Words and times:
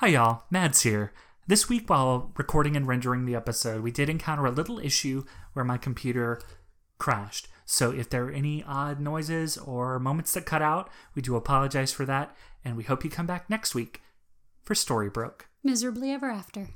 Hi, 0.00 0.08
y'all. 0.08 0.42
Mads 0.50 0.82
here. 0.82 1.14
This 1.46 1.70
week, 1.70 1.88
while 1.88 2.30
recording 2.36 2.76
and 2.76 2.86
rendering 2.86 3.24
the 3.24 3.34
episode, 3.34 3.80
we 3.80 3.90
did 3.90 4.10
encounter 4.10 4.44
a 4.44 4.50
little 4.50 4.78
issue 4.78 5.24
where 5.54 5.64
my 5.64 5.78
computer 5.78 6.38
crashed. 6.98 7.48
So, 7.64 7.92
if 7.92 8.10
there 8.10 8.26
are 8.26 8.30
any 8.30 8.62
odd 8.62 9.00
noises 9.00 9.56
or 9.56 9.98
moments 9.98 10.34
that 10.34 10.44
cut 10.44 10.60
out, 10.60 10.90
we 11.14 11.22
do 11.22 11.34
apologize 11.34 11.92
for 11.92 12.04
that, 12.04 12.36
and 12.62 12.76
we 12.76 12.84
hope 12.84 13.04
you 13.04 13.10
come 13.10 13.26
back 13.26 13.48
next 13.48 13.74
week 13.74 14.02
for 14.62 14.74
Storybroke. 14.74 15.46
Miserably 15.64 16.12
ever 16.12 16.28
after. 16.28 16.68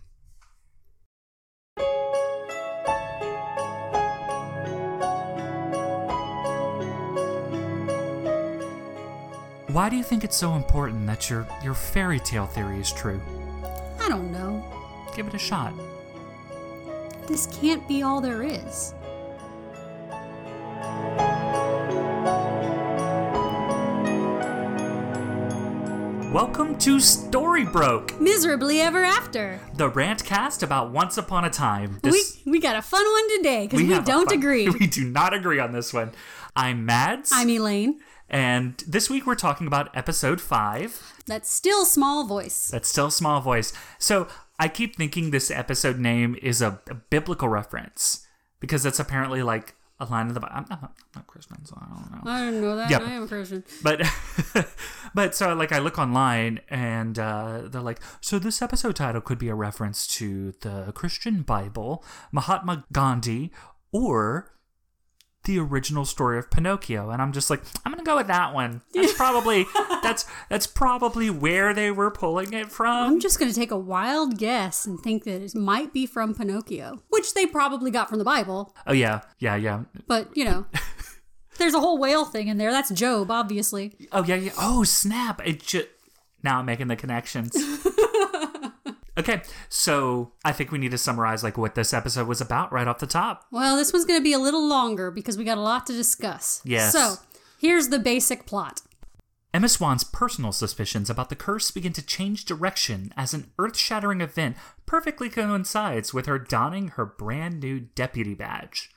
Why 9.73 9.89
do 9.89 9.97
you 9.97 10.03
think 10.03 10.25
it's 10.25 10.37
so 10.37 10.55
important 10.55 11.07
that 11.07 11.29
your, 11.31 11.47
your 11.63 11.75
fairy 11.75 12.19
tale 12.19 12.47
theory 12.47 12.81
is 12.81 12.91
true? 12.93 13.21
I 14.01 14.09
don't 14.09 14.33
know. 14.33 14.65
Give 15.15 15.27
it 15.27 15.35
a 15.35 15.39
shot. 15.39 15.73
This 17.27 17.47
can't 17.47 17.87
be 17.87 18.03
all 18.03 18.21
there 18.21 18.43
is. 18.43 18.95
Welcome 26.33 26.79
to 26.79 26.97
Storybroke, 26.99 28.21
Miserably 28.21 28.81
ever 28.81 29.03
after. 29.03 29.59
the 29.75 29.89
rant 29.89 30.25
cast 30.25 30.63
about 30.63 30.93
Once 30.93 31.19
Upon 31.19 31.45
a 31.45 31.51
Time. 31.51 31.99
This- 32.03 32.39
we 32.47 32.53
we 32.53 32.61
got 32.61 32.77
a 32.77 32.83
fun 32.83 33.05
one 33.05 33.37
today 33.39 33.67
because 33.67 33.81
we, 33.81 33.89
have 33.89 34.05
a 34.05 34.07
don't 34.07 34.27
fun- 34.29 34.39
agree. 34.39 34.69
We 34.81 34.87
do 34.87 35.05
not 35.05 35.35
agree 35.35 35.59
on 35.59 35.73
this 35.73 35.93
one. 35.93 36.13
I'm 36.55 36.85
Mads. 36.87 37.31
I'm 37.35 37.49
Elaine. 37.51 38.01
And 38.31 38.79
this 38.87 39.11
week 39.11 39.27
we're 39.27 39.35
talking 39.35 39.67
about 39.67 39.95
episode 39.95 40.41
five. 40.41 41.15
That's 41.27 41.51
still 41.51 41.85
small 41.85 42.25
voice. 42.27 42.69
That's 42.69 42.89
still 42.89 43.11
small 43.11 43.41
voice. 43.41 43.73
So 43.99 44.29
I 44.59 44.69
keep 44.69 44.97
thinking 44.97 45.31
this 45.31 45.51
episode 45.51 45.99
name 45.99 46.37
is 46.41 46.63
a, 46.63 46.81
a 46.89 46.95
biblical 46.95 47.49
reference 47.49 48.25
because 48.61 48.87
it's 48.87 49.01
apparently 49.01 49.43
like 49.43 49.75
a 49.99 50.05
line 50.07 50.29
in 50.29 50.35
the 50.35 50.41
Bible. 50.41 50.55
I'm 50.57 50.67
not, 50.71 50.83
I'm 50.83 50.91
not 51.15 51.27
Christian, 51.27 51.65
so 51.65 51.77
I 51.81 51.87
don't 51.95 52.25
know. 52.25 52.31
I 52.31 52.45
don't 52.45 52.61
know 52.61 52.77
that. 52.77 52.91
Yep. 52.91 53.03
I 53.03 53.11
am 53.13 53.23
a 53.25 53.27
Christian. 53.29 53.65
But 53.83 54.03
but 55.15 55.35
so 55.35 55.53
like 55.55 55.73
I 55.73 55.79
look 55.79 55.99
online 55.99 56.61
and 56.71 57.19
uh, 57.19 57.63
they're 57.65 57.83
like, 57.83 58.01
so 58.21 58.39
this 58.39 58.63
episode 58.63 58.97
title 58.97 59.21
could 59.21 59.39
be 59.39 59.49
a 59.49 59.55
reference 59.55 60.07
to 60.19 60.53
the 60.61 60.93
Christian 60.95 61.43
Bible, 61.43 62.05
Mahatma 62.33 62.85
Gandhi, 62.93 63.51
or 63.93 64.53
the 65.45 65.59
original 65.59 66.05
story 66.05 66.39
of 66.39 66.51
Pinocchio. 66.51 67.11
And 67.11 67.23
I'm 67.23 67.33
just 67.33 67.51
like, 67.51 67.63
I'm 67.85 67.93
gonna 67.93 68.05
go 68.05 68.17
with 68.17 68.27
that 68.29 68.55
one. 68.55 68.83
That's 68.95 69.13
probably 69.17 69.67
that's 70.03 70.27
that's 70.49 70.67
probably 70.67 71.31
where 71.31 71.73
they 71.75 71.91
were 71.91 72.11
pulling 72.11 72.53
it 72.53 72.71
from. 72.71 73.13
I'm 73.15 73.21
just 73.21 73.39
going 73.39 73.51
to 73.51 73.59
take 73.59 73.71
a 73.71 73.79
wild 73.79 74.39
guess 74.39 74.87
and 74.87 74.99
think 75.01 75.25
that 75.25 75.43
it 75.43 75.55
might 75.55 75.93
be 75.93 76.07
from 76.07 76.35
Pinocchio, 76.35 77.03
which 77.09 77.35
they 77.35 77.47
probably 77.47 77.91
got 77.91 78.09
from 78.09 78.19
the 78.19 78.25
Bible. 78.25 78.75
Oh 78.87 78.93
yeah, 78.93 79.21
yeah, 79.39 79.57
yeah. 79.57 79.85
But, 80.07 80.37
you 80.37 80.45
know, 80.45 80.67
there's 81.59 81.75
a 81.75 81.81
whole 81.81 81.99
whale 81.99 82.25
thing 82.25 82.49
in 82.49 82.59
there. 82.59 82.71
That's 82.71 82.91
Job, 82.91 83.31
obviously. 83.31 83.95
Oh 84.13 84.25
yeah, 84.25 84.37
yeah. 84.37 84.53
Oh 84.59 84.85
snap! 84.85 85.41
It 85.47 85.63
just 85.63 85.89
now 86.43 86.59
I'm 86.59 86.67
making 86.67 86.89
the 86.89 86.97
connections. 86.97 87.57
okay, 89.19 89.43
so 89.69 90.33
I 90.45 90.53
think 90.53 90.73
we 90.73 90.79
need 90.79 90.91
to 90.93 90.99
summarize 90.99 91.43
like 91.43 91.59
what 91.59 91.75
this 91.75 91.93
episode 91.93 92.27
was 92.27 92.41
about 92.41 92.73
right 92.73 92.89
off 92.89 92.99
the 92.99 93.07
top. 93.07 93.45
Well, 93.51 93.77
this 93.77 93.93
one's 93.93 94.05
going 94.05 94.21
to 94.21 94.25
be 94.25 94.33
a 94.33 94.39
little 94.39 94.67
longer 94.67 95.11
because 95.11 95.37
we 95.37 95.45
got 95.45 95.59
a 95.59 95.63
lot 95.63 95.87
to 95.87 95.93
discuss. 95.93 96.61
Yes. 96.65 96.93
So, 96.93 97.17
here's 97.59 97.89
the 97.89 97.99
basic 97.99 98.47
plot. 98.47 98.83
Emma 99.53 99.69
Swan's 99.69 100.05
personal 100.05 100.53
suspicions 100.53 101.11
about 101.11 101.29
the 101.29 101.35
curse 101.35 101.73
begin 101.73 101.93
to 101.95 102.07
change 102.07 102.45
direction 102.45 103.13
as 103.17 103.35
an 103.35 103.51
earth 103.59 103.77
shattering 103.77 104.21
event 104.21 104.57
perfectly 104.87 105.29
coincides 105.29 106.15
with 106.15 106.27
her 106.27 106.39
donning 106.39 106.89
her 106.89 107.05
brand 107.05 107.61
new 107.61 107.81
deputy 107.81 108.35
badge. 108.35 108.91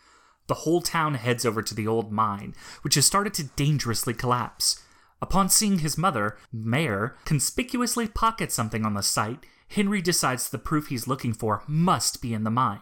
The 0.48 0.54
whole 0.56 0.82
town 0.82 1.16
heads 1.16 1.46
over 1.46 1.64
to 1.64 1.74
the 1.74 1.88
old 1.88 2.12
mine, 2.12 2.54
which 2.82 2.96
has 2.96 3.06
started 3.06 3.34
to 3.36 3.46
dangerously 3.56 4.14
collapse. 4.14 4.84
Upon 5.22 5.50
seeing 5.50 5.80
his 5.80 5.98
mother, 5.98 6.38
Mayor, 6.52 7.16
conspicuously 7.26 8.08
pocket 8.08 8.52
something 8.52 8.86
on 8.86 8.94
the 8.94 9.02
site, 9.02 9.46
Henry 9.74 10.04
decides 10.04 10.50
the 10.50 10.60
proof 10.60 10.88
he's 10.88 11.08
looking 11.08 11.34
for 11.34 11.64
must 11.68 12.22
be 12.22 12.32
in 12.32 12.44
the 12.44 12.52
mine. 12.52 12.82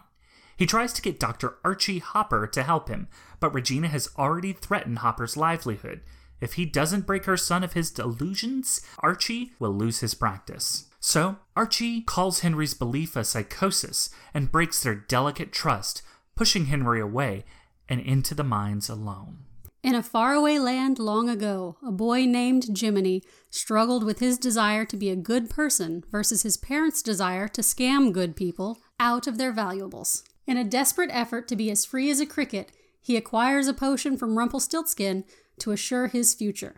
He 0.58 0.66
tries 0.66 0.92
to 0.92 1.02
get 1.02 1.18
Dr. 1.18 1.56
Archie 1.64 2.00
Hopper 2.00 2.46
to 2.46 2.62
help 2.62 2.88
him, 2.88 3.08
but 3.40 3.54
Regina 3.54 3.88
has 3.88 4.10
already 4.18 4.52
threatened 4.52 4.98
Hopper's 4.98 5.36
livelihood. 5.36 6.02
If 6.42 6.54
he 6.54 6.66
doesn't 6.66 7.06
break 7.06 7.24
her 7.24 7.38
son 7.38 7.64
of 7.64 7.72
his 7.72 7.90
delusions, 7.90 8.82
Archie 8.98 9.52
will 9.58 9.72
lose 9.72 10.00
his 10.00 10.14
practice. 10.14 10.86
So, 11.00 11.36
Archie 11.56 12.02
calls 12.02 12.40
Henry's 12.40 12.74
belief 12.74 13.16
a 13.16 13.24
psychosis 13.24 14.10
and 14.34 14.52
breaks 14.52 14.82
their 14.82 14.94
delicate 14.94 15.50
trust, 15.50 16.02
pushing 16.36 16.66
Henry 16.66 17.00
away 17.00 17.44
and 17.88 18.00
into 18.00 18.34
the 18.34 18.44
mines 18.44 18.90
alone. 18.90 19.46
In 19.82 19.96
a 19.96 20.02
faraway 20.02 20.58
land 20.58 21.00
long 21.00 21.28
ago, 21.28 21.76
a 21.84 21.90
boy 21.90 22.24
named 22.24 22.78
Jiminy 22.78 23.24
struggled 23.50 24.04
with 24.04 24.20
his 24.20 24.38
desire 24.38 24.84
to 24.84 24.96
be 24.96 25.10
a 25.10 25.16
good 25.16 25.50
person 25.50 26.04
versus 26.08 26.42
his 26.42 26.56
parents' 26.56 27.02
desire 27.02 27.48
to 27.48 27.62
scam 27.62 28.12
good 28.12 28.36
people 28.36 28.78
out 29.00 29.26
of 29.26 29.38
their 29.38 29.50
valuables. 29.50 30.22
In 30.46 30.56
a 30.56 30.62
desperate 30.62 31.10
effort 31.12 31.48
to 31.48 31.56
be 31.56 31.68
as 31.68 31.84
free 31.84 32.10
as 32.12 32.20
a 32.20 32.26
cricket, 32.26 32.70
he 33.00 33.16
acquires 33.16 33.66
a 33.66 33.74
potion 33.74 34.16
from 34.16 34.38
Rumpelstiltskin 34.38 35.24
to 35.58 35.72
assure 35.72 36.06
his 36.06 36.32
future. 36.32 36.76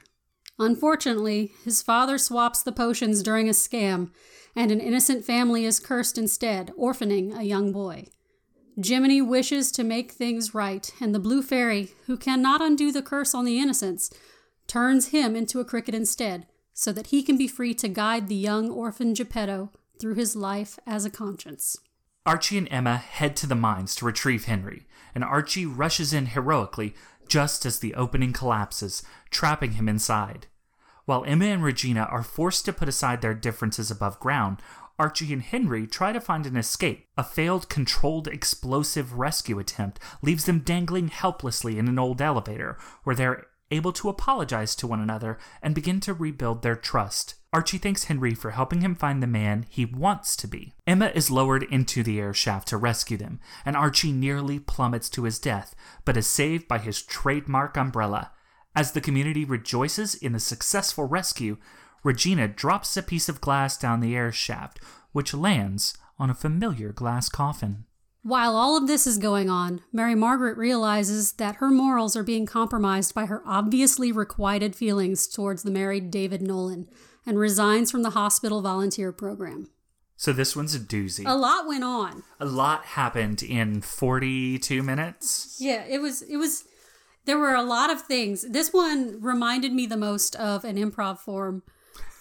Unfortunately, 0.58 1.52
his 1.62 1.82
father 1.82 2.16
swaps 2.16 2.62
the 2.62 2.72
potions 2.72 3.22
during 3.22 3.50
a 3.50 3.52
scam, 3.52 4.12
and 4.56 4.70
an 4.70 4.80
innocent 4.80 5.26
family 5.26 5.66
is 5.66 5.78
cursed 5.78 6.16
instead, 6.16 6.72
orphaning 6.74 7.36
a 7.36 7.42
young 7.42 7.70
boy. 7.70 8.06
Jiminy 8.82 9.22
wishes 9.22 9.70
to 9.72 9.84
make 9.84 10.12
things 10.12 10.54
right, 10.54 10.90
and 11.00 11.14
the 11.14 11.20
Blue 11.20 11.42
Fairy, 11.42 11.90
who 12.06 12.16
cannot 12.16 12.60
undo 12.60 12.90
the 12.90 13.02
curse 13.02 13.34
on 13.34 13.44
the 13.44 13.58
innocents, 13.58 14.10
turns 14.66 15.08
him 15.08 15.36
into 15.36 15.60
a 15.60 15.64
cricket 15.64 15.94
instead, 15.94 16.46
so 16.72 16.90
that 16.92 17.08
he 17.08 17.22
can 17.22 17.36
be 17.36 17.46
free 17.46 17.72
to 17.74 17.88
guide 17.88 18.28
the 18.28 18.34
young 18.34 18.70
orphan 18.70 19.14
Geppetto 19.14 19.70
through 20.00 20.14
his 20.14 20.34
life 20.34 20.78
as 20.86 21.04
a 21.04 21.10
conscience. 21.10 21.76
Archie 22.26 22.58
and 22.58 22.68
Emma 22.70 22.96
head 22.96 23.36
to 23.36 23.46
the 23.46 23.54
mines 23.54 23.94
to 23.94 24.06
retrieve 24.06 24.46
Henry, 24.46 24.86
and 25.14 25.22
Archie 25.22 25.66
rushes 25.66 26.12
in 26.12 26.26
heroically 26.26 26.94
just 27.28 27.64
as 27.64 27.78
the 27.78 27.94
opening 27.94 28.32
collapses, 28.32 29.02
trapping 29.30 29.72
him 29.72 29.88
inside. 29.88 30.46
While 31.04 31.24
Emma 31.26 31.46
and 31.46 31.62
Regina 31.62 32.08
are 32.10 32.22
forced 32.22 32.64
to 32.64 32.72
put 32.72 32.88
aside 32.88 33.20
their 33.20 33.34
differences 33.34 33.90
above 33.90 34.18
ground, 34.20 34.58
Archie 34.98 35.32
and 35.32 35.42
Henry 35.42 35.86
try 35.86 36.12
to 36.12 36.20
find 36.20 36.46
an 36.46 36.56
escape. 36.56 37.06
A 37.16 37.24
failed 37.24 37.68
controlled 37.68 38.28
explosive 38.28 39.14
rescue 39.14 39.58
attempt 39.58 39.98
leaves 40.22 40.44
them 40.44 40.60
dangling 40.60 41.08
helplessly 41.08 41.78
in 41.78 41.88
an 41.88 41.98
old 41.98 42.22
elevator, 42.22 42.78
where 43.02 43.16
they're 43.16 43.46
able 43.70 43.92
to 43.92 44.08
apologize 44.08 44.74
to 44.76 44.86
one 44.86 45.00
another 45.00 45.38
and 45.62 45.74
begin 45.74 45.98
to 46.00 46.14
rebuild 46.14 46.62
their 46.62 46.76
trust. 46.76 47.34
Archie 47.52 47.78
thanks 47.78 48.04
Henry 48.04 48.34
for 48.34 48.50
helping 48.50 48.80
him 48.80 48.94
find 48.94 49.22
the 49.22 49.26
man 49.28 49.66
he 49.68 49.84
wants 49.84 50.36
to 50.36 50.46
be. 50.48 50.74
Emma 50.86 51.10
is 51.14 51.30
lowered 51.30 51.62
into 51.64 52.02
the 52.02 52.20
air 52.20 52.34
shaft 52.34 52.68
to 52.68 52.76
rescue 52.76 53.16
them, 53.16 53.40
and 53.64 53.76
Archie 53.76 54.12
nearly 54.12 54.58
plummets 54.58 55.08
to 55.10 55.24
his 55.24 55.38
death, 55.38 55.74
but 56.04 56.16
is 56.16 56.26
saved 56.26 56.68
by 56.68 56.78
his 56.78 57.02
trademark 57.02 57.76
umbrella. 57.76 58.32
As 58.76 58.92
the 58.92 59.00
community 59.00 59.44
rejoices 59.44 60.16
in 60.16 60.32
the 60.32 60.40
successful 60.40 61.04
rescue, 61.04 61.56
Regina 62.04 62.46
drops 62.46 62.96
a 62.96 63.02
piece 63.02 63.28
of 63.28 63.40
glass 63.40 63.76
down 63.78 64.00
the 64.00 64.14
air 64.14 64.30
shaft, 64.30 64.78
which 65.12 65.34
lands 65.34 65.96
on 66.18 66.30
a 66.30 66.34
familiar 66.34 66.92
glass 66.92 67.28
coffin. 67.28 67.86
While 68.22 68.56
all 68.56 68.76
of 68.76 68.86
this 68.86 69.06
is 69.06 69.18
going 69.18 69.50
on, 69.50 69.82
Mary 69.92 70.14
Margaret 70.14 70.56
realizes 70.56 71.32
that 71.32 71.56
her 71.56 71.70
morals 71.70 72.14
are 72.14 72.22
being 72.22 72.46
compromised 72.46 73.14
by 73.14 73.26
her 73.26 73.42
obviously 73.44 74.12
requited 74.12 74.76
feelings 74.76 75.26
towards 75.26 75.62
the 75.62 75.70
married 75.70 76.10
David 76.10 76.40
Nolan 76.40 76.88
and 77.26 77.38
resigns 77.38 77.90
from 77.90 78.02
the 78.02 78.10
hospital 78.10 78.62
volunteer 78.62 79.10
program. 79.10 79.68
So 80.16 80.32
this 80.32 80.54
one's 80.54 80.74
a 80.74 80.78
doozy. 80.78 81.24
A 81.26 81.36
lot 81.36 81.66
went 81.66 81.84
on. 81.84 82.22
A 82.38 82.46
lot 82.46 82.84
happened 82.84 83.42
in 83.42 83.80
42 83.80 84.82
minutes. 84.82 85.56
Yeah, 85.58 85.84
it 85.84 86.00
was 86.00 86.22
it 86.22 86.36
was 86.36 86.64
there 87.24 87.38
were 87.38 87.54
a 87.54 87.62
lot 87.62 87.90
of 87.90 88.02
things. 88.02 88.42
This 88.48 88.72
one 88.72 89.20
reminded 89.20 89.72
me 89.72 89.86
the 89.86 89.96
most 89.96 90.36
of 90.36 90.64
an 90.64 90.76
improv 90.76 91.18
form 91.18 91.62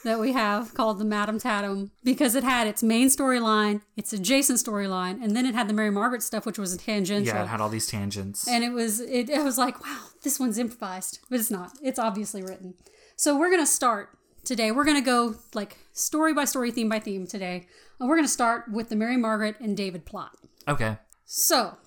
that 0.03 0.19
we 0.19 0.33
have 0.33 0.73
called 0.73 0.99
the 0.99 1.05
Madam 1.05 1.39
Tatum 1.39 1.91
because 2.03 2.35
it 2.35 2.43
had 2.43 2.67
its 2.67 2.83
main 2.83 3.07
storyline, 3.07 3.81
its 3.95 4.11
adjacent 4.13 4.59
storyline, 4.59 5.23
and 5.23 5.35
then 5.35 5.45
it 5.45 5.55
had 5.55 5.67
the 5.69 5.73
Mary 5.73 5.89
Margaret 5.91 6.21
stuff, 6.23 6.45
which 6.45 6.59
was 6.59 6.73
a 6.73 6.77
tangential. 6.77 7.33
Yeah, 7.35 7.43
it 7.43 7.47
had 7.47 7.61
all 7.61 7.69
these 7.69 7.87
tangents. 7.87 8.47
and 8.47 8.63
it 8.63 8.71
was 8.71 8.99
it, 8.99 9.29
it 9.29 9.43
was 9.43 9.57
like 9.57 9.83
wow 9.83 9.99
this 10.23 10.39
one's 10.39 10.57
improvised 10.57 11.19
but 11.29 11.39
it's 11.39 11.51
not. 11.51 11.71
It's 11.81 11.99
obviously 11.99 12.41
written. 12.41 12.73
So 13.15 13.37
we're 13.37 13.51
gonna 13.51 13.65
start 13.65 14.09
today. 14.43 14.71
We're 14.71 14.85
gonna 14.85 15.01
go 15.01 15.35
like 15.53 15.77
story 15.93 16.33
by 16.33 16.45
story 16.45 16.71
theme 16.71 16.89
by 16.89 16.99
theme 16.99 17.25
today. 17.27 17.67
And 17.99 18.09
we're 18.09 18.15
gonna 18.15 18.27
start 18.27 18.69
with 18.71 18.89
the 18.89 18.95
mary 18.95 19.17
margaret 19.17 19.55
and 19.59 19.77
david 19.77 20.05
plot. 20.05 20.31
Okay. 20.67 20.97
so 21.25 21.77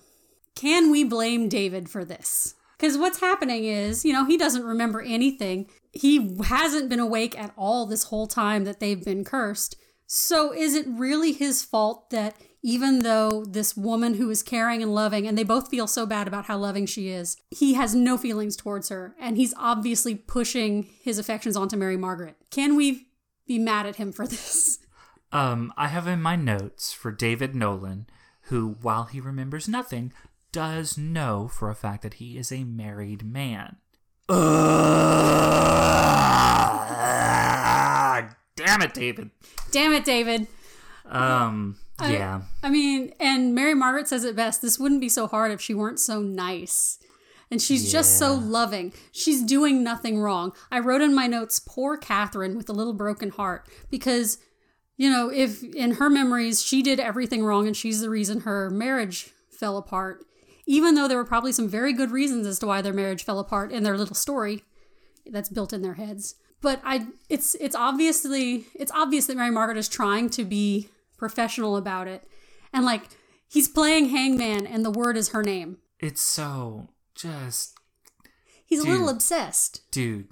can 0.55 0.89
we 0.89 1.03
blame 1.03 1.49
david 1.49 1.89
for 1.89 2.03
this? 2.03 2.55
Because 2.77 2.97
what's 2.97 3.19
happening 3.19 3.65
is 3.65 4.03
you 4.05 4.13
know 4.13 4.25
he 4.25 4.37
doesn't 4.37 4.63
remember 4.63 5.01
anything 5.01 5.67
he 5.97 6.37
hasn't 6.45 6.89
been 6.89 6.99
awake 6.99 7.37
at 7.37 7.53
all 7.57 7.85
this 7.85 8.03
whole 8.03 8.27
time 8.27 8.63
that 8.63 8.79
they've 8.79 9.03
been 9.03 9.23
cursed 9.23 9.75
So 10.05 10.53
is 10.53 10.73
it 10.73 10.85
really 10.87 11.33
his 11.33 11.63
fault 11.63 12.09
that 12.11 12.35
even 12.63 12.99
though 12.99 13.45
this 13.45 13.77
woman 13.77 14.15
who 14.15 14.29
is 14.29 14.41
caring 14.43 14.81
and 14.81 14.93
loving, 14.93 15.27
and 15.27 15.37
they 15.37 15.43
both 15.43 15.69
feel 15.69 15.87
so 15.87 16.05
bad 16.05 16.27
about 16.27 16.45
how 16.45 16.57
loving 16.57 16.85
she 16.85 17.09
is, 17.09 17.37
he 17.49 17.75
has 17.75 17.93
no 17.95 18.17
feelings 18.17 18.55
towards 18.55 18.89
her, 18.89 19.15
and 19.19 19.37
he's 19.37 19.53
obviously 19.57 20.15
pushing 20.15 20.89
his 21.01 21.19
affections 21.19 21.55
onto 21.55 21.77
Mary 21.77 21.97
Margaret? 21.97 22.35
Can 22.51 22.75
we 22.75 23.07
be 23.45 23.59
mad 23.59 23.85
at 23.85 23.97
him 23.97 24.11
for 24.11 24.27
this? 24.27 24.79
Um, 25.31 25.73
I 25.77 25.87
have 25.87 26.07
in 26.07 26.21
my 26.21 26.35
notes 26.35 26.93
for 26.93 27.11
David 27.11 27.53
Nolan, 27.53 28.07
who, 28.43 28.77
while 28.81 29.05
he 29.05 29.19
remembers 29.19 29.67
nothing, 29.67 30.11
does 30.51 30.97
know 30.97 31.47
for 31.47 31.69
a 31.69 31.75
fact 31.75 32.01
that 32.03 32.15
he 32.15 32.37
is 32.37 32.51
a 32.51 32.63
married 32.63 33.23
man. 33.23 33.77
Ugh, 36.67 38.25
damn 38.55 38.81
it, 38.81 38.93
David. 38.93 39.29
Damn 39.71 39.93
it, 39.93 40.05
David. 40.05 40.47
Um, 41.05 41.77
I- 41.99 42.13
yeah. 42.13 42.41
I 42.63 42.69
mean, 42.69 43.13
and 43.19 43.53
Mary 43.55 43.73
Margaret 43.73 44.07
says 44.07 44.23
it 44.23 44.35
best 44.35 44.61
this 44.61 44.77
wouldn't 44.79 45.01
be 45.01 45.09
so 45.09 45.27
hard 45.27 45.51
if 45.51 45.61
she 45.61 45.73
weren't 45.73 45.99
so 45.99 46.21
nice. 46.21 46.99
And 47.49 47.61
she's 47.61 47.89
just 47.89 48.17
so 48.17 48.33
loving. 48.33 48.91
She's 49.13 49.41
doing 49.41 49.81
nothing 49.81 50.19
wrong. 50.19 50.51
I 50.69 50.79
wrote 50.79 50.99
in 51.01 51.15
my 51.15 51.27
notes, 51.27 51.59
poor 51.65 51.97
Kathryn 51.97 52.57
with 52.57 52.67
a 52.67 52.73
little 52.73 52.91
broken 52.93 53.29
heart, 53.29 53.69
because, 53.89 54.37
you 54.97 55.09
know, 55.09 55.29
if 55.29 55.63
in 55.63 55.91
her 55.91 56.09
memories 56.09 56.61
she 56.61 56.83
did 56.83 56.99
everything 56.99 57.45
wrong 57.45 57.65
and 57.65 57.75
she's 57.77 58.01
the 58.01 58.09
reason 58.09 58.41
her 58.41 58.69
marriage 58.69 59.31
fell 59.49 59.77
apart, 59.77 60.25
even 60.65 60.95
though 60.95 61.07
there 61.07 61.15
were 61.17 61.23
probably 61.23 61.53
some 61.53 61.69
very 61.69 61.93
good 61.93 62.11
reasons 62.11 62.45
as 62.45 62.59
to 62.59 62.67
why 62.67 62.81
their 62.81 62.91
marriage 62.91 63.23
fell 63.23 63.39
apart 63.39 63.71
in 63.71 63.83
their 63.83 63.97
little 63.97 64.13
story 64.15 64.63
that's 65.25 65.47
built 65.47 65.71
in 65.71 65.81
their 65.81 65.93
heads. 65.93 66.35
But 66.61 66.81
I 66.83 67.07
it's 67.29 67.55
it's 67.55 67.75
obviously 67.75 68.65
it's 68.73 68.91
obvious 68.91 69.27
that 69.27 69.37
Mary 69.37 69.51
Margaret 69.51 69.77
is 69.77 69.87
trying 69.87 70.29
to 70.31 70.43
be 70.43 70.89
professional 71.17 71.77
about 71.77 72.07
it. 72.07 72.23
And 72.73 72.83
like 72.85 73.03
he's 73.47 73.67
playing 73.67 74.09
hangman 74.09 74.65
and 74.67 74.83
the 74.83 74.91
word 74.91 75.17
is 75.17 75.29
her 75.29 75.43
name. 75.43 75.77
It's 75.99 76.21
so 76.21 76.89
just, 77.15 77.73
He's 78.65 78.83
a 78.83 78.87
little 78.87 79.09
obsessed. 79.09 79.81
dude, 79.91 80.27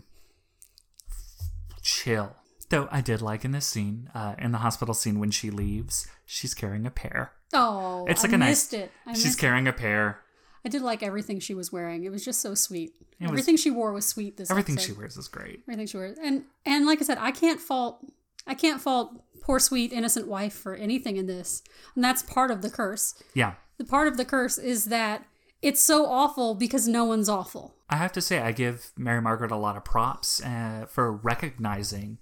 chill. 1.82 2.36
Though 2.70 2.88
I 2.92 3.02
did 3.02 3.22
like 3.22 3.46
in 3.46 3.52
this 3.52 3.66
scene, 3.66 4.10
uh, 4.16 4.36
in 4.40 4.52
the 4.52 4.58
hospital 4.60 4.94
scene 4.96 5.20
when 5.20 5.30
she 5.32 5.52
leaves, 5.52 6.08
she's 6.26 6.54
carrying 6.56 6.86
a 6.88 6.92
pear. 6.92 7.32
Oh, 7.54 8.06
It's 8.10 8.24
like 8.24 8.34
a 8.34 8.38
missed 8.38 8.74
nice. 8.74 8.82
it. 8.82 8.92
I 9.06 9.14
she's 9.14 9.36
carrying 9.36 9.68
a 9.68 9.74
pear. 9.74 10.20
I 10.66 10.70
did 10.70 10.82
like 10.82 11.04
everything 11.04 11.40
she 11.40 11.54
was 11.54 11.72
wearing. 11.72 12.04
It 12.04 12.12
was 12.12 12.26
just 12.26 12.42
so 12.42 12.56
sweet. 12.56 12.94
everything 13.22 13.56
she 13.56 13.70
wore 13.72 13.94
was 13.94 14.06
sweet 14.08 14.36
this 14.38 14.50
Everything 14.50 14.76
episode. 14.76 14.88
she 14.94 14.98
wears 14.98 15.16
is 15.18 15.28
great. 15.28 15.62
everything 15.68 15.88
she 15.88 15.98
wears. 15.98 16.18
And 16.18 16.44
and 16.66 16.86
like 16.86 17.00
I 17.02 17.04
said, 17.06 17.18
I 17.20 17.32
can't 17.32 17.60
fault 17.62 18.00
I 18.48 18.56
can't 18.56 18.82
fault 18.82 19.12
poor 19.42 19.60
sweet 19.60 19.94
innocent 19.94 20.28
wife 20.28 20.54
for 20.54 20.74
anything 20.76 21.18
in 21.18 21.28
this. 21.28 21.62
And 21.94 22.04
that's 22.04 22.24
part 22.24 22.50
of 22.52 22.62
the 22.64 22.70
curse. 22.70 23.14
Yeah. 23.34 23.54
The 23.78 23.86
part 23.86 24.08
of 24.08 24.18
the 24.18 24.26
curse 24.26 24.58
is 24.58 24.86
that 24.86 25.26
it's 25.62 25.82
so 25.82 26.06
awful 26.08 26.56
because 26.56 26.88
no 26.88 27.06
one's 27.06 27.30
awful. 27.30 27.76
I 27.90 27.98
have 27.98 28.12
to 28.14 28.22
say, 28.22 28.40
I 28.40 28.52
give 28.52 28.92
Mary 28.98 29.22
Margaret 29.22 29.52
a 29.52 29.56
lot 29.56 29.78
of 29.78 29.84
props 29.86 30.44
uh, 30.44 30.86
for 30.90 31.12
recognizing 31.12 32.18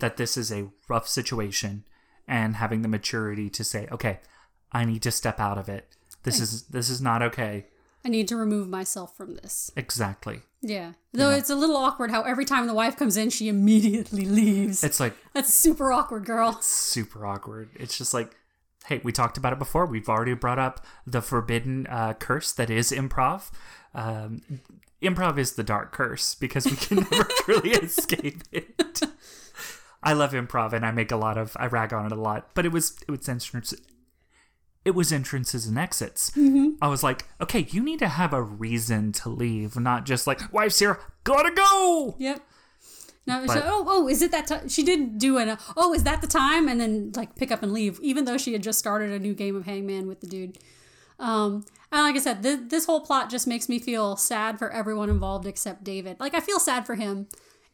that 0.00 0.16
this 0.16 0.36
is 0.36 0.50
a 0.50 0.68
rough 0.88 1.06
situation 1.08 1.84
and 2.26 2.56
having 2.56 2.82
the 2.82 2.88
maturity 2.88 3.48
to 3.50 3.62
say, 3.64 3.86
"Okay, 3.92 4.20
I 4.72 4.84
need 4.84 5.02
to 5.02 5.10
step 5.12 5.38
out 5.38 5.58
of 5.58 5.68
it. 5.68 5.96
This 6.24 6.40
is 6.40 6.62
this 6.64 6.88
is 6.90 7.00
not 7.00 7.22
okay." 7.22 7.66
I 8.04 8.10
need 8.10 8.28
to 8.28 8.36
remove 8.36 8.68
myself 8.68 9.16
from 9.16 9.36
this. 9.36 9.70
Exactly. 9.76 10.42
Yeah. 10.60 10.92
Though 11.12 11.30
it's 11.30 11.50
a 11.50 11.54
little 11.54 11.76
awkward 11.76 12.10
how 12.10 12.22
every 12.22 12.44
time 12.44 12.66
the 12.66 12.74
wife 12.74 12.96
comes 12.96 13.16
in, 13.16 13.30
she 13.30 13.48
immediately 13.48 14.24
leaves. 14.26 14.84
It's 14.84 15.00
like 15.00 15.14
That's 15.32 15.52
super 15.52 15.92
awkward, 15.92 16.24
girl. 16.26 16.58
super 16.60 17.26
awkward. 17.26 17.70
It's 17.74 17.96
just 17.96 18.12
like, 18.12 18.36
hey, 18.86 19.00
we 19.02 19.12
talked 19.12 19.38
about 19.38 19.52
it 19.52 19.58
before. 19.58 19.86
We've 19.86 20.08
already 20.08 20.34
brought 20.34 20.58
up 20.58 20.84
the 21.06 21.22
forbidden 21.22 21.86
uh, 21.86 22.14
curse 22.14 22.52
that 22.52 22.68
is 22.70 22.90
improv. 22.92 23.50
Um, 23.94 24.42
improv 25.02 25.38
is 25.38 25.52
the 25.54 25.62
dark 25.64 25.92
curse 25.92 26.34
because 26.34 26.66
we 26.66 26.76
can 26.76 26.96
never 27.10 27.24
truly 27.24 27.70
escape 27.70 28.42
it. 28.52 29.00
I 30.02 30.12
love 30.12 30.32
improv 30.32 30.74
and 30.74 30.84
I 30.84 30.90
make 30.90 31.10
a 31.10 31.16
lot 31.16 31.38
of 31.38 31.56
I 31.58 31.66
rag 31.66 31.94
on 31.94 32.04
it 32.04 32.12
a 32.12 32.16
lot, 32.16 32.50
but 32.54 32.66
it 32.66 32.72
was 32.72 32.98
it 33.08 33.10
was 33.10 33.20
it 34.84 34.94
was 34.94 35.12
entrances 35.12 35.66
and 35.66 35.78
exits. 35.78 36.30
I 36.36 36.88
was 36.88 37.02
like, 37.02 37.26
okay, 37.40 37.66
you 37.70 37.82
need 37.82 37.98
to 38.00 38.08
have 38.08 38.32
a 38.32 38.42
reason 38.42 39.12
to 39.12 39.28
leave, 39.28 39.76
not 39.78 40.04
just 40.04 40.26
like 40.26 40.52
wife's 40.52 40.78
here, 40.78 41.00
gotta 41.24 41.52
go. 41.54 42.14
Yep. 42.18 42.40
No, 43.26 43.44
But- 43.46 43.62
oh, 43.64 43.84
oh, 43.88 44.08
is 44.08 44.20
it 44.20 44.30
that 44.32 44.46
time? 44.46 44.68
She 44.68 44.82
did 44.82 45.16
do 45.18 45.38
an, 45.38 45.56
oh, 45.76 45.94
is 45.94 46.04
that 46.04 46.20
the 46.20 46.26
time? 46.26 46.68
And 46.68 46.78
then 46.78 47.12
like 47.16 47.36
pick 47.36 47.50
up 47.50 47.62
and 47.62 47.72
leave, 47.72 47.98
even 48.02 48.26
though 48.26 48.36
she 48.36 48.52
had 48.52 48.62
just 48.62 48.78
started 48.78 49.10
a 49.12 49.18
new 49.18 49.32
game 49.34 49.56
of 49.56 49.64
Hangman 49.64 50.06
with 50.06 50.20
the 50.20 50.26
dude. 50.26 50.58
Um, 51.18 51.64
and 51.90 52.02
like 52.02 52.16
I 52.16 52.18
said, 52.18 52.42
this, 52.42 52.60
this 52.68 52.84
whole 52.86 53.00
plot 53.00 53.30
just 53.30 53.46
makes 53.46 53.68
me 53.68 53.78
feel 53.78 54.16
sad 54.16 54.58
for 54.58 54.70
everyone 54.70 55.08
involved 55.08 55.46
except 55.46 55.84
David. 55.84 56.18
Like 56.20 56.34
I 56.34 56.40
feel 56.40 56.58
sad 56.60 56.84
for 56.84 56.96
him 56.96 57.28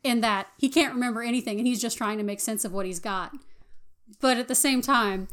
in 0.04 0.20
that 0.20 0.46
he 0.58 0.68
can't 0.68 0.94
remember 0.94 1.22
anything 1.22 1.58
and 1.58 1.66
he's 1.66 1.80
just 1.82 1.98
trying 1.98 2.18
to 2.18 2.24
make 2.24 2.38
sense 2.38 2.64
of 2.64 2.72
what 2.72 2.86
he's 2.86 3.00
got. 3.00 3.32
But 4.20 4.36
at 4.36 4.46
the 4.46 4.54
same 4.54 4.82
time, 4.82 5.26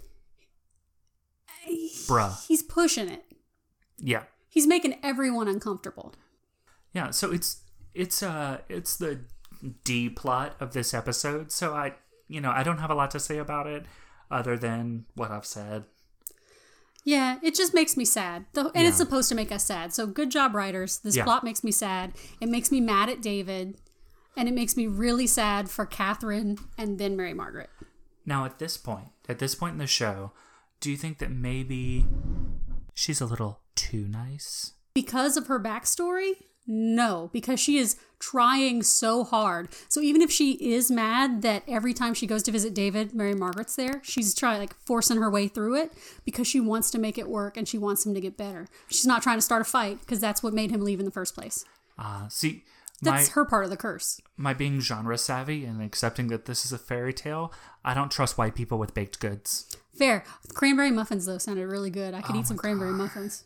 Bruh. 2.08 2.46
he's 2.48 2.64
pushing 2.64 3.10
it. 3.10 3.24
Yeah. 3.98 4.24
He's 4.50 4.68
making 4.68 4.98
everyone 5.04 5.48
uncomfortable. 5.48 6.14
Yeah, 6.94 7.12
so 7.12 7.32
it's 7.32 7.62
it's 7.94 8.24
uh 8.24 8.60
it's 8.70 8.98
the 8.98 9.22
D 9.84 10.10
plot 10.10 10.56
of 10.60 10.74
this 10.74 10.94
episode. 10.94 11.52
So 11.52 11.74
I 11.76 11.94
you 12.28 12.42
know, 12.42 12.52
I 12.52 12.64
don't 12.64 12.80
have 12.80 12.90
a 12.92 12.96
lot 12.96 13.12
to 13.12 13.20
say 13.20 13.38
about 13.38 13.68
it 13.68 13.86
other 14.30 14.58
than 14.58 15.06
what 15.16 15.32
I've 15.32 15.46
said. 15.46 15.86
Yeah, 17.04 17.38
it 17.42 17.56
just 17.56 17.74
makes 17.74 17.96
me 17.96 18.04
sad. 18.04 18.46
And 18.56 18.86
it's 18.88 18.98
supposed 18.98 19.30
to 19.30 19.36
make 19.36 19.52
us 19.52 19.64
sad. 19.64 19.94
So 19.94 20.06
good 20.08 20.30
job, 20.30 20.54
writers. 20.54 20.98
This 21.00 21.16
Yeah. 21.16 21.24
plot 21.24 21.44
makes 21.44 21.64
me 21.64 21.72
sad. 21.72 22.14
It 22.42 22.50
makes 22.50 22.70
me 22.70 22.82
mad 22.82 23.08
at 23.10 23.22
David. 23.22 23.78
And 24.36 24.48
it 24.50 24.54
makes 24.54 24.76
me 24.76 24.88
really 24.88 25.26
sad 25.26 25.70
for 25.70 25.86
Kathryn 25.86 26.60
and 26.78 27.00
then 27.00 27.16
Mary 27.16 27.34
Margaret. 27.34 27.70
Now 28.26 28.44
at 28.46 28.60
this 28.60 28.76
point, 28.78 29.08
at 29.30 29.40
this 29.40 29.56
point 29.56 29.72
in 29.74 29.78
the 29.80 29.88
show, 29.88 30.34
do 30.80 30.92
you 30.92 30.98
think 30.98 31.18
that 31.20 31.32
maybe 31.32 32.06
she's 32.94 33.22
a 33.22 33.26
little 33.26 33.62
too 33.76 34.08
nice? 34.08 34.74
Because 34.94 35.38
of 35.38 35.48
her 35.48 35.60
backstory? 35.60 36.34
No, 36.70 37.30
because 37.32 37.60
she 37.62 37.78
is 37.78 37.96
trying 38.20 38.84
so 38.84 39.24
hard. 39.24 39.70
So 39.88 40.02
even 40.02 40.22
if 40.22 40.30
she 40.30 40.52
is 40.54 40.92
mad 40.92 41.42
that 41.44 41.64
every 41.66 41.94
time 41.94 42.14
she 42.14 42.28
goes 42.28 42.44
to 42.44 42.52
visit 42.52 42.74
David, 42.74 43.14
Mary 43.14 43.34
Margaret's 43.34 43.78
there, 43.78 44.02
she's 44.04 44.36
trying 44.36 44.60
like 44.60 44.76
forcing 44.86 45.18
her 45.18 45.30
way 45.32 45.48
through 45.48 45.76
it 45.76 45.94
because 46.26 46.46
she 46.46 46.60
wants 46.60 46.92
to 46.92 47.00
make 47.00 47.18
it 47.18 47.30
work 47.30 47.56
and 47.56 47.68
she 47.70 47.78
wants 47.78 48.06
him 48.06 48.14
to 48.16 48.20
get 48.20 48.36
better. 48.36 48.68
She's 48.90 49.06
not 49.06 49.24
trying 49.24 49.38
to 49.38 49.42
start 49.42 49.62
a 49.62 49.66
fight 49.66 50.02
because 50.02 50.20
that's 50.20 50.44
what 50.44 50.54
made 50.54 50.72
him 50.72 50.82
leave 50.82 51.00
in 51.00 51.06
the 51.06 51.12
first 51.12 51.36
place. 51.36 51.64
Uh 51.98 52.28
see 52.28 52.66
my 53.02 53.12
That's 53.12 53.30
her 53.30 53.46
part 53.46 53.64
of 53.64 53.70
the 53.70 53.78
curse. 53.78 54.20
my 54.36 54.54
being 54.54 54.82
genre 54.82 55.18
savvy 55.20 55.64
and 55.64 55.82
accepting 55.82 56.28
that 56.30 56.46
this 56.46 56.66
is 56.66 56.74
a 56.74 56.80
fairy 56.80 57.14
tale, 57.14 57.54
I 57.86 57.94
don't 57.94 58.12
trust 58.12 58.38
white 58.38 58.56
people 58.56 58.80
with 58.80 58.96
baked 58.96 59.20
goods. 59.20 59.74
Fair. 59.98 60.24
Cranberry 60.54 60.92
muffins 60.92 61.26
though 61.26 61.38
sounded 61.38 61.68
really 61.68 61.90
good. 61.90 62.14
I 62.14 62.22
could 62.22 62.36
Oh 62.36 62.40
eat 62.40 62.48
some 62.48 62.58
cranberry 62.58 62.92
muffins. 62.94 63.44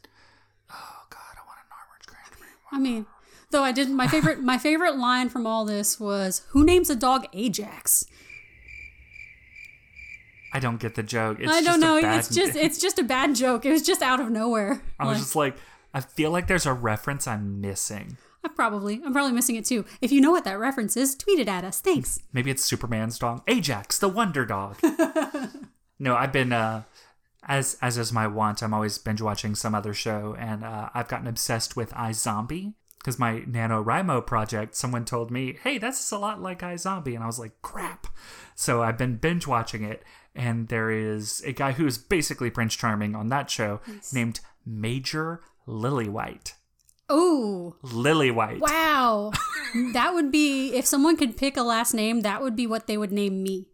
Oh 0.71 1.03
god, 1.09 1.19
I 1.35 1.41
want 1.47 1.59
an 1.59 1.71
orange 1.89 2.05
cranberry. 2.07 2.51
Muffin. 2.63 2.77
I 2.77 2.79
mean, 2.79 3.05
though 3.51 3.63
I 3.63 3.71
did 3.71 3.89
my 3.89 4.07
favorite 4.07 4.41
my 4.41 4.57
favorite 4.57 4.97
line 4.97 5.29
from 5.29 5.45
all 5.47 5.65
this 5.65 5.99
was 5.99 6.43
who 6.49 6.63
names 6.65 6.89
a 6.89 6.95
dog 6.95 7.25
Ajax? 7.33 8.05
I 10.53 10.59
don't 10.59 10.79
get 10.81 10.95
the 10.95 11.03
joke. 11.03 11.37
It's 11.39 11.49
I 11.51 11.61
just 11.61 11.65
don't 11.65 11.83
a 11.83 11.85
know. 11.95 12.01
bad- 12.01 12.19
It's 12.19 12.35
just 12.35 12.55
it's 12.57 12.77
just 12.77 12.99
a 12.99 13.03
bad 13.03 13.35
joke. 13.35 13.65
It 13.65 13.71
was 13.71 13.81
just 13.83 14.01
out 14.01 14.19
of 14.19 14.29
nowhere. 14.29 14.81
I 14.99 15.05
was 15.05 15.13
Like, 15.13 15.17
just 15.21 15.35
like 15.35 15.55
I 15.93 15.99
feel 16.01 16.31
like 16.31 16.47
there's 16.47 16.65
a 16.65 16.73
reference 16.73 17.27
I'm 17.27 17.61
missing. 17.61 18.17
I 18.43 18.47
probably 18.49 19.01
I'm 19.05 19.13
probably 19.13 19.33
missing 19.33 19.55
it 19.55 19.65
too. 19.65 19.85
If 20.01 20.11
you 20.11 20.19
know 20.19 20.31
what 20.31 20.43
that 20.45 20.57
reference 20.59 20.97
is, 20.97 21.15
tweet 21.15 21.39
it 21.39 21.47
at 21.47 21.63
us. 21.63 21.79
Thanks. 21.79 22.19
Maybe 22.33 22.49
it's 22.51 22.65
Superman's 22.65 23.19
dog, 23.19 23.43
Ajax, 23.47 23.99
the 23.99 24.09
Wonder 24.09 24.45
Dog. 24.45 24.77
no, 26.01 26.15
I've 26.15 26.33
been 26.33 26.51
uh, 26.51 26.81
as 27.47 27.77
as 27.79 27.99
is 27.99 28.11
my 28.11 28.25
want. 28.25 28.63
I'm 28.63 28.73
always 28.73 28.97
binge 28.97 29.21
watching 29.21 29.53
some 29.53 29.75
other 29.75 29.93
show, 29.93 30.35
and 30.37 30.63
uh, 30.63 30.89
I've 30.95 31.07
gotten 31.07 31.27
obsessed 31.27 31.75
with 31.75 31.91
iZombie 31.91 32.73
because 32.97 33.19
my 33.19 33.41
NaNoWriMo 33.41 34.25
project. 34.25 34.75
Someone 34.75 35.05
told 35.05 35.29
me, 35.29 35.59
"Hey, 35.63 35.77
that's 35.77 36.11
a 36.11 36.17
lot 36.17 36.41
like 36.41 36.61
iZombie," 36.61 37.13
and 37.13 37.23
I 37.23 37.27
was 37.27 37.37
like, 37.37 37.61
"Crap!" 37.61 38.07
So 38.55 38.81
I've 38.81 38.97
been 38.97 39.17
binge 39.17 39.45
watching 39.45 39.83
it, 39.83 40.03
and 40.35 40.69
there 40.69 40.89
is 40.89 41.43
a 41.45 41.53
guy 41.53 41.73
who 41.73 41.85
is 41.85 41.99
basically 41.99 42.49
Prince 42.49 42.75
Charming 42.75 43.15
on 43.15 43.29
that 43.29 43.51
show 43.51 43.79
named 44.11 44.39
Major 44.65 45.41
Lilywhite. 45.67 46.53
Oh, 47.09 47.75
Lilywhite. 47.83 48.59
wow. 48.59 49.31
that 49.93 50.15
would 50.15 50.31
be 50.31 50.73
if 50.73 50.87
someone 50.87 51.15
could 51.15 51.37
pick 51.37 51.57
a 51.57 51.61
last 51.61 51.93
name, 51.93 52.21
that 52.21 52.41
would 52.41 52.55
be 52.55 52.65
what 52.65 52.87
they 52.87 52.97
would 52.97 53.11
name 53.11 53.43
me. 53.43 53.67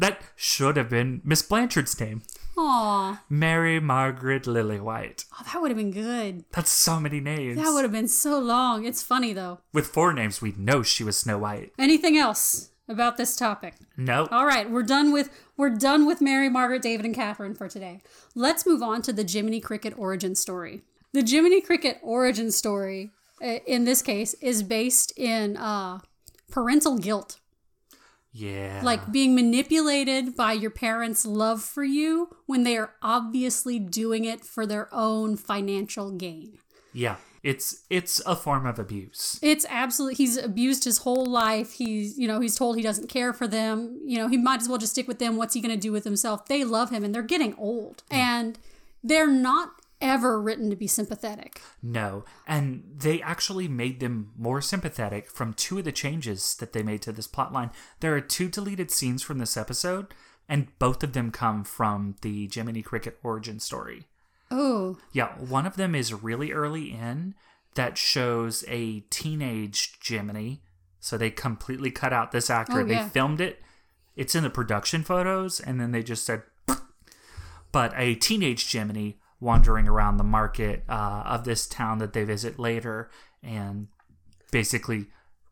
That 0.00 0.20
should 0.34 0.76
have 0.76 0.88
been 0.88 1.20
Miss 1.24 1.42
Blanchard's 1.42 1.98
name. 2.00 2.22
Aw, 2.56 3.22
Mary 3.28 3.78
Margaret 3.80 4.44
Lilywhite. 4.44 5.24
oh, 5.32 5.44
that 5.44 5.60
would 5.60 5.70
have 5.70 5.78
been 5.78 5.92
good. 5.92 6.44
That's 6.52 6.70
so 6.70 6.98
many 6.98 7.20
names. 7.20 7.56
That 7.56 7.70
would 7.72 7.82
have 7.84 7.92
been 7.92 8.08
so 8.08 8.38
long. 8.38 8.84
It's 8.84 9.02
funny 9.02 9.32
though. 9.32 9.60
With 9.72 9.86
four 9.86 10.12
names, 10.12 10.40
we 10.42 10.54
know 10.56 10.82
she 10.82 11.04
was 11.04 11.18
Snow 11.18 11.38
White. 11.38 11.72
Anything 11.78 12.16
else 12.16 12.70
about 12.88 13.18
this 13.18 13.36
topic. 13.36 13.74
Nope. 13.96 14.28
All 14.32 14.46
right, 14.46 14.70
we're 14.70 14.82
done 14.82 15.12
with 15.12 15.28
we're 15.56 15.70
done 15.70 16.06
with 16.06 16.20
Mary, 16.20 16.48
Margaret, 16.48 16.82
David, 16.82 17.04
and 17.06 17.14
Kathryn 17.14 17.56
for 17.56 17.68
today. 17.68 18.00
Let's 18.34 18.66
move 18.66 18.82
on 18.82 19.02
to 19.02 19.12
the 19.12 19.24
Jiminy 19.30 19.60
Cricket 19.60 19.94
origin 19.98 20.34
story. 20.34 20.82
The 21.12 21.22
Jiminy 21.22 21.60
Cricket 21.60 21.98
origin 22.02 22.50
story, 22.50 23.10
uh, 23.42 23.58
in 23.66 23.84
this 23.84 24.00
case, 24.00 24.34
is 24.40 24.62
based 24.62 25.12
in 25.16 25.56
uh, 25.56 25.98
parental 26.50 26.98
guilt, 26.98 27.38
Yeah. 28.32 28.80
like 28.84 29.10
being 29.10 29.34
manipulated 29.34 30.36
by 30.36 30.52
your 30.52 30.70
parents' 30.70 31.26
love 31.26 31.62
for 31.62 31.82
you 31.84 32.36
when 32.46 32.62
they 32.62 32.76
are 32.76 32.94
obviously 33.02 33.78
doing 33.78 34.24
it 34.24 34.44
for 34.44 34.66
their 34.66 34.88
own 34.92 35.36
financial 35.36 36.10
gain. 36.12 36.58
yeah. 36.92 37.16
It's 37.42 37.84
it's 37.88 38.20
a 38.26 38.36
form 38.36 38.66
of 38.66 38.78
abuse. 38.78 39.38
It's 39.40 39.64
absolutely 39.70 40.16
he's 40.16 40.36
abused 40.36 40.84
his 40.84 40.98
whole 40.98 41.24
life. 41.24 41.72
He's 41.72 42.18
you 42.18 42.28
know, 42.28 42.38
he's 42.38 42.54
told 42.54 42.76
he 42.76 42.82
doesn't 42.82 43.08
care 43.08 43.32
for 43.32 43.48
them. 43.48 43.98
You 44.04 44.18
know, 44.18 44.28
he 44.28 44.36
might 44.36 44.60
as 44.60 44.68
well 44.68 44.76
just 44.76 44.92
stick 44.92 45.08
with 45.08 45.20
them. 45.20 45.38
What's 45.38 45.54
he 45.54 45.62
going 45.62 45.74
to 45.74 45.80
do 45.80 45.90
with 45.90 46.04
himself? 46.04 46.44
They 46.48 46.64
love 46.64 46.90
him 46.90 47.02
and 47.02 47.14
they're 47.14 47.22
getting 47.22 47.54
old. 47.56 48.02
And 48.10 48.58
they're 49.02 49.26
not 49.26 49.70
ever 50.00 50.40
written 50.40 50.70
to 50.70 50.76
be 50.76 50.86
sympathetic. 50.86 51.60
No. 51.82 52.24
And 52.46 52.84
they 52.96 53.20
actually 53.22 53.68
made 53.68 54.00
them 54.00 54.32
more 54.36 54.60
sympathetic 54.60 55.30
from 55.30 55.54
two 55.54 55.78
of 55.78 55.84
the 55.84 55.92
changes 55.92 56.54
that 56.56 56.72
they 56.72 56.82
made 56.82 57.02
to 57.02 57.12
this 57.12 57.28
plotline. 57.28 57.72
There 58.00 58.14
are 58.14 58.20
two 58.20 58.48
deleted 58.48 58.90
scenes 58.90 59.22
from 59.22 59.38
this 59.38 59.56
episode, 59.56 60.06
and 60.48 60.76
both 60.78 61.02
of 61.02 61.12
them 61.12 61.30
come 61.30 61.64
from 61.64 62.16
the 62.22 62.48
Jiminy 62.52 62.82
Cricket 62.82 63.18
origin 63.22 63.60
story. 63.60 64.06
Oh, 64.50 64.98
Yeah, 65.12 65.34
one 65.38 65.66
of 65.66 65.76
them 65.76 65.94
is 65.94 66.12
really 66.12 66.52
early 66.52 66.90
in 66.90 67.34
that 67.74 67.96
shows 67.96 68.64
a 68.66 69.00
teenage 69.10 69.98
Jiminy. 70.04 70.62
So 70.98 71.16
they 71.16 71.30
completely 71.30 71.90
cut 71.90 72.12
out 72.12 72.32
this 72.32 72.50
actor. 72.50 72.80
Oh, 72.80 72.84
they 72.84 72.98
filmed 72.98 73.40
it. 73.40 73.62
It's 74.16 74.34
in 74.34 74.42
the 74.42 74.50
production 74.50 75.02
photos, 75.02 75.60
and 75.60 75.80
then 75.80 75.92
they 75.92 76.02
just 76.02 76.24
said, 76.26 76.42
but 77.72 77.92
a 77.96 78.16
teenage 78.16 78.70
Jiminy 78.70 79.18
wandering 79.40 79.88
around 79.88 80.18
the 80.18 80.24
market 80.24 80.84
uh, 80.88 81.22
of 81.26 81.44
this 81.44 81.66
town 81.66 81.98
that 81.98 82.12
they 82.12 82.24
visit 82.24 82.58
later 82.58 83.10
and 83.42 83.88
basically 84.52 85.06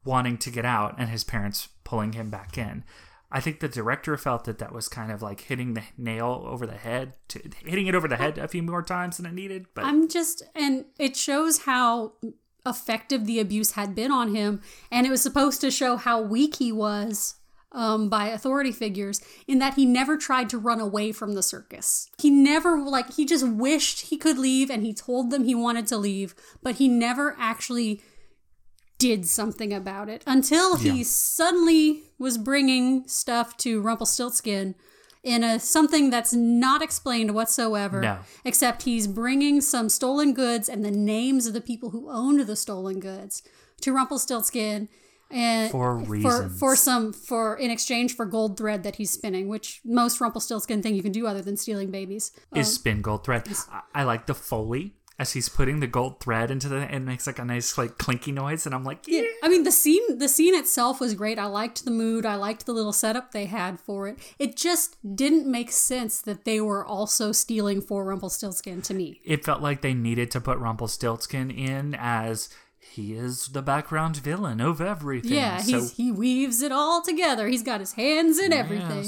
wanting 0.04 0.38
to 0.38 0.50
get 0.50 0.64
out, 0.64 0.94
and 0.98 1.10
his 1.10 1.24
parents 1.24 1.68
pulling 1.84 2.12
him 2.12 2.30
back 2.30 2.56
in. 2.56 2.84
I 3.30 3.40
think 3.40 3.60
the 3.60 3.68
director 3.68 4.16
felt 4.16 4.44
that 4.44 4.58
that 4.58 4.72
was 4.72 4.88
kind 4.88 5.12
of 5.12 5.20
like 5.20 5.42
hitting 5.42 5.74
the 5.74 5.82
nail 5.98 6.44
over 6.46 6.66
the 6.66 6.76
head, 6.76 7.14
to, 7.28 7.40
hitting 7.64 7.86
it 7.86 7.94
over 7.94 8.08
the 8.08 8.16
head 8.16 8.38
a 8.38 8.48
few 8.48 8.62
more 8.62 8.82
times 8.82 9.18
than 9.18 9.26
it 9.26 9.34
needed. 9.34 9.66
But 9.74 9.84
I'm 9.84 10.08
just 10.08 10.42
and 10.54 10.86
it 10.98 11.14
shows 11.14 11.60
how 11.60 12.14
effective 12.64 13.26
the 13.26 13.38
abuse 13.38 13.72
had 13.72 13.94
been 13.94 14.10
on 14.10 14.34
him 14.34 14.60
and 14.90 15.06
it 15.06 15.10
was 15.10 15.22
supposed 15.22 15.60
to 15.60 15.70
show 15.70 15.96
how 15.96 16.20
weak 16.20 16.56
he 16.56 16.70
was 16.72 17.36
um, 17.72 18.08
by 18.08 18.28
authority 18.28 18.72
figures 18.72 19.20
in 19.46 19.58
that 19.58 19.74
he 19.74 19.84
never 19.84 20.16
tried 20.16 20.48
to 20.50 20.58
run 20.58 20.80
away 20.80 21.12
from 21.12 21.34
the 21.34 21.42
circus. 21.42 22.08
He 22.20 22.30
never, 22.30 22.78
like, 22.78 23.14
he 23.14 23.26
just 23.26 23.46
wished 23.46 24.06
he 24.06 24.16
could 24.16 24.38
leave 24.38 24.70
and 24.70 24.82
he 24.82 24.94
told 24.94 25.30
them 25.30 25.44
he 25.44 25.54
wanted 25.54 25.86
to 25.88 25.98
leave, 25.98 26.34
but 26.62 26.76
he 26.76 26.88
never 26.88 27.36
actually 27.38 28.00
did 28.98 29.26
something 29.26 29.72
about 29.72 30.08
it 30.08 30.24
until 30.26 30.76
he 30.76 30.88
Yeah. 30.98 31.04
suddenly 31.06 32.02
was 32.18 32.36
bringing 32.36 33.06
stuff 33.06 33.56
to 33.58 33.80
Rumpelstiltskin 33.80 34.74
in 35.22 35.44
a 35.44 35.60
something 35.60 36.10
that's 36.10 36.32
not 36.32 36.80
explained 36.82 37.32
whatsoever 37.34 38.00
No. 38.00 38.18
except 38.44 38.82
he's 38.84 39.06
bringing 39.06 39.60
some 39.60 39.88
stolen 39.88 40.32
goods 40.32 40.68
and 40.68 40.84
the 40.84 40.90
names 40.90 41.46
of 41.46 41.52
the 41.54 41.60
people 41.60 41.90
who 41.90 42.10
owned 42.10 42.40
the 42.40 42.56
stolen 42.56 42.98
goods 42.98 43.42
to 43.82 43.92
Rumpelstiltskin 43.92 44.88
and 45.30 45.70
For 45.70 46.00
for 46.00 46.04
reasons. 46.06 46.58
for 46.58 46.76
some 46.76 47.12
for 47.12 47.56
in 47.56 47.70
exchange 47.70 48.16
for 48.16 48.24
gold 48.26 48.56
thread 48.56 48.82
that 48.82 48.96
he's 48.96 49.10
spinning, 49.10 49.48
which 49.48 49.80
most 49.84 50.20
Rumpelstiltskin 50.20 50.82
thing 50.82 50.94
you 50.94 51.02
can 51.02 51.12
do 51.12 51.26
other 51.26 51.42
than 51.42 51.56
stealing 51.56 51.90
babies. 51.90 52.32
is 52.54 52.66
um, 52.66 52.72
spin 52.72 53.02
gold 53.02 53.24
thread. 53.24 53.48
I, 53.70 53.82
I 53.94 54.04
like 54.04 54.26
the 54.26 54.34
foley 54.34 54.94
as 55.20 55.32
he's 55.32 55.48
putting 55.48 55.80
the 55.80 55.86
gold 55.88 56.20
thread 56.20 56.48
into 56.50 56.68
the 56.68 56.76
and 56.76 57.04
makes 57.04 57.26
like 57.26 57.40
a 57.40 57.44
nice 57.44 57.76
like 57.76 57.98
clinky 57.98 58.30
noise, 58.30 58.66
and 58.66 58.74
I'm 58.74 58.84
like, 58.84 59.00
yeah. 59.06 59.22
I 59.42 59.48
mean 59.48 59.64
the 59.64 59.72
scene 59.72 60.18
the 60.18 60.28
scene 60.28 60.54
itself 60.54 61.00
was 61.00 61.14
great. 61.14 61.38
I 61.38 61.46
liked 61.46 61.84
the 61.84 61.90
mood. 61.90 62.24
I 62.24 62.36
liked 62.36 62.66
the 62.66 62.72
little 62.72 62.92
setup 62.92 63.32
they 63.32 63.46
had 63.46 63.80
for 63.80 64.06
it. 64.08 64.18
It 64.38 64.56
just 64.56 64.96
didn't 65.16 65.50
make 65.50 65.72
sense 65.72 66.20
that 66.22 66.44
they 66.44 66.60
were 66.60 66.84
also 66.84 67.32
stealing 67.32 67.80
for 67.80 68.04
Rumpelstiltskin 68.04 68.82
to 68.82 68.94
me. 68.94 69.20
It 69.24 69.44
felt 69.44 69.60
like 69.60 69.82
they 69.82 69.94
needed 69.94 70.30
to 70.32 70.40
put 70.40 70.58
Rumpelstiltskin 70.58 71.50
in 71.50 71.96
as 71.98 72.48
he 72.98 73.14
is 73.14 73.48
the 73.48 73.62
background 73.62 74.16
villain 74.16 74.60
of 74.60 74.80
everything. 74.80 75.32
Yeah, 75.32 75.58
so 75.58 75.86
he 75.86 76.10
weaves 76.10 76.62
it 76.62 76.72
all 76.72 77.00
together. 77.00 77.46
He's 77.46 77.62
got 77.62 77.78
his 77.78 77.92
hands 77.92 78.40
in 78.40 78.52
everything. 78.52 79.06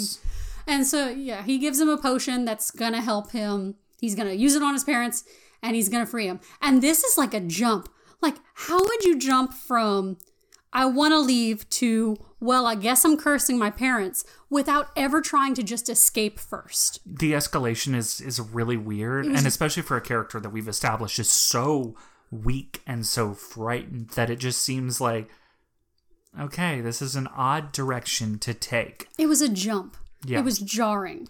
And 0.66 0.86
so 0.86 1.08
yeah, 1.08 1.42
he 1.42 1.58
gives 1.58 1.80
him 1.80 1.88
a 1.88 1.98
potion 1.98 2.44
that's 2.44 2.70
gonna 2.70 3.00
help 3.00 3.32
him. 3.32 3.74
He's 4.00 4.14
gonna 4.14 4.32
use 4.32 4.54
it 4.54 4.62
on 4.62 4.74
his 4.74 4.84
parents 4.84 5.24
and 5.60 5.74
he's 5.74 5.88
gonna 5.88 6.06
free 6.06 6.26
him. 6.26 6.38
And 6.62 6.80
this 6.80 7.02
is 7.02 7.18
like 7.18 7.34
a 7.34 7.40
jump. 7.40 7.88
Like, 8.22 8.36
how 8.54 8.78
would 8.78 9.04
you 9.04 9.18
jump 9.18 9.52
from 9.52 10.18
I 10.72 10.84
wanna 10.84 11.18
leave 11.18 11.68
to, 11.70 12.16
well, 12.38 12.66
I 12.66 12.76
guess 12.76 13.04
I'm 13.04 13.16
cursing 13.16 13.58
my 13.58 13.70
parents 13.70 14.24
without 14.48 14.90
ever 14.94 15.20
trying 15.20 15.54
to 15.54 15.64
just 15.64 15.88
escape 15.88 16.38
first? 16.38 17.00
the 17.04 17.32
escalation 17.32 17.96
is 17.96 18.20
is 18.20 18.40
really 18.40 18.76
weird, 18.76 19.26
and 19.26 19.48
especially 19.48 19.82
for 19.82 19.96
a 19.96 20.00
character 20.00 20.38
that 20.38 20.50
we've 20.50 20.68
established 20.68 21.18
is 21.18 21.28
so 21.28 21.96
weak 22.30 22.80
and 22.86 23.04
so 23.06 23.32
frightened 23.34 24.08
that 24.10 24.30
it 24.30 24.36
just 24.38 24.62
seems 24.62 25.00
like 25.00 25.28
okay, 26.38 26.80
this 26.80 27.02
is 27.02 27.16
an 27.16 27.26
odd 27.28 27.72
direction 27.72 28.38
to 28.38 28.54
take. 28.54 29.08
It 29.18 29.26
was 29.26 29.42
a 29.42 29.48
jump. 29.48 29.96
Yeah. 30.24 30.38
It 30.38 30.44
was 30.44 30.58
jarring. 30.60 31.28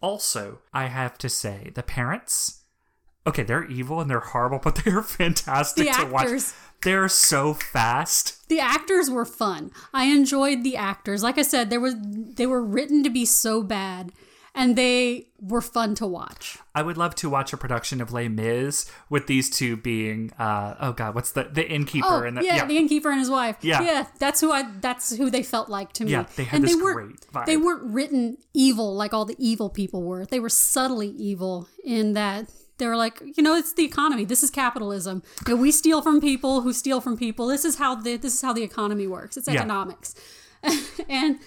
Also, 0.00 0.60
I 0.72 0.86
have 0.86 1.18
to 1.18 1.28
say, 1.28 1.70
the 1.74 1.82
parents, 1.82 2.62
okay, 3.26 3.42
they're 3.42 3.66
evil 3.66 4.00
and 4.00 4.08
they're 4.10 4.20
horrible, 4.20 4.58
but 4.64 4.76
they're 4.76 5.02
fantastic 5.02 5.86
The 5.88 5.92
to 5.92 6.06
watch. 6.06 6.22
actors. 6.24 6.54
They're 6.82 7.08
so 7.08 7.52
fast. 7.54 8.48
The 8.48 8.60
actors 8.60 9.10
were 9.10 9.24
fun. 9.26 9.72
I 9.92 10.04
enjoyed 10.04 10.62
the 10.62 10.76
actors. 10.76 11.22
Like 11.22 11.36
I 11.36 11.42
said, 11.42 11.68
there 11.70 11.80
was 11.80 11.94
they 12.00 12.46
were 12.46 12.62
written 12.64 13.02
to 13.02 13.10
be 13.10 13.24
so 13.24 13.62
bad 13.62 14.12
and 14.54 14.76
they 14.76 15.28
were 15.40 15.60
fun 15.60 15.94
to 15.96 16.06
watch. 16.06 16.58
I 16.74 16.82
would 16.82 16.96
love 16.96 17.14
to 17.16 17.30
watch 17.30 17.52
a 17.52 17.56
production 17.56 18.00
of 18.00 18.12
Les 18.12 18.28
Mis 18.28 18.90
with 19.08 19.26
these 19.26 19.48
two 19.50 19.76
being, 19.76 20.32
uh, 20.38 20.74
oh 20.80 20.92
god, 20.92 21.14
what's 21.14 21.32
the 21.32 21.44
the 21.44 21.68
innkeeper 21.68 22.06
Oh, 22.08 22.22
and 22.26 22.36
the 22.36 22.44
yeah, 22.44 22.64
the 22.66 22.76
innkeeper 22.76 23.10
and 23.10 23.18
his 23.20 23.30
wife. 23.30 23.56
Yeah. 23.62 23.82
yeah, 23.82 24.06
that's 24.18 24.40
who 24.40 24.50
I. 24.52 24.64
That's 24.80 25.16
who 25.16 25.30
they 25.30 25.42
felt 25.42 25.68
like 25.68 25.92
to 25.94 26.04
me. 26.04 26.12
Yeah, 26.12 26.24
they 26.36 26.44
had 26.44 26.56
and 26.56 26.64
this 26.64 26.74
they 26.76 26.82
weren't, 26.82 26.96
great 26.96 27.20
vibe. 27.32 27.46
They 27.46 27.56
weren't 27.56 27.82
written 27.84 28.38
evil 28.54 28.94
like 28.94 29.14
all 29.14 29.24
the 29.24 29.36
evil 29.38 29.70
people 29.70 30.02
were. 30.02 30.26
They 30.26 30.40
were 30.40 30.48
subtly 30.48 31.08
evil 31.08 31.68
in 31.84 32.14
that 32.14 32.50
they 32.78 32.86
were 32.86 32.96
like, 32.96 33.20
you 33.36 33.42
know, 33.42 33.54
it's 33.56 33.72
the 33.72 33.84
economy. 33.84 34.24
This 34.24 34.42
is 34.44 34.50
capitalism. 34.50 35.22
You 35.46 35.54
know, 35.56 35.60
we 35.60 35.70
steal 35.72 36.00
from 36.00 36.20
people 36.20 36.60
who 36.62 36.72
steal 36.72 37.00
from 37.00 37.16
people. 37.16 37.46
This 37.48 37.64
is 37.64 37.76
how 37.78 37.96
the 37.96 38.16
this 38.16 38.34
is 38.34 38.42
how 38.42 38.52
the 38.52 38.62
economy 38.62 39.06
works. 39.06 39.36
It's 39.36 39.48
Yeah. 39.48 39.54
economics, 39.54 40.14
and 41.08 41.38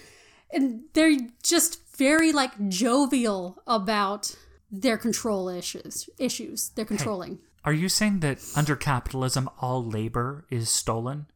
and 0.52 0.82
they're 0.92 1.16
just 1.42 1.80
very 1.96 2.32
like 2.32 2.68
jovial 2.68 3.62
about 3.66 4.34
their 4.70 4.96
control 4.98 5.48
issues. 5.48 6.08
Issues 6.18 6.70
they're 6.70 6.84
controlling. 6.84 7.38
Are 7.64 7.72
you 7.72 7.88
saying 7.88 8.20
that 8.20 8.38
under 8.56 8.74
capitalism 8.74 9.48
all 9.60 9.84
labor 9.84 10.46
is 10.50 10.68
stolen? 10.68 11.26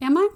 Am 0.00 0.16
I? 0.16 0.28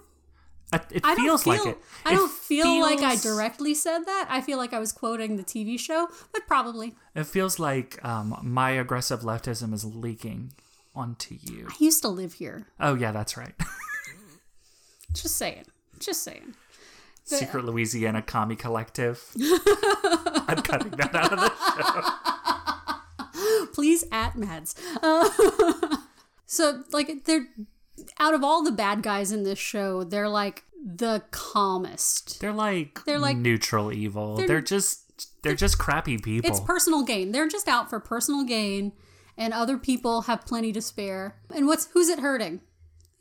It 0.90 1.02
I 1.04 1.14
feels 1.14 1.42
feel, 1.44 1.52
like 1.52 1.66
it. 1.66 1.78
I 2.06 2.12
It 2.12 2.16
don't 2.16 2.32
feel 2.32 2.80
like 2.80 3.00
I 3.00 3.16
directly 3.16 3.74
said 3.74 4.00
that. 4.06 4.26
I 4.30 4.40
feel 4.40 4.56
like 4.56 4.72
I 4.72 4.78
was 4.78 4.90
quoting 4.90 5.36
the 5.36 5.42
TV 5.44 5.78
show, 5.78 6.08
but 6.32 6.46
probably. 6.46 6.94
It 7.14 7.24
feels 7.24 7.58
like 7.58 8.02
um, 8.04 8.38
my 8.42 8.70
aggressive 8.70 9.20
leftism 9.20 9.74
is 9.74 9.84
leaking 9.84 10.54
onto 10.94 11.36
you. 11.38 11.66
I 11.68 11.74
used 11.78 12.00
to 12.02 12.08
live 12.08 12.34
here. 12.34 12.68
Oh 12.80 12.94
yeah, 12.94 13.12
that's 13.12 13.36
right. 13.36 13.54
Just 15.12 15.36
saying. 15.36 15.64
Just 15.98 16.22
saying. 16.22 16.54
Secret 17.38 17.64
Louisiana 17.64 18.22
Commie 18.22 18.56
Collective. 18.56 19.22
I'm 19.40 20.62
cutting 20.62 20.90
that 20.92 21.14
out 21.14 21.32
of 21.32 21.40
the 21.40 21.52
show. 23.32 23.66
Please 23.72 24.04
at 24.12 24.36
Mads. 24.36 24.74
Uh, 25.02 25.28
so, 26.46 26.82
like, 26.92 27.24
they're 27.24 27.46
out 28.18 28.34
of 28.34 28.42
all 28.44 28.62
the 28.62 28.72
bad 28.72 29.02
guys 29.02 29.32
in 29.32 29.42
this 29.42 29.58
show, 29.58 30.04
they're 30.04 30.28
like 30.28 30.64
the 30.84 31.22
calmest. 31.30 32.40
They're 32.40 32.52
like 32.52 33.04
They're 33.04 33.18
like- 33.18 33.36
neutral 33.36 33.92
evil. 33.92 34.36
They're, 34.36 34.60
just 34.60 35.42
they're 35.42 35.54
just 35.54 35.78
crappy 35.78 36.18
people. 36.18 36.50
It's 36.50 36.60
personal 36.60 37.04
gain. 37.04 37.32
They're 37.32 37.48
just 37.48 37.68
out 37.68 37.88
for 37.90 38.00
personal 38.00 38.44
gain, 38.44 38.92
and 39.36 39.52
other 39.52 39.78
people 39.78 40.22
have 40.22 40.44
plenty 40.44 40.72
to 40.72 40.82
spare. 40.82 41.36
And 41.54 41.66
what's 41.66 41.86
who's 41.92 42.08
it 42.08 42.20
hurting? 42.20 42.60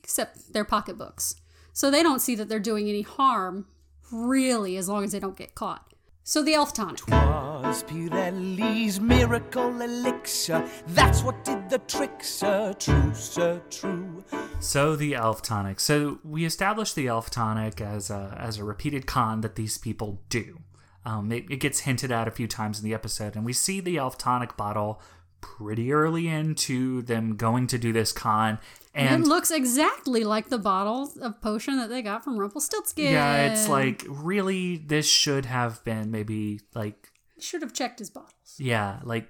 Except 0.04 0.54
their 0.54 0.66
pocketbooks. 0.66 1.36
So 1.74 1.90
they 1.90 2.04
don't 2.04 2.20
see 2.22 2.36
that 2.36 2.50
they're 2.50 2.60
doing 2.60 2.90
any 2.90 3.02
harm, 3.02 3.68
really, 4.12 4.78
as 4.78 4.90
long 4.90 5.04
as 5.04 5.12
they 5.12 5.20
don't 5.20 5.38
get 5.38 5.56
caught. 5.56 5.92
So 6.24 6.44
the 6.44 6.54
elf 6.54 6.74
tonic. 6.74 7.08
Was 7.08 7.84
Pirelli's 7.84 9.00
miracle 9.00 9.82
elixir. 9.82 10.68
That's 10.88 11.24
what 11.24 11.44
did 11.44 11.70
the 11.70 11.80
trick, 11.80 12.24
sir. 12.24 12.74
True, 12.74 13.14
sir, 13.16 13.62
true. 13.70 14.24
So 14.60 14.96
the 14.96 15.16
elf 15.16 15.42
tonic. 15.42 15.80
So 15.80 16.20
we 16.24 16.46
established 16.46 16.96
the 16.96 17.08
elf 17.08 17.32
tonic 17.32 17.82
as 17.82 18.12
a 18.12 18.38
as 18.40 18.60
a 18.60 18.64
repeated 18.64 19.08
con 19.08 19.42
that 19.42 19.56
these 19.56 19.78
people 19.80 20.22
do. 20.30 20.60
Um, 21.04 21.32
it, 21.32 21.46
it 21.50 21.58
gets 21.58 21.82
hinted 21.82 22.12
at 22.12 22.28
a 22.28 22.32
few 22.32 22.48
times 22.48 22.80
in 22.80 22.86
the 22.86 22.94
episode, 22.94 23.36
and 23.36 23.44
we 23.44 23.54
see 23.54 23.80
the 23.80 23.98
elf 23.98 24.18
tonic 24.18 24.56
bottle 24.56 25.02
pretty 25.42 25.92
early 25.92 26.28
into 26.28 27.02
them 27.02 27.36
going 27.36 27.66
to 27.68 27.80
do 27.80 27.92
this 27.92 28.12
con. 28.12 28.60
And 28.94 29.24
it 29.24 29.28
looks 29.28 29.52
exactly 29.52 30.24
like 30.26 30.50
the 30.50 30.58
bottle 30.58 31.12
of 31.22 31.40
potion 31.42 31.78
that 31.78 31.90
they 31.90 32.02
got 32.02 32.24
from 32.24 32.38
Rumpelstiltskin. 32.38 33.12
yeah, 33.14 33.52
it's 33.52 33.70
like 33.70 34.04
really 34.08 34.76
this 34.78 35.08
should 35.10 35.46
have 35.46 35.82
been 35.86 36.12
maybe 36.12 36.60
like 36.76 37.12
should 37.40 37.62
have 37.62 37.74
checked 37.74 38.00
his 38.00 38.10
bottles. 38.10 38.56
yeah 38.58 39.00
like 39.04 39.30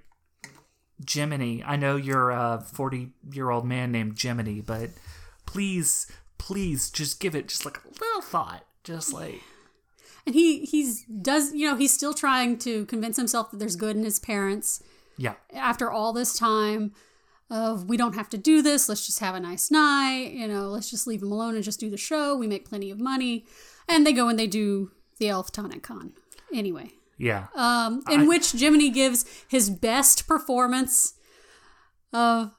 Jiminy. 1.10 1.64
I 1.64 1.76
know 1.78 1.96
you're 1.96 2.30
a 2.32 2.64
forty 2.74 3.10
year 3.32 3.50
old 3.50 3.66
man 3.66 3.92
named 3.92 4.20
Jiminy, 4.22 4.62
but 4.62 4.90
please, 5.46 6.06
please, 6.38 6.90
just 6.92 7.20
give 7.20 7.34
it 7.36 7.48
just 7.48 7.66
like 7.66 7.78
a 7.78 7.88
little 8.00 8.22
thought, 8.22 8.66
just 8.84 9.14
like. 9.14 9.42
And 10.26 10.36
he 10.36 10.66
he's 10.66 11.04
does 11.06 11.54
you 11.54 11.68
know 11.68 11.76
he's 11.76 11.92
still 11.94 12.14
trying 12.14 12.58
to 12.60 12.86
convince 12.86 13.18
himself 13.18 13.50
that 13.52 13.58
there's 13.58 13.76
good 13.76 13.96
in 13.96 14.04
his 14.04 14.20
parents 14.20 14.84
Yeah, 15.18 15.34
after 15.52 15.90
all 15.92 16.14
this 16.14 16.38
time 16.38 16.94
of 17.52 17.88
we 17.90 17.98
don't 17.98 18.16
have 18.16 18.30
to 18.30 18.38
do 18.38 18.62
this 18.62 18.88
let's 18.90 19.06
just 19.06 19.20
have 19.20 19.36
a 19.36 19.40
nice 19.40 19.70
night 19.70 20.32
you 20.32 20.48
know 20.48 20.70
let's 20.70 20.90
just 20.90 21.06
leave 21.06 21.22
him 21.22 21.32
alone 21.32 21.54
and 21.54 21.64
just 21.64 21.80
do 21.80 21.90
the 21.90 21.98
show 21.98 22.36
we 22.36 22.48
make 22.48 22.68
plenty 22.68 22.90
of 22.90 23.00
money 23.00 23.46
and 23.88 24.08
they 24.08 24.14
go 24.14 24.30
and 24.30 24.40
they 24.40 24.48
do 24.48 24.92
the 25.20 25.28
elf 25.28 25.52
tonic 25.52 25.84
con 25.84 26.14
anyway 26.54 26.90
yeah. 27.18 27.48
um 27.54 28.02
in 28.10 28.26
which 28.26 28.54
jiminy 28.54 28.90
gives 28.90 29.26
his 29.48 29.70
best 29.70 30.28
performance 30.28 31.14
of 32.14 32.52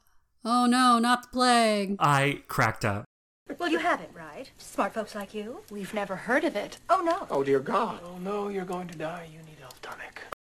oh 0.45 0.67
no 0.67 0.99
not 0.99 1.23
the 1.23 1.29
plague 1.29 1.97
I 1.99 2.43
cracked 2.47 2.85
up. 2.85 3.05
Well, 3.59 3.71
you 3.71 3.79
have 3.79 4.01
it, 4.01 4.11
right? 4.15 4.51
Smart 4.57 4.95
folks 4.95 5.15
like 5.15 5.35
you. 5.35 5.61
We've 5.71 5.93
never 5.93 6.17
heard 6.17 6.45
of 6.45 6.57
it. 6.57 6.79
Oh, 6.89 7.03
no. 7.03 7.27
Oh 7.31 7.45
dear 7.45 7.61
God. 7.61 8.01
Oh 8.05 8.19
no, 8.19 8.49
you're 8.49 8.65
going 8.65 8.89
to 8.89 8.97
die. 8.97 9.29
You 9.31 9.39
need 9.39 9.42
elf 9.42 9.42
tonic. 9.42 9.42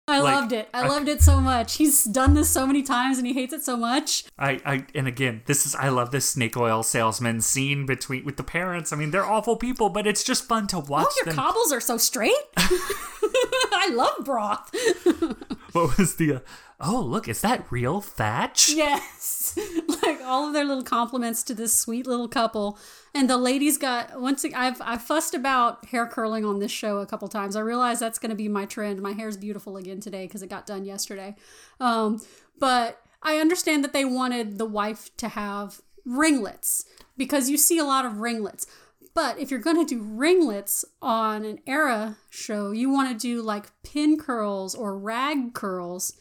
I 0.08 0.20
Like, 0.20 0.36
loved 0.36 0.52
it. 0.54 0.70
I 0.74 0.82
I- 0.84 0.88
loved 0.88 1.08
it 1.08 1.22
so 1.24 1.40
much. 1.42 1.76
He's 1.78 2.04
done 2.04 2.36
this 2.36 2.48
so 2.50 2.68
many 2.68 2.84
times 2.84 3.18
and 3.18 3.26
he 3.26 3.34
hates 3.34 3.54
it 3.54 3.64
so 3.64 3.76
much. 3.76 4.24
I, 4.38 4.60
I 4.66 4.86
and 4.94 5.08
again, 5.08 5.42
this 5.48 5.66
is 5.66 5.74
I 5.76 5.90
love 5.90 6.12
this 6.12 6.30
snake 6.30 6.56
oil 6.56 6.84
salesman 6.84 7.42
scene 7.42 7.86
between 7.88 8.24
with 8.24 8.38
the 8.38 8.44
parents. 8.44 8.94
I 8.94 8.98
mean, 8.98 9.10
they're 9.12 9.26
awful 9.26 9.58
people, 9.58 9.90
but 9.90 10.06
it's 10.06 10.24
just 10.24 10.46
fun 10.48 10.68
to 10.68 10.80
watch 10.80 11.08
Oh, 11.10 11.14
your 11.18 11.26
them. 11.26 11.36
cobbles 11.36 11.72
are 11.72 11.80
so 11.82 11.98
straight. 11.98 12.34
I 12.58 13.90
love 13.94 14.24
broth. 14.24 14.70
what 15.74 15.98
was 15.98 16.16
the? 16.18 16.36
Uh, 16.36 16.40
oh, 16.80 17.02
look, 17.02 17.28
is 17.28 17.42
that 17.42 17.72
real 17.72 18.02
thatch? 18.02 18.70
Yes. 18.70 19.58
like 20.04 20.22
all 20.24 20.48
of 20.48 20.54
their 20.54 20.66
little 20.66 20.84
compliments 20.84 21.44
to 21.44 21.54
this 21.54 21.78
sweet 21.78 22.08
little 22.08 22.28
couple. 22.28 22.78
And 23.14 23.30
the 23.30 23.38
ladies 23.38 23.78
got 23.78 24.20
once 24.20 24.44
ag- 24.44 24.54
I've 24.54 24.82
I've 24.82 25.02
fussed 25.02 25.34
about 25.34 25.86
hair 25.86 26.06
curling 26.06 26.44
on 26.44 26.60
this 26.60 26.72
show 26.72 26.98
a 26.98 27.06
couple 27.06 27.28
times. 27.28 27.56
I 27.56 27.62
realize 27.62 28.00
that's 28.00 28.20
going 28.20 28.32
to 28.32 28.36
be 28.36 28.50
my 28.50 28.66
trend. 28.66 29.02
My 29.02 29.14
hair's 29.14 29.38
beautiful 29.38 29.78
again 29.78 30.00
today 30.00 30.26
because 30.26 30.44
it 30.44 30.50
got 30.50 30.66
done 30.66 30.86
yesterday. 30.86 31.36
Um, 31.80 32.22
but 32.60 33.02
I 33.22 33.38
understand 33.38 33.84
that 33.84 33.94
they 33.94 34.06
wanted 34.06 34.58
the 34.58 34.66
wife 34.66 35.16
to 35.18 35.30
have 35.30 35.82
ringlets 36.06 36.86
because 37.18 37.50
you 37.50 37.58
see 37.58 37.78
a 37.78 37.86
lot 37.86 38.06
of 38.06 38.20
ringlets. 38.20 38.68
But 39.14 39.40
if 39.40 39.50
you're 39.50 39.62
going 39.62 39.84
to 39.84 39.96
do 39.96 40.02
ringlets 40.02 40.84
on 41.02 41.46
an 41.46 41.60
era 41.66 42.18
show, 42.30 42.72
you 42.72 42.90
want 42.90 43.10
to 43.10 43.18
do 43.18 43.42
like 43.42 43.72
pin 43.82 44.18
curls 44.18 44.76
or 44.76 44.98
rag 44.98 45.54
curls 45.54 46.14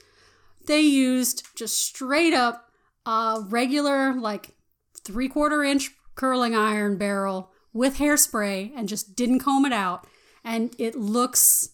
they 0.67 0.81
used 0.81 1.47
just 1.55 1.79
straight 1.79 2.35
up 2.35 2.71
a 3.07 3.43
regular 3.49 4.15
like 4.15 4.51
three 5.03 5.29
quarter 5.29 5.63
inch 5.63 5.91
curling 6.15 6.55
iron 6.55 6.97
barrel 6.97 7.51
with 7.73 7.99
hairspray 7.99 8.73
and 8.77 8.89
just 8.89 9.17
didn't 9.17 9.41
comb 9.41 9.67
it 9.67 9.73
out. 9.73 10.07
And 10.45 10.75
it 10.79 10.95
looks 10.95 11.71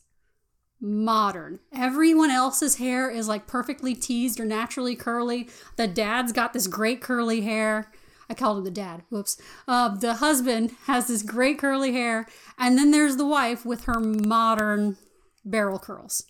modern. 0.81 1.61
Everyone 1.75 2.31
else's 2.31 2.77
hair 2.77 3.11
is 3.11 3.29
like 3.29 3.47
perfectly 3.47 3.95
teased 3.95 4.41
or 4.41 4.45
naturally 4.45 4.97
curly. 4.97 5.49
The 5.77 5.87
dad's 5.87 6.33
got 6.33 6.53
this 6.53 6.67
great 6.67 7.01
curly 7.01 7.43
hair. 7.43 7.93
I 8.31 8.35
called 8.35 8.59
him 8.59 8.65
the 8.65 8.71
dad 8.71 9.03
whoops. 9.11 9.41
Uh, 9.69 9.95
the 9.97 10.15
husband 10.15 10.73
has 10.87 11.09
this 11.09 11.23
great 11.23 11.59
curly 11.59 11.93
hair. 11.93 12.27
And 12.59 12.79
then 12.79 12.93
there's 12.93 13.17
the 13.17 13.27
wife 13.27 13.67
with 13.67 13.85
her 13.85 14.01
modern 14.01 14.97
barrel 15.45 15.79
curls. 15.79 16.25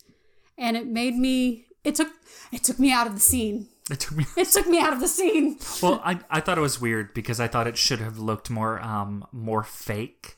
And 0.59 0.77
it 0.77 0.87
made 0.87 1.15
me 1.15 1.67
it 1.85 1.95
took 1.95 2.09
it 2.53 2.63
took 2.65 2.79
me 2.79 2.93
out 2.93 3.07
of 3.07 3.15
the 3.15 3.21
scene 3.21 3.69
It 3.91 4.01
took 4.01 4.17
me. 4.17 4.25
it 4.37 4.49
took 4.49 4.67
me 4.67 4.79
out 4.79 4.93
of 4.93 5.01
the 5.01 5.09
scene 5.09 5.59
Well, 5.83 6.01
I 6.05 6.21
I 6.31 6.41
thought 6.41 6.59
it 6.59 6.63
was 6.63 6.81
weird 6.81 7.15
because 7.15 7.41
I 7.41 7.49
thought 7.49 7.67
it 7.67 7.77
should 7.79 8.01
have 8.01 8.19
looked 8.19 8.51
more 8.51 8.81
um 8.83 9.27
more 9.33 9.63
fake, 9.63 10.37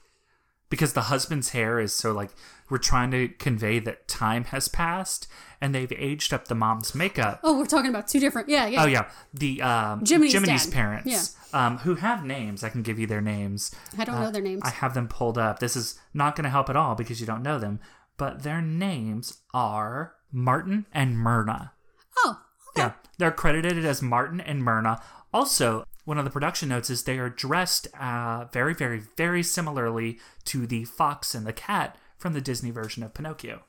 because 0.70 0.92
the 0.94 1.02
husband's 1.02 1.50
hair 1.50 1.78
is 1.78 1.92
so 1.94 2.12
like 2.12 2.30
we're 2.70 2.78
trying 2.78 3.10
to 3.10 3.28
convey 3.28 3.78
that 3.80 4.08
time 4.08 4.44
has 4.44 4.66
passed 4.68 5.26
and 5.60 5.74
they've 5.74 5.92
aged 5.92 6.32
up 6.32 6.48
the 6.48 6.54
mom's 6.54 6.94
makeup. 6.94 7.40
oh 7.44 7.58
we're 7.58 7.66
talking 7.66 7.90
about 7.90 8.08
two 8.08 8.18
different 8.20 8.48
yeah 8.48 8.66
yeah 8.66 8.82
Oh 8.82 8.86
yeah, 8.86 9.10
the 9.34 9.60
um, 9.62 10.02
Jiminy's 10.04 10.32
Jiminy's 10.32 10.66
parents, 10.68 11.36
um, 11.52 11.78
who 11.78 11.96
have 11.96 12.24
names. 12.24 12.64
I 12.64 12.70
can 12.70 12.82
give 12.82 12.98
you 12.98 13.06
their 13.06 13.20
names. 13.20 13.70
i 13.98 14.04
don't 14.04 14.20
know 14.20 14.30
their 14.30 14.42
names 14.42 14.62
I 14.64 14.70
have 14.70 14.94
them 14.94 15.06
pulled 15.08 15.36
up. 15.36 15.58
This 15.58 15.76
is 15.76 15.98
not 16.14 16.34
going 16.36 16.44
to 16.44 16.50
help 16.50 16.70
at 16.70 16.76
all 16.76 16.94
because 16.94 17.20
you 17.20 17.26
don't 17.26 17.42
know 17.42 17.58
them, 17.58 17.78
but 18.16 18.42
their 18.42 18.62
names 18.62 19.40
are 19.52 20.14
Martin 20.32 20.86
and 20.92 21.18
Myrna. 21.18 21.72
oh 22.18 22.40
Yeah, 22.76 22.92
they're 23.18 23.30
credited 23.30 23.84
as 23.84 24.02
Martin 24.02 24.40
and 24.40 24.64
Myrna. 24.64 25.00
Also, 25.32 25.84
one 26.04 26.18
of 26.18 26.24
the 26.24 26.30
production 26.30 26.68
notes 26.68 26.90
is 26.90 27.04
they 27.04 27.18
are 27.18 27.28
dressed 27.28 27.86
uh, 27.98 28.46
very, 28.52 28.74
very, 28.74 29.02
very 29.16 29.42
similarly 29.42 30.18
to 30.44 30.66
the 30.66 30.84
fox 30.84 31.34
and 31.34 31.46
the 31.46 31.52
cat 31.52 31.96
from 32.18 32.32
the 32.32 32.40
Disney 32.40 32.70
version 32.70 33.02
of 33.02 33.14
Pinocchio. 33.14 33.62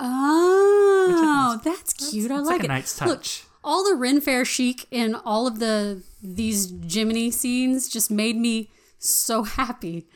Oh, 0.00 1.60
that's 1.62 1.92
cute. 1.92 2.30
I 2.30 2.38
it's 2.38 2.46
like 2.46 2.58
like 2.58 2.64
it. 2.64 2.68
nice 2.68 3.00
Look, 3.02 3.24
all 3.62 3.84
the 3.84 3.94
Ren 3.94 4.20
Fair 4.20 4.44
chic 4.44 4.86
in 4.90 5.14
all 5.14 5.46
of 5.46 5.58
the 5.58 6.02
these 6.22 6.72
Jiminy 6.88 7.30
scenes 7.30 7.88
just 7.88 8.10
made 8.10 8.36
me 8.36 8.70
so 8.98 9.42
happy 9.42 10.06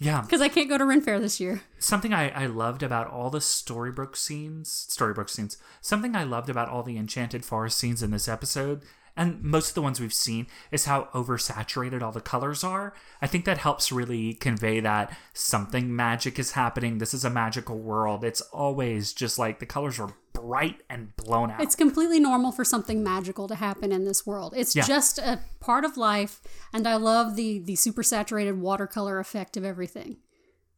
Yeah, 0.00 0.20
because 0.22 0.40
I 0.40 0.48
can't 0.48 0.68
go 0.68 0.78
to 0.78 0.84
Ren 0.84 1.00
Fair 1.00 1.18
this 1.18 1.40
year. 1.40 1.62
something 1.78 2.12
I, 2.12 2.30
I 2.30 2.46
loved 2.46 2.82
about 2.82 3.08
all 3.08 3.30
the 3.30 3.40
Storybrooke 3.40 4.16
scenes, 4.16 4.86
Storybrooke 4.90 5.28
scenes, 5.28 5.56
something 5.80 6.14
I 6.14 6.22
loved 6.22 6.48
about 6.48 6.68
all 6.68 6.84
the 6.84 6.96
Enchanted 6.96 7.44
Forest 7.44 7.78
scenes 7.78 8.02
in 8.02 8.12
this 8.12 8.28
episode, 8.28 8.82
and 9.18 9.42
most 9.42 9.68
of 9.70 9.74
the 9.74 9.82
ones 9.82 10.00
we've 10.00 10.14
seen, 10.14 10.46
is 10.70 10.86
how 10.86 11.08
oversaturated 11.12 12.00
all 12.00 12.12
the 12.12 12.20
colors 12.22 12.64
are. 12.64 12.94
I 13.20 13.26
think 13.26 13.44
that 13.44 13.58
helps 13.58 13.92
really 13.92 14.32
convey 14.34 14.80
that 14.80 15.14
something 15.34 15.94
magic 15.94 16.38
is 16.38 16.52
happening. 16.52 16.96
This 16.98 17.12
is 17.12 17.24
a 17.24 17.30
magical 17.30 17.78
world. 17.78 18.24
It's 18.24 18.40
always 18.40 19.12
just 19.12 19.38
like 19.38 19.58
the 19.58 19.66
colors 19.66 19.98
are 20.00 20.14
bright 20.32 20.82
and 20.88 21.14
blown 21.16 21.50
out. 21.50 21.60
It's 21.60 21.74
completely 21.74 22.20
normal 22.20 22.52
for 22.52 22.64
something 22.64 23.02
magical 23.02 23.48
to 23.48 23.56
happen 23.56 23.90
in 23.92 24.04
this 24.04 24.24
world. 24.24 24.54
It's 24.56 24.74
Yeah. 24.76 24.84
just 24.84 25.18
a 25.18 25.40
part 25.60 25.84
of 25.84 25.96
life, 25.96 26.40
and 26.72 26.86
I 26.86 26.94
love 26.96 27.34
the 27.36 27.58
the 27.58 27.74
super 27.76 28.02
saturated 28.04 28.60
watercolor 28.60 29.18
effect 29.18 29.56
of 29.56 29.64
everything. 29.64 30.18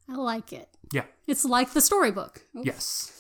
I 0.09 0.17
like 0.17 0.53
it. 0.53 0.69
yeah. 0.93 1.05
It's 1.29 1.45
like 1.45 1.73
the 1.73 1.81
storybook. 1.81 2.43
Yes. 2.55 3.13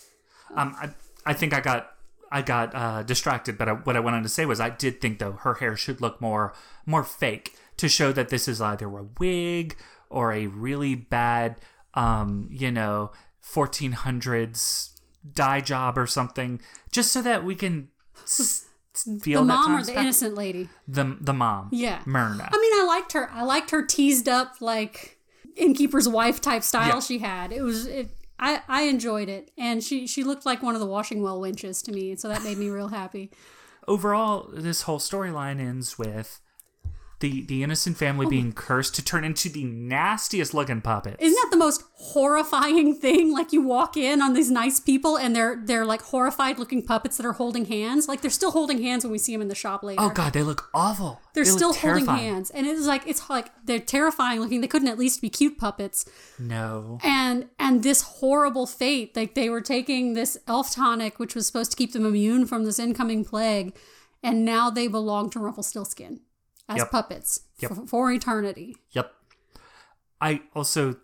Um, 0.56 0.74
I, 0.80 0.90
I 1.24 1.35
think 1.35 1.52
I 1.52 1.61
got 1.61 1.92
I 2.32 2.42
got 2.42 2.74
uh, 2.74 3.02
distracted, 3.02 3.58
but 3.58 3.68
I, 3.68 3.72
what 3.72 3.96
I 3.96 4.00
wanted 4.00 4.22
to 4.22 4.28
say 4.28 4.46
was 4.46 4.60
I 4.60 4.70
did 4.70 5.00
think 5.00 5.18
though 5.18 5.32
her 5.32 5.54
hair 5.54 5.76
should 5.76 6.00
look 6.00 6.20
more 6.20 6.54
more 6.86 7.02
fake 7.04 7.56
to 7.78 7.88
show 7.88 8.12
that 8.12 8.28
this 8.28 8.46
is 8.46 8.60
either 8.60 8.86
a 8.86 9.06
wig 9.18 9.76
or 10.08 10.32
a 10.32 10.46
really 10.46 10.94
bad, 10.94 11.56
um, 11.94 12.48
you 12.52 12.70
know, 12.70 13.10
1400s 13.90 14.90
dye 15.34 15.60
job 15.60 15.98
or 15.98 16.06
something, 16.06 16.60
just 16.90 17.12
so 17.12 17.22
that 17.22 17.44
we 17.44 17.54
can 17.54 17.88
s- 18.22 18.66
feel 19.22 19.40
The 19.40 19.46
mom 19.46 19.76
or 19.76 19.82
the 19.84 19.92
back. 19.92 20.02
innocent 20.02 20.34
lady? 20.34 20.68
the 20.88 21.16
the 21.20 21.32
mom, 21.32 21.68
Yeah. 21.72 22.00
Myrna. 22.06 22.48
I 22.52 22.56
mean, 22.58 22.72
I 22.80 22.84
liked 22.86 23.12
her. 23.12 23.30
I 23.32 23.42
liked 23.42 23.70
her 23.70 23.84
teased 23.84 24.28
up 24.28 24.54
like 24.60 25.18
innkeeper's 25.56 26.08
wife 26.08 26.40
type 26.40 26.62
style 26.62 26.94
Yeah. 26.94 27.00
she 27.00 27.18
had. 27.18 27.52
It 27.52 27.62
was 27.62 27.86
it. 27.86 28.10
I, 28.40 28.62
I 28.68 28.83
enjoyed 28.83 29.29
it, 29.29 29.50
and 29.59 29.85
she 29.85 30.07
she 30.07 30.24
looked 30.24 30.46
like 30.46 30.62
one 30.62 30.74
of 30.74 30.81
the 30.81 30.87
washing 30.87 31.22
well 31.22 31.38
winches 31.40 31.83
to 31.83 31.92
me, 31.92 32.16
so 32.16 32.29
that 32.29 32.42
made 32.42 32.59
me 32.59 32.70
real 32.70 32.88
happy. 32.88 33.31
Overall, 33.87 34.48
this 34.53 34.83
whole 34.83 34.98
storyline 34.98 35.61
ends 35.61 35.98
with 35.98 36.40
the 37.20 37.42
the 37.42 37.62
innocent 37.62 37.96
family 37.96 38.26
oh 38.26 38.30
being 38.30 38.52
cursed 38.52 38.94
to 38.96 39.04
turn 39.04 39.24
into 39.24 39.48
the 39.48 39.64
nastiest 39.64 40.52
looking 40.54 40.80
puppets. 40.80 41.16
Isn't 41.20 41.37
that 41.42 41.48
the 41.50 41.56
most 41.56 41.85
horrifying 41.94 42.94
thing? 42.94 43.33
Like 43.33 43.52
you 43.52 43.62
walk 43.62 43.96
in 43.96 44.20
on 44.20 44.33
these 44.33 44.50
nice 44.50 44.80
people 44.80 45.16
and 45.16 45.35
they're 45.37 45.61
they're 45.64 45.85
like 45.85 46.02
horrified 46.02 46.59
looking 46.59 46.83
puppets 46.83 47.16
that 47.16 47.26
are 47.26 47.33
holding 47.35 47.66
hands. 47.66 48.09
Like 48.09 48.20
they're 48.22 48.30
still 48.30 48.50
holding 48.50 48.83
hands 48.83 49.04
when 49.04 49.12
we 49.12 49.18
see 49.18 49.33
them 49.33 49.42
in 49.42 49.48
the 49.48 49.54
shop 49.54 49.83
later. 49.83 50.02
oh 50.02 50.11
god, 50.11 50.33
they 50.33 50.42
look 50.42 50.68
awful. 50.74 51.20
They're 51.35 51.44
They 51.44 51.50
still 51.50 51.72
holding 51.72 52.06
hands, 52.06 52.50
and 52.50 52.66
it's 52.66 52.87
like 52.87 53.06
it's 53.06 53.30
like 53.30 53.48
they're 53.64 53.78
terrifying 53.78 54.40
looking. 54.40 54.61
They 54.61 54.66
couldn't 54.66 54.88
at 54.88 54.98
least 54.98 55.20
be 55.22 55.30
cute 55.30 55.59
puppets. 55.59 56.04
No. 56.38 56.98
and 57.04 57.48
and 57.59 57.83
this 57.83 58.02
horrible 58.02 58.66
fate 58.66 59.14
like 59.14 59.35
they 59.35 59.48
were 59.48 59.61
taking 59.61 60.14
this 60.14 60.38
elf 60.48 60.72
tonic 60.74 61.18
which 61.18 61.35
was 61.35 61.46
supposed 61.46 61.70
to 61.70 61.76
keep 61.76 61.92
them 61.92 62.04
immune 62.06 62.46
from 62.46 62.64
this 62.64 62.78
incoming 62.78 63.24
plague 63.24 63.76
and 64.22 64.44
now 64.44 64.70
they 64.70 64.88
belong 64.88 65.30
to 65.30 65.38
rumpelstiltskin 65.38 66.20
as 66.70 66.78
Yep. 66.78 66.90
puppets 66.90 67.40
Yep. 67.59 67.72
for, 67.72 67.87
for 67.87 68.12
eternity 68.12 68.76
Yep. 68.92 69.12
I 70.20 70.42
also 70.54 70.96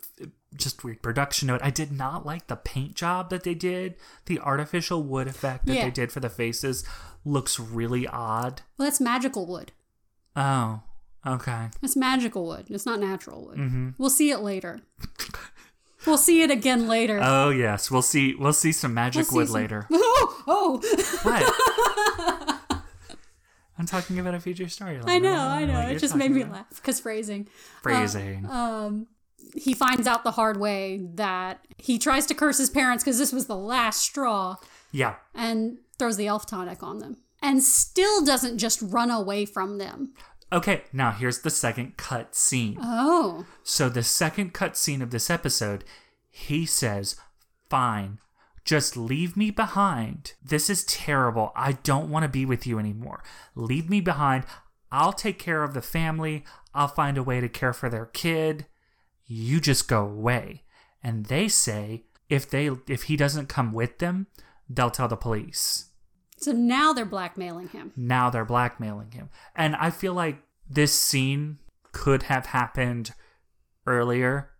just 0.54 0.84
weird 0.84 1.02
production 1.02 1.48
note. 1.48 1.60
I 1.62 1.70
did 1.70 1.92
not 1.92 2.24
like 2.24 2.46
the 2.46 2.56
paint 2.56 2.94
job 2.94 3.28
that 3.30 3.42
they 3.44 3.52
did. 3.54 3.96
The 4.26 4.38
artificial 4.40 5.02
wood 5.02 5.26
effect 5.28 5.66
that 5.66 5.74
Yeah. 5.74 5.84
they 5.84 5.90
did 5.90 6.12
for 6.12 6.20
the 6.20 6.30
faces 6.30 6.84
looks 7.24 7.58
really 7.60 8.06
odd. 8.06 8.62
well 8.78 8.86
that's 8.86 9.00
magical 9.00 9.46
wood 9.46 9.72
Oh, 10.36 10.82
okay. 11.26 11.68
it's 11.82 11.96
magical 11.96 12.46
wood 12.46 12.66
it's 12.70 12.86
not 12.86 13.00
natural 13.00 13.46
wood 13.46 13.58
Mm-hmm. 13.58 13.88
we'll 13.98 14.10
see 14.10 14.30
it 14.30 14.38
later 14.38 14.80
we'll 16.06 16.18
see 16.18 16.42
it 16.42 16.50
again 16.50 16.86
later 16.86 17.18
Oh 17.22 17.50
yes, 17.50 17.90
we'll 17.90 18.02
see. 18.02 18.34
We'll 18.34 18.52
see 18.52 18.70
some 18.72 18.94
magic 18.94 19.30
We'll 19.32 19.40
wood 19.40 19.48
some- 19.48 19.54
later. 19.56 19.86
oh, 19.92 20.44
oh. 20.46 20.80
What? 21.22 22.55
I'm 23.78 23.86
talking 23.86 24.18
about 24.18 24.34
a 24.34 24.40
future 24.40 24.64
storyline. 24.64 25.04
i 25.06 25.18
know 25.18 25.34
i 25.36 25.64
know 25.64 25.80
it 25.80 25.98
just 25.98 26.16
made 26.16 26.30
me 26.30 26.42
about. 26.42 26.52
laugh 26.54 26.68
because 26.76 27.00
phrasing 27.00 27.48
Phrasing. 27.82 28.46
um, 28.46 29.06
he 29.54 29.74
finds 29.74 30.06
out 30.06 30.24
the 30.24 30.32
hard 30.32 30.58
way 30.58 31.00
that 31.14 31.64
he 31.78 31.98
tries 31.98 32.26
to 32.26 32.34
curse 32.34 32.58
his 32.58 32.70
parents 32.70 33.04
because 33.04 33.18
this 33.18 33.32
was 33.32 33.46
the 33.46 33.56
last 33.56 34.00
straw 34.00 34.56
yeah. 34.92 35.16
and 35.34 35.78
throws 35.98 36.16
the 36.16 36.26
elf 36.26 36.46
tonic 36.46 36.82
on 36.82 36.98
them 36.98 37.18
and 37.42 37.62
still 37.62 38.24
doesn't 38.24 38.58
just 38.58 38.80
run 38.82 39.10
away 39.10 39.44
from 39.44 39.78
them. 39.78 40.12
Okay. 40.52 40.84
Now 40.92 41.10
here's 41.12 41.40
the 41.40 41.50
second 41.50 41.96
cut 41.96 42.34
scene. 42.34 42.78
Oh, 42.80 43.44
So 43.62 43.88
the 43.88 44.02
second 44.02 44.52
cut 44.54 44.76
scene 44.76 45.02
of 45.02 45.10
this 45.10 45.28
episode, 45.30 45.84
he 46.30 46.66
says, 46.66 47.16
"Fine, 47.68 48.18
just 48.66 48.96
leave 48.96 49.36
me 49.36 49.50
behind. 49.50 50.34
This 50.42 50.68
is 50.68 50.84
terrible. 50.84 51.52
I 51.56 51.72
don't 51.72 52.10
want 52.10 52.24
to 52.24 52.28
be 52.28 52.44
with 52.44 52.66
you 52.66 52.78
anymore. 52.78 53.22
Leave 53.54 53.88
me 53.88 54.00
behind. 54.00 54.44
I'll 54.92 55.12
take 55.12 55.38
care 55.38 55.62
of 55.62 55.72
the 55.72 55.80
family. 55.80 56.44
I'll 56.74 56.88
find 56.88 57.16
a 57.16 57.22
way 57.22 57.40
to 57.40 57.48
care 57.48 57.72
for 57.72 57.88
their 57.88 58.06
kid. 58.06 58.66
You 59.24 59.60
just 59.60 59.88
go 59.88 60.04
away." 60.04 60.64
And 61.02 61.26
they 61.26 61.48
say 61.48 62.04
if 62.28 62.50
they 62.50 62.70
if 62.88 63.04
he 63.04 63.16
doesn't 63.16 63.48
come 63.48 63.72
with 63.72 63.98
them, 63.98 64.26
they'll 64.68 64.90
tell 64.90 65.08
the 65.08 65.16
police. 65.16 65.86
so 66.38 66.52
now 66.52 66.92
they're 66.92 67.06
blackmailing 67.06 67.68
him. 67.68 67.92
Now 67.96 68.28
they're 68.30 68.44
blackmailing 68.44 69.12
him. 69.12 69.30
And 69.54 69.74
I 69.76 69.90
feel 69.90 70.12
like 70.12 70.42
this 70.68 70.92
scene 71.00 71.58
could 71.92 72.24
have 72.24 72.46
happened 72.46 73.12
earlier 73.86 74.50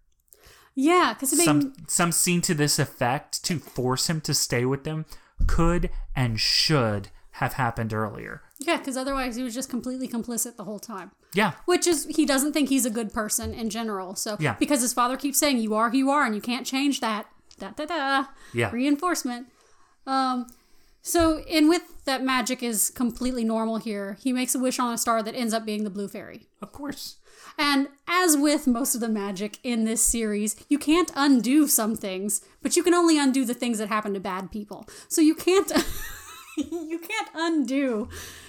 Yeah, 0.79 1.15
because 1.15 1.43
some 1.43 1.73
some 1.89 2.13
scene 2.13 2.43
to 2.43 2.55
this 2.55 2.79
effect 2.79 3.43
to 3.47 3.59
force 3.59 4.09
him 4.11 4.21
to 4.21 4.35
stay 4.35 4.65
with 4.67 4.85
them 4.85 5.07
could 5.47 5.89
and 6.15 6.39
should 6.39 7.09
have 7.33 7.55
happened 7.55 7.93
earlier. 7.93 8.43
yeah, 8.59 8.77
because 8.79 8.97
otherwise 8.97 9.37
he 9.37 9.43
was 9.43 9.55
just 9.55 9.69
completely 9.71 10.07
complicit 10.09 10.57
the 10.57 10.65
whole 10.65 10.79
time. 10.79 11.11
Yeah. 11.35 11.53
Which 11.67 11.87
is 11.87 12.07
he 12.07 12.25
doesn't 12.25 12.53
think 12.53 12.69
he's 12.71 12.87
a 12.87 12.91
good 12.91 13.13
person 13.13 13.53
in 13.55 13.69
general. 13.71 14.15
So 14.17 14.37
Yeah. 14.39 14.57
because 14.59 14.81
his 14.83 14.93
father 14.95 15.17
keeps 15.19 15.39
saying 15.39 15.59
you 15.59 15.75
are 15.75 15.91
who 15.91 15.99
you 15.99 16.11
are 16.11 16.25
and 16.25 16.35
you 16.35 16.41
can't 16.41 16.67
change 16.67 17.01
that. 17.01 17.27
Da 17.59 17.71
da 17.71 17.87
da. 17.87 18.25
Yeah. 18.55 18.71
Reinforcement. 18.71 19.49
Um. 20.07 20.47
So 21.07 21.39
and 21.49 21.69
with 21.69 22.05
that 22.05 22.25
magic 22.25 22.65
is 22.65 22.91
completely 22.91 23.45
normal 23.45 23.77
here. 23.77 24.19
He 24.21 24.33
makes 24.33 24.57
a 24.57 24.59
wish 24.59 24.81
on 24.81 24.93
a 24.93 24.99
star 24.99 25.23
that 25.23 25.37
ends 25.37 25.55
up 25.55 25.65
being 25.65 25.85
the 25.85 25.91
blue 25.91 26.09
fairy. 26.09 26.49
Of 26.61 26.73
course. 26.73 27.19
And 27.57 27.89
as 28.09 28.37
with 28.37 28.67
most 28.67 28.97
of 28.97 29.01
the 29.01 29.09
magic 29.09 29.59
in 29.63 29.85
this 29.85 30.05
series, 30.05 30.57
you 30.69 30.79
can't 30.79 31.13
undo 31.15 31.69
some 31.69 31.95
things, 31.95 32.41
but 32.61 32.77
you 32.77 32.83
can 32.83 32.93
only 32.93 33.19
undo 33.21 33.45
the 33.45 33.55
things 33.55 33.79
that 33.79 33.87
happen 33.87 34.15
to 34.15 34.21
bad 34.21 34.51
people. 34.51 34.89
So 35.07 35.21
you 35.21 35.37
can't 35.37 35.71
you 36.57 36.99
can't 36.99 37.29
undo 37.37 38.09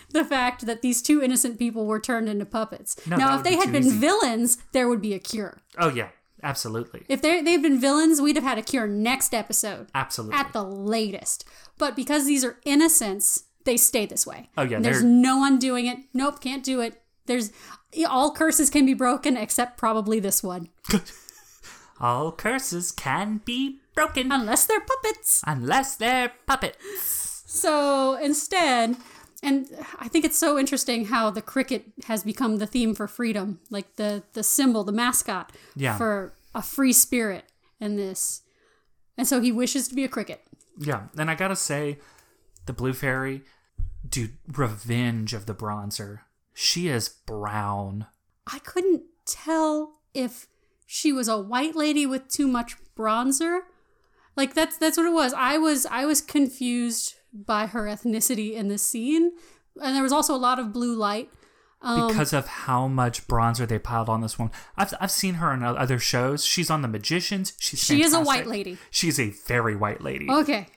the 0.10 0.26
fact 0.26 0.65
that 0.65 0.82
these 0.82 1.04
two 1.04 1.22
innocent 1.22 1.60
people 1.60 1.86
were 1.86 2.00
turned 2.00 2.28
into 2.28 2.46
puppets. 2.46 2.96
No, 3.06 3.17
now, 3.17 3.38
if 3.38 3.43
they 3.43 3.52
be 3.52 3.58
had 3.58 3.72
been 3.72 3.86
easy. 3.86 4.00
villains, 4.00 4.58
there 4.72 4.88
would 4.88 5.02
be 5.02 5.13
a 5.13 5.20
cure. 5.20 5.62
Oh 5.78 5.89
yeah, 5.89 6.10
absolutely. 6.43 7.06
If 7.10 7.21
they 7.21 7.41
they've 7.41 7.62
been 7.62 7.80
villains, 7.80 8.21
we'd 8.21 8.36
have 8.36 8.43
had 8.45 8.58
a 8.58 8.62
cure 8.62 8.88
next 8.88 9.34
episode 9.34 9.88
Absolutely. 9.95 10.38
at 10.38 10.54
the 10.54 10.63
latest. 10.63 11.45
But 11.78 11.95
because 11.95 12.26
these 12.26 12.43
are 12.45 12.58
innocents, 12.65 13.43
they 13.65 13.78
stay 13.78 14.06
this 14.06 14.26
way. 14.26 14.50
Oh, 14.58 14.63
yeah, 14.63 14.80
there's 14.80 15.04
no 15.04 15.43
undoing 15.43 15.86
it. 15.88 15.97
Nope, 16.13 16.39
can't 16.41 16.63
do 16.63 16.82
it. 16.82 17.02
There's 17.26 17.52
all 18.10 18.32
curses 18.34 18.69
can 18.69 18.86
be 18.86 18.93
broken 18.93 19.36
except 19.38 19.78
probably 19.78 20.19
this 20.19 20.41
one, 20.43 20.69
All 22.00 22.32
curses 22.32 22.91
can 22.91 23.41
be 23.43 23.80
broken 23.95 24.32
unless 24.32 24.65
they're 24.67 24.80
puppets. 24.82 25.41
unless 25.47 25.95
they're 25.95 26.32
puppets. 26.45 27.43
So 27.47 28.15
instead, 28.21 28.95
and 29.43 29.67
I 30.00 30.08
think 30.08 30.26
it's 30.26 30.38
so 30.38 30.58
interesting 30.58 31.06
how 31.06 31.30
the 31.30 31.41
cricket 31.41 31.86
has 32.06 32.23
become 32.23 32.58
the 32.58 32.67
theme 32.67 32.95
for 32.95 33.08
freedom, 33.08 33.60
like 33.69 33.95
the 33.95 34.23
the 34.34 34.43
symbol, 34.43 34.84
the 34.84 34.91
mascot 34.91 35.52
Yeah. 35.76 35.97
for 35.97 36.34
a 36.56 36.62
free 36.62 36.93
spirit 36.93 37.45
in 37.80 37.95
this. 37.97 38.41
And 39.17 39.28
so 39.28 39.39
he 39.41 39.52
wishes 39.52 39.88
to 39.88 39.95
be 39.95 40.04
a 40.04 40.08
cricket. 40.10 40.41
Yeah, 40.80 41.08
and 41.17 41.30
I 41.30 41.36
gotta 41.36 41.56
say, 41.56 42.00
the 42.65 42.73
blue 42.73 42.93
fairy, 42.93 43.41
dude, 44.08 44.38
revenge 44.47 45.34
of 45.34 45.45
the 45.45 45.56
bronzer. 45.56 46.19
She 46.54 46.88
is 46.88 47.10
brown. 47.10 48.08
I 48.52 48.60
couldn't 48.60 49.04
tell 49.26 50.00
if 50.13 50.47
she 50.86 51.12
was 51.12 51.28
a 51.28 51.38
white 51.39 51.76
lady 51.76 52.06
with 52.06 52.28
too 52.30 52.47
much 52.47 52.76
bronzer. 52.95 53.60
Like 54.36 54.54
that's 54.54 54.78
that's 54.78 54.97
what 54.97 55.06
it 55.06 55.13
was. 55.13 55.34
I 55.34 55.58
was 55.58 55.86
I 55.88 56.06
was 56.06 56.21
confused 56.21 57.15
by 57.45 57.67
her 57.67 57.84
ethnicity 57.84 58.54
in 58.54 58.67
this 58.67 58.84
scene. 58.84 59.32
And 59.82 59.95
there 59.95 60.04
was 60.04 60.12
also 60.12 60.34
a 60.34 60.38
lot 60.38 60.60
of 60.60 60.73
blue 60.73 60.95
light. 60.95 61.30
Um, 61.80 62.08
because 62.08 62.34
of 62.34 62.47
how 62.47 62.88
much 62.88 63.28
bronzer 63.28 63.67
they 63.67 63.78
piled 63.78 64.10
on 64.10 64.21
this 64.21 64.39
one. 64.39 64.50
I've, 64.76 64.93
I've 65.00 65.12
seen 65.12 65.36
her 65.36 65.54
in 65.54 65.62
other 65.62 66.00
shows. 66.00 66.43
She's 66.43 66.71
on 66.71 66.82
The 66.82 66.88
Magicians. 66.88 67.54
She's 67.60 67.80
She 67.84 68.02
is 68.02 68.13
a 68.13 68.21
white 68.21 68.47
lady. 68.47 68.80
She's 68.89 69.19
a 69.19 69.30
very 69.30 69.76
white 69.76 70.02
lady. 70.02 70.28
Okay. 70.30 70.67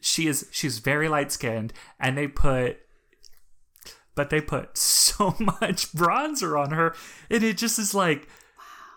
She 0.00 0.26
is 0.26 0.48
she's 0.50 0.78
very 0.78 1.08
light 1.08 1.32
skinned, 1.32 1.72
and 1.98 2.16
they 2.16 2.28
put, 2.28 2.78
but 4.14 4.30
they 4.30 4.40
put 4.40 4.76
so 4.76 5.34
much 5.60 5.92
bronzer 5.92 6.60
on 6.60 6.70
her, 6.70 6.94
and 7.30 7.42
it 7.42 7.56
just 7.56 7.78
is 7.78 7.94
like. 7.94 8.28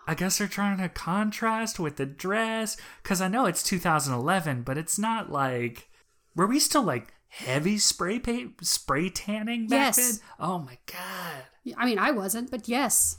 I 0.08 0.16
guess 0.16 0.40
they're 0.40 0.48
trying 0.48 0.80
to 0.80 0.90
contrast 0.90 1.80
with 1.80 1.98
the 1.98 2.08
dress 2.08 2.76
because 3.04 3.22
I 3.22 3.28
know 3.28 3.46
it's 3.46 3.62
2011, 3.62 4.64
but 4.64 4.78
it's 4.78 4.98
not 4.98 5.32
like 5.32 5.91
were 6.36 6.48
we 6.48 6.60
still 6.60 6.84
like 6.84 7.14
heavy 7.28 7.78
spray 7.78 8.20
paint, 8.20 8.66
spray 8.66 9.10
tanning 9.10 9.68
back 9.68 9.96
Yes. 9.98 10.20
then? 10.20 10.28
Oh 10.40 10.60
my 10.60 10.78
god! 10.86 11.44
I 11.78 11.86
mean, 11.86 12.00
I 12.00 12.12
wasn't, 12.12 12.52
but 12.52 12.68
yes. 12.68 13.18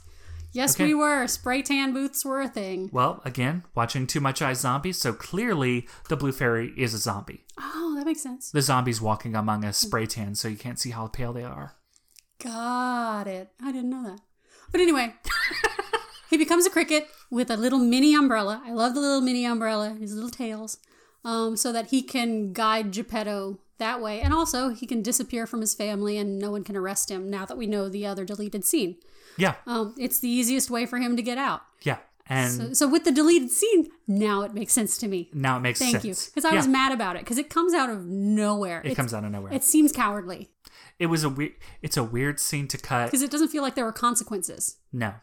Yes, 0.51 0.75
Okay. 0.75 0.85
we 0.87 0.93
were. 0.93 1.25
Spray 1.25 1.63
tan 1.63 1.93
booths 1.93 2.23
were 2.23 2.39
a 2.39 2.47
thing. 2.47 2.89
Well, 2.93 3.21
again, 3.25 3.63
watching 3.73 4.05
too 4.05 4.19
much 4.19 4.39
iZombies, 4.39 4.95
so 4.95 5.11
clearly 5.11 5.87
the 6.09 6.15
Blue 6.15 6.31
Fairy 6.31 6.71
is 6.77 6.93
a 6.93 6.99
zombie. 6.99 7.43
Oh, 7.59 7.95
that 7.97 8.05
makes 8.05 8.21
sense. 8.21 8.51
The 8.51 8.61
zombie's 8.61 9.01
walking 9.01 9.35
among 9.35 9.65
us 9.65 9.77
spray 9.79 10.05
tan, 10.05 10.35
so 10.35 10.47
you 10.47 10.57
can't 10.57 10.77
see 10.79 10.91
how 10.91 11.07
pale 11.07 11.33
they 11.33 11.43
are. 11.43 11.73
Got 12.43 13.25
it. 13.27 13.49
I 13.63 13.71
didn't 13.71 13.89
know 13.89 14.03
that. 14.03 14.19
But 14.71 14.81
anyway, 14.81 15.15
he 16.29 16.37
becomes 16.37 16.65
a 16.67 16.69
cricket 16.69 17.07
with 17.31 17.49
a 17.49 17.57
little 17.57 17.79
mini 17.79 18.13
umbrella. 18.15 18.61
I 18.65 18.73
love 18.73 18.93
the 18.93 18.99
little 19.01 19.21
mini 19.21 19.45
umbrella, 19.45 19.95
his 19.99 20.13
little 20.13 20.29
tails, 20.29 20.77
um, 21.23 21.55
so 21.57 21.71
that 21.71 21.87
he 21.87 22.01
can 22.01 22.53
guide 22.53 22.91
Geppetto 22.91 23.59
that 23.77 24.01
way. 24.01 24.21
And 24.21 24.33
also, 24.33 24.69
he 24.69 24.85
can 24.85 25.01
disappear 25.01 25.45
from 25.47 25.61
his 25.61 25.73
family 25.73 26.17
and 26.17 26.37
no 26.39 26.51
one 26.51 26.63
can 26.63 26.75
arrest 26.77 27.09
him 27.11 27.29
now 27.29 27.45
that 27.45 27.57
we 27.57 27.65
know 27.67 27.89
the 27.89 28.05
other 28.05 28.23
deleted 28.25 28.63
scene. 28.65 28.97
Yeah, 29.37 29.55
Um, 29.65 29.95
it's 29.97 30.19
the 30.19 30.29
easiest 30.29 30.69
way 30.69 30.85
for 30.85 30.99
him 30.99 31.15
to 31.17 31.23
get 31.23 31.37
out. 31.37 31.61
yeah. 31.81 31.97
And 32.27 32.51
So, 32.53 32.73
so 32.73 32.87
with 32.87 33.03
the 33.03 33.11
deleted 33.11 33.49
scene, 33.49 33.89
now 34.07 34.43
it 34.43 34.53
makes 34.53 34.71
sense 34.71 34.97
to 34.99 35.09
me. 35.09 35.29
now 35.33 35.57
it 35.57 35.59
makes 35.59 35.79
sense. 35.79 35.91
Thank 35.91 36.03
sense. 36.03 36.27
you. 36.27 36.31
Because 36.33 36.45
I 36.49 36.55
was 36.55 36.67
mad 36.69 36.93
about 36.93 37.17
it 37.17 37.23
because 37.23 37.37
it 37.37 37.49
comes 37.49 37.73
out 37.73 37.89
of 37.89 38.05
nowhere. 38.05 38.81
It 38.85 38.95
comes 38.95 39.13
out 39.13 39.25
of 39.25 39.31
nowhere. 39.31 39.51
It 39.51 39.63
seems 39.65 39.91
cowardly 39.91 40.49
It 40.99 41.07
was 41.07 41.25
a 41.25 41.29
weird. 41.29 41.51
It's 41.81 41.97
a 41.97 42.03
weird 42.03 42.39
scene 42.39 42.69
to 42.69 42.77
cut. 42.77 43.07
because 43.07 43.23
it 43.23 43.29
doesn't 43.31 43.49
feel 43.49 43.61
like 43.61 43.75
there 43.75 43.83
were 43.83 43.91
consequences. 43.91 44.77
No, 44.93 45.15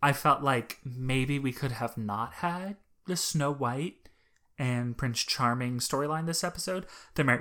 I 0.00 0.12
felt 0.12 0.42
like 0.42 0.78
maybe 0.84 1.38
we 1.40 1.50
could 1.50 1.72
have 1.72 1.96
not 1.98 2.34
had 2.34 2.76
the 3.06 3.16
Snow 3.16 3.50
White 3.52 4.05
and 4.58 4.96
Prince 4.96 5.22
Charming 5.22 5.78
storyline 5.78 6.26
this 6.26 6.44
episode. 6.44 6.86
There 7.14 7.24
might 7.24 7.40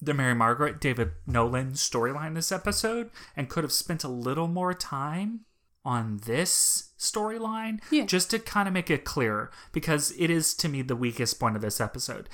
the 0.00 0.14
Mary 0.14 0.34
Margaret 0.34 0.80
David 0.80 1.12
Nolan 1.26 1.72
storyline 1.72 2.34
this 2.34 2.50
episode 2.50 3.10
and 3.36 3.48
could 3.48 3.62
have 3.62 3.72
spent 3.72 4.02
a 4.02 4.08
little 4.08 4.48
more 4.48 4.74
time 4.74 5.40
on 5.84 6.18
this 6.26 6.90
storyline 6.98 7.80
Yeah. 7.90 8.06
just 8.06 8.30
to 8.30 8.38
kind 8.40 8.66
of 8.66 8.74
make 8.74 8.90
it 8.90 9.04
clearer 9.04 9.50
because 9.72 10.12
it 10.18 10.28
is 10.28 10.54
to 10.54 10.68
me 10.68 10.82
the 10.82 10.96
weakest 10.96 11.38
point 11.38 11.54
of 11.56 11.62
this 11.62 11.80
episode. 11.80 12.28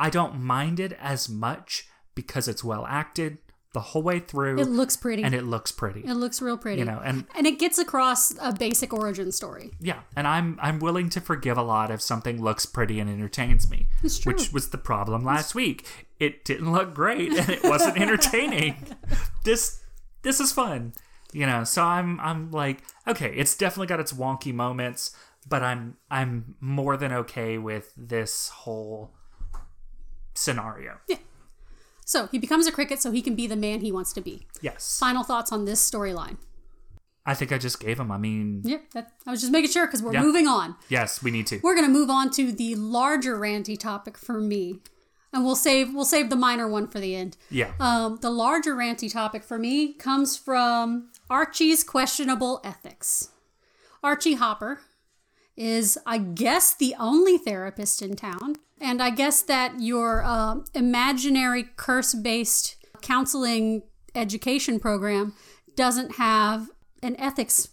I 0.00 0.10
don't 0.10 0.40
mind 0.40 0.80
it 0.80 0.92
as 0.94 1.28
much 1.28 1.88
because 2.16 2.48
it's 2.48 2.64
well 2.64 2.84
acted 2.86 3.38
the 3.76 3.80
whole 3.92 4.02
way 4.02 4.18
through 4.18 4.58
It 4.58 4.68
looks 4.68 4.96
pretty. 4.96 5.22
and 5.22 5.34
it 5.34 5.44
looks 5.44 5.70
pretty. 5.70 6.00
It 6.00 6.14
looks 6.14 6.40
real 6.40 6.56
pretty. 6.56 6.78
You 6.78 6.86
know, 6.86 7.00
and- 7.04 7.26
and 7.36 7.46
it 7.46 7.58
gets 7.58 7.78
across 7.78 8.32
a 8.40 8.52
basic 8.52 8.92
origin 8.94 9.30
story. 9.32 9.70
Yeah, 9.80 10.00
and 10.16 10.26
I'm 10.26 10.58
I'm 10.62 10.78
willing 10.78 11.10
to 11.10 11.20
forgive 11.20 11.58
a 11.58 11.62
lot 11.62 11.90
if 11.90 12.00
something 12.00 12.42
looks 12.42 12.64
pretty 12.64 12.98
and 13.00 13.10
entertains 13.10 13.70
me. 13.70 13.88
It's 14.02 14.18
true. 14.18 14.32
Which 14.32 14.50
was 14.52 14.70
the 14.70 14.78
problem 14.78 15.24
last 15.24 15.54
week. 15.54 15.86
It 16.18 16.44
didn't 16.44 16.72
look 16.72 16.94
great 16.94 17.32
and 17.38 17.50
it 17.50 17.62
wasn't 17.62 18.00
entertaining. 18.04 18.76
this 19.44 19.82
this 20.22 20.40
is 20.40 20.52
fun. 20.52 20.94
You 21.32 21.44
know, 21.44 21.64
so 21.64 21.82
I'm 21.82 22.18
I'm 22.20 22.50
like, 22.50 22.82
okay, 23.06 23.32
it's 23.36 23.54
definitely 23.56 23.88
got 23.88 24.00
its 24.00 24.14
wonky 24.14 24.54
moments, 24.54 25.14
but 25.46 25.62
I'm 25.62 25.96
I'm 26.10 26.54
more 26.60 26.96
than 26.96 27.12
okay 27.12 27.58
with 27.58 27.92
this 27.96 28.48
whole 28.48 29.12
scenario. 30.34 30.98
So 32.08 32.28
he 32.28 32.38
becomes 32.38 32.66
a 32.68 32.72
cricket 32.72 33.02
so 33.02 33.10
he 33.10 33.20
can 33.20 33.34
be 33.34 33.46
the 33.46 33.56
man 33.56 33.80
he 33.80 33.90
wants 33.92 34.12
to 34.14 34.20
be. 34.20 34.46
Yes. 34.62 34.96
Final 34.98 35.24
thoughts 35.24 35.50
on 35.52 35.64
this 35.64 35.80
storyline? 35.90 36.36
I 37.26 37.34
think 37.34 37.50
I 37.50 37.58
just 37.58 37.80
gave 37.80 37.98
him. 37.98 38.12
I 38.12 38.16
mean, 38.18 38.62
Yep, 38.64 38.90
that, 38.92 39.12
I 39.26 39.32
was 39.32 39.40
just 39.40 39.52
making 39.52 39.72
sure 39.72 39.86
because 39.86 40.02
we're 40.02 40.12
Yeah. 40.14 40.22
moving 40.22 40.46
on. 40.46 40.76
yes, 40.88 41.20
we 41.22 41.32
need 41.32 41.48
to. 41.48 41.58
We're 41.64 41.74
gonna 41.74 41.88
move 41.88 42.08
on 42.08 42.30
to 42.30 42.52
the 42.52 42.76
larger 42.76 43.36
ranty 43.36 43.76
topic 43.76 44.16
for 44.16 44.40
me, 44.40 44.78
and 45.32 45.44
we'll 45.44 45.56
save 45.56 45.92
we'll 45.92 46.04
save 46.04 46.30
the 46.30 46.36
minor 46.36 46.68
one 46.68 46.86
for 46.86 47.00
the 47.00 47.16
end. 47.16 47.36
Yeah. 47.50 47.72
Um, 47.80 48.18
the 48.22 48.30
larger 48.30 48.76
ranty 48.76 49.12
topic 49.12 49.42
for 49.42 49.58
me 49.58 49.92
comes 49.94 50.36
from 50.36 51.10
Archie's 51.28 51.82
questionable 51.82 52.60
ethics. 52.62 53.30
Archie 54.04 54.34
Hopper 54.34 54.82
is, 55.56 55.98
I 56.06 56.18
guess, 56.18 56.72
the 56.74 56.94
only 57.00 57.36
therapist 57.38 58.00
in 58.02 58.14
town, 58.14 58.54
and 58.80 59.02
I 59.02 59.10
guess 59.10 59.42
that 59.42 59.80
your 59.80 60.24
um 60.24 60.64
imaginary 60.74 61.64
curse-based 61.76 62.76
counseling 63.02 63.82
education 64.14 64.78
program 64.80 65.34
doesn't 65.76 66.12
have 66.16 66.70
an 67.02 67.14
ethics 67.20 67.68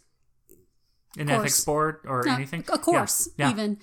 An 1.17 1.27
course. 1.27 1.39
ethics 1.39 1.65
board 1.65 1.97
or 2.05 2.23
no, 2.25 2.33
anything? 2.33 2.63
A 2.71 2.77
course, 2.77 3.29
Yeah. 3.37 3.47
yeah. 3.47 3.51
even. 3.53 3.77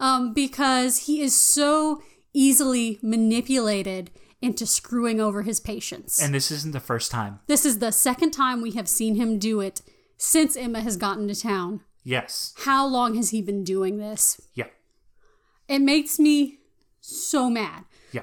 Um, 0.00 0.34
because 0.34 1.06
he 1.06 1.20
is 1.22 1.34
so 1.38 2.02
easily 2.34 2.98
manipulated 3.02 4.10
into 4.40 4.66
screwing 4.66 5.20
over 5.20 5.42
his 5.42 5.60
patients. 5.60 6.20
And 6.20 6.34
this 6.34 6.50
isn't 6.50 6.72
the 6.72 6.80
first 6.80 7.10
time. 7.12 7.38
this 7.46 7.64
is 7.64 7.78
the 7.78 7.92
second 7.92 8.32
time 8.32 8.60
we 8.60 8.72
have 8.72 8.88
seen 8.88 9.14
him 9.14 9.38
do 9.38 9.60
it 9.60 9.80
since 10.18 10.56
Emma 10.56 10.80
has 10.80 10.96
gotten 10.96 11.28
to 11.28 11.34
town. 11.40 11.80
Yes. 12.04 12.52
How 12.58 12.84
long 12.86 13.14
has 13.14 13.30
he 13.30 13.40
been 13.42 13.62
doing 13.64 13.98
this? 13.98 14.40
Yeah. 14.54 14.66
It 15.68 15.78
makes 15.80 16.18
me 16.18 16.58
so 17.02 17.50
mad. 17.50 17.84
Yeah. 18.12 18.22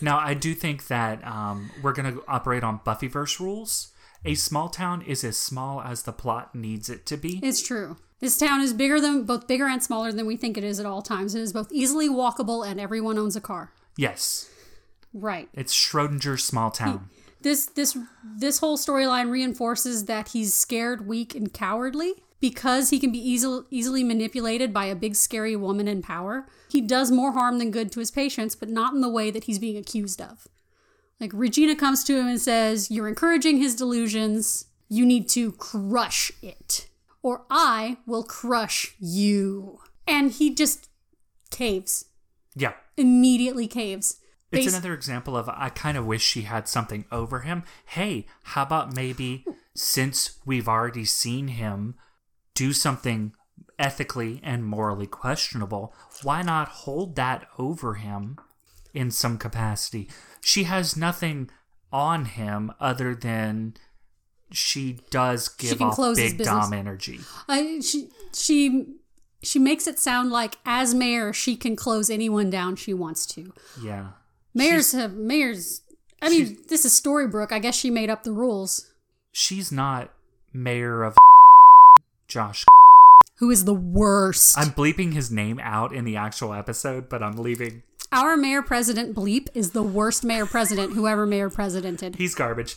Now, 0.00 0.18
I 0.18 0.34
do 0.34 0.54
think 0.54 0.88
that 0.88 1.24
um, 1.26 1.70
we're 1.82 1.92
going 1.92 2.12
to 2.12 2.24
operate 2.26 2.64
on 2.64 2.80
Buffyverse 2.80 3.38
rules. 3.38 3.92
A 4.24 4.34
small 4.34 4.68
town 4.68 5.02
is 5.02 5.22
as 5.22 5.38
small 5.38 5.80
as 5.80 6.02
the 6.02 6.12
plot 6.12 6.54
needs 6.54 6.90
it 6.90 7.06
to 7.06 7.16
be. 7.16 7.38
It's 7.42 7.62
true. 7.62 7.96
This 8.18 8.38
town 8.38 8.60
is 8.60 8.72
bigger 8.72 9.00
than 9.00 9.24
both 9.24 9.46
bigger 9.46 9.66
and 9.66 9.82
smaller 9.82 10.10
than 10.10 10.26
we 10.26 10.36
think 10.36 10.56
it 10.56 10.64
is 10.64 10.80
at 10.80 10.86
all 10.86 11.02
times. 11.02 11.34
It 11.34 11.42
is 11.42 11.52
both 11.52 11.70
easily 11.70 12.08
walkable 12.08 12.66
and 12.66 12.80
everyone 12.80 13.18
owns 13.18 13.36
a 13.36 13.40
car. 13.40 13.72
Yes. 13.96 14.50
Right. 15.12 15.48
It's 15.52 15.74
Schrodinger's 15.74 16.42
small 16.44 16.70
town. 16.70 17.10
this 17.42 17.66
this 17.66 17.96
this 18.36 18.58
whole 18.58 18.78
storyline 18.78 19.30
reinforces 19.30 20.06
that 20.06 20.28
he's 20.28 20.54
scared, 20.54 21.06
weak, 21.06 21.34
and 21.34 21.52
cowardly 21.52 22.14
because 22.40 22.90
he 22.90 22.98
can 22.98 23.12
be 23.12 23.18
easily 23.18 23.64
easily 23.70 24.04
manipulated 24.04 24.72
by 24.72 24.86
a 24.86 24.94
big 24.94 25.14
scary 25.14 25.56
woman 25.56 25.88
in 25.88 26.02
power. 26.02 26.46
He 26.68 26.80
does 26.80 27.10
more 27.10 27.32
harm 27.32 27.58
than 27.58 27.70
good 27.70 27.90
to 27.92 28.00
his 28.00 28.10
patients, 28.10 28.54
but 28.54 28.68
not 28.68 28.94
in 28.94 29.00
the 29.00 29.08
way 29.08 29.30
that 29.30 29.44
he's 29.44 29.58
being 29.58 29.76
accused 29.76 30.20
of. 30.20 30.46
Like 31.20 31.30
Regina 31.32 31.74
comes 31.74 32.04
to 32.04 32.18
him 32.18 32.26
and 32.26 32.40
says, 32.40 32.90
"You're 32.90 33.08
encouraging 33.08 33.58
his 33.58 33.74
delusions. 33.74 34.66
You 34.88 35.06
need 35.06 35.28
to 35.30 35.52
crush 35.52 36.30
it, 36.42 36.88
or 37.22 37.46
I 37.50 37.98
will 38.06 38.24
crush 38.24 38.94
you." 38.98 39.80
And 40.06 40.30
he 40.30 40.54
just 40.54 40.88
caves. 41.50 42.06
Yeah. 42.54 42.74
Immediately 42.96 43.66
caves. 43.66 44.18
It's 44.52 44.66
Bas- 44.66 44.74
another 44.74 44.94
example 44.94 45.36
of 45.36 45.48
I 45.48 45.70
kind 45.70 45.96
of 45.98 46.06
wish 46.06 46.22
she 46.22 46.42
had 46.42 46.68
something 46.68 47.04
over 47.10 47.40
him. 47.40 47.64
Hey, 47.86 48.26
how 48.44 48.62
about 48.62 48.94
maybe 48.94 49.44
since 49.74 50.38
we've 50.46 50.68
already 50.68 51.04
seen 51.04 51.48
him 51.48 51.96
do 52.56 52.72
something 52.72 53.32
ethically 53.78 54.40
and 54.42 54.64
morally 54.64 55.06
questionable, 55.06 55.94
why 56.22 56.42
not 56.42 56.68
hold 56.68 57.14
that 57.16 57.46
over 57.58 57.94
him 57.94 58.38
in 58.92 59.10
some 59.10 59.38
capacity? 59.38 60.08
She 60.40 60.64
has 60.64 60.96
nothing 60.96 61.50
on 61.92 62.24
him 62.24 62.72
other 62.80 63.14
than 63.14 63.74
she 64.50 64.98
does 65.10 65.48
give 65.48 65.78
can 65.78 65.88
off 65.88 66.16
big 66.16 66.38
dom 66.38 66.72
energy. 66.72 67.20
I 67.48 67.80
she 67.80 68.08
she 68.32 68.86
she 69.42 69.58
makes 69.58 69.86
it 69.86 69.98
sound 69.98 70.30
like 70.30 70.56
as 70.64 70.94
mayor 70.94 71.32
she 71.32 71.56
can 71.56 71.76
close 71.76 72.10
anyone 72.10 72.50
down 72.50 72.76
she 72.76 72.94
wants 72.94 73.26
to. 73.26 73.52
Yeah. 73.80 74.08
Mayors 74.54 74.92
have 74.92 75.14
mayors. 75.14 75.82
I 76.22 76.30
mean, 76.30 76.56
this 76.68 76.86
is 76.86 76.98
Storybrooke. 76.98 77.52
I 77.52 77.58
guess 77.58 77.74
she 77.74 77.90
made 77.90 78.08
up 78.08 78.22
the 78.22 78.32
rules. 78.32 78.90
She's 79.32 79.70
not 79.70 80.12
mayor 80.52 81.02
of 81.02 81.16
Josh. 82.28 82.64
Who 83.38 83.50
is 83.50 83.64
the 83.64 83.74
worst? 83.74 84.58
I'm 84.58 84.70
bleeping 84.70 85.12
his 85.12 85.30
name 85.30 85.58
out 85.62 85.92
in 85.92 86.04
the 86.04 86.16
actual 86.16 86.52
episode, 86.54 87.08
but 87.08 87.22
I'm 87.22 87.36
leaving. 87.36 87.82
Our 88.12 88.36
mayor 88.36 88.62
president 88.62 89.14
bleep 89.14 89.48
is 89.54 89.72
the 89.72 89.82
worst 89.82 90.24
mayor 90.24 90.46
president 90.46 90.92
who 90.94 91.06
ever 91.06 91.26
mayor 91.26 91.50
presidented. 91.50 92.16
He's 92.16 92.34
garbage. 92.34 92.76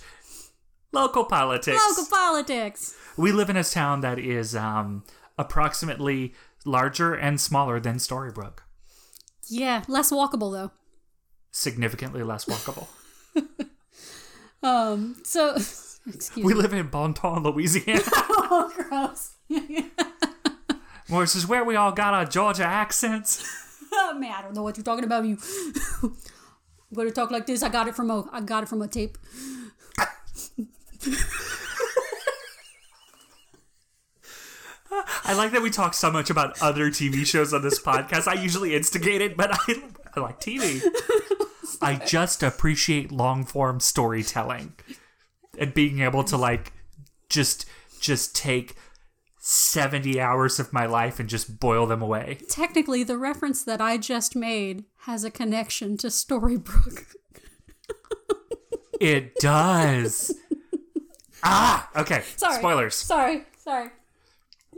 Local 0.92 1.24
politics. 1.24 1.82
Local 1.90 2.06
politics. 2.10 2.96
we 3.18 3.32
live 3.32 3.50
in 3.50 3.56
a 3.58 3.64
town 3.64 4.02
that 4.02 4.20
is 4.20 4.56
um, 4.56 5.04
approximately 5.38 6.34
larger 6.66 7.14
and 7.14 7.40
smaller 7.40 7.80
than 7.80 7.96
Storybrooke. 7.98 8.60
Yeah, 9.50 9.84
less 9.88 10.12
walkable 10.12 10.52
though. 10.52 10.72
Significantly 11.52 12.24
less 12.24 12.46
walkable. 12.46 12.88
Um. 14.62 15.16
So, 15.24 15.56
excuse 15.56 16.36
we 16.36 16.54
me. 16.54 16.60
live 16.62 16.74
in 16.74 16.88
Bon 16.88 17.14
Ton, 17.14 17.44
Louisiana, 17.44 18.02
Oh, 18.12 18.70
gross. 18.76 19.36
where 21.08 21.22
this 21.22 21.36
is 21.36 21.48
where 21.48 21.64
we 21.64 21.76
all 21.76 21.92
got 21.92 22.14
our 22.14 22.26
Georgia 22.26 22.64
accents. 22.64 23.44
Oh, 23.92 24.14
man, 24.20 24.32
I 24.32 24.42
don't 24.42 24.56
know 24.56 24.64
what 24.64 24.78
you're 24.78 24.84
talking 24.84 25.04
about. 25.04 25.26
You. 25.26 25.38
I'm 26.04 26.96
gonna 26.96 27.12
talk 27.12 27.32
like 27.32 27.46
this. 27.46 27.64
I 27.64 27.70
got 27.70 27.88
it 27.88 27.96
from 27.96 28.12
a. 28.12 28.28
I 28.32 28.42
got 28.42 28.64
it 28.64 28.70
from 28.70 28.82
a 28.82 28.88
tape. 28.88 29.18
I 35.24 35.34
like 35.34 35.52
that 35.52 35.62
we 35.62 35.70
talk 35.70 35.94
so 35.94 36.12
much 36.12 36.30
about 36.30 36.60
other 36.62 36.90
TV 36.90 37.26
shows 37.26 37.54
on 37.54 37.62
this 37.62 37.80
podcast. 37.80 38.28
I 38.28 38.34
usually 38.34 38.76
instigate 38.76 39.22
it, 39.22 39.38
but 39.38 39.52
I, 39.54 39.84
I 40.16 40.20
like 40.20 40.40
TV. 40.40 40.82
I 41.82 41.96
just 41.96 42.42
appreciate 42.42 43.12
long 43.12 43.46
form 43.46 43.80
storytelling 43.80 44.74
and 45.58 45.74
being 45.74 46.00
able 46.00 46.24
to 46.26 46.38
like 46.38 46.74
just 47.30 47.66
just 48.02 48.36
take 48.36 48.76
70 49.40 50.20
hours 50.20 50.60
of 50.60 50.74
my 50.74 50.86
life 50.86 51.20
and 51.20 51.30
just 51.30 51.60
boil 51.60 51.86
them 51.86 52.02
away. 52.02 52.40
Technically, 52.50 53.04
the 53.04 53.18
reference 53.18 53.64
that 53.64 53.80
I 53.82 53.98
just 53.98 54.36
made 54.36 54.84
has 55.06 55.24
a 55.24 55.32
connection 55.32 55.98
to 55.98 56.08
Storybrooke. 56.08 57.06
It 59.00 59.36
does. 59.36 60.36
ah, 61.44 61.90
okay. 61.96 62.24
Sorry. 62.36 62.58
Spoilers. 62.58 62.96
Sorry, 62.96 63.46
sorry. 63.58 63.92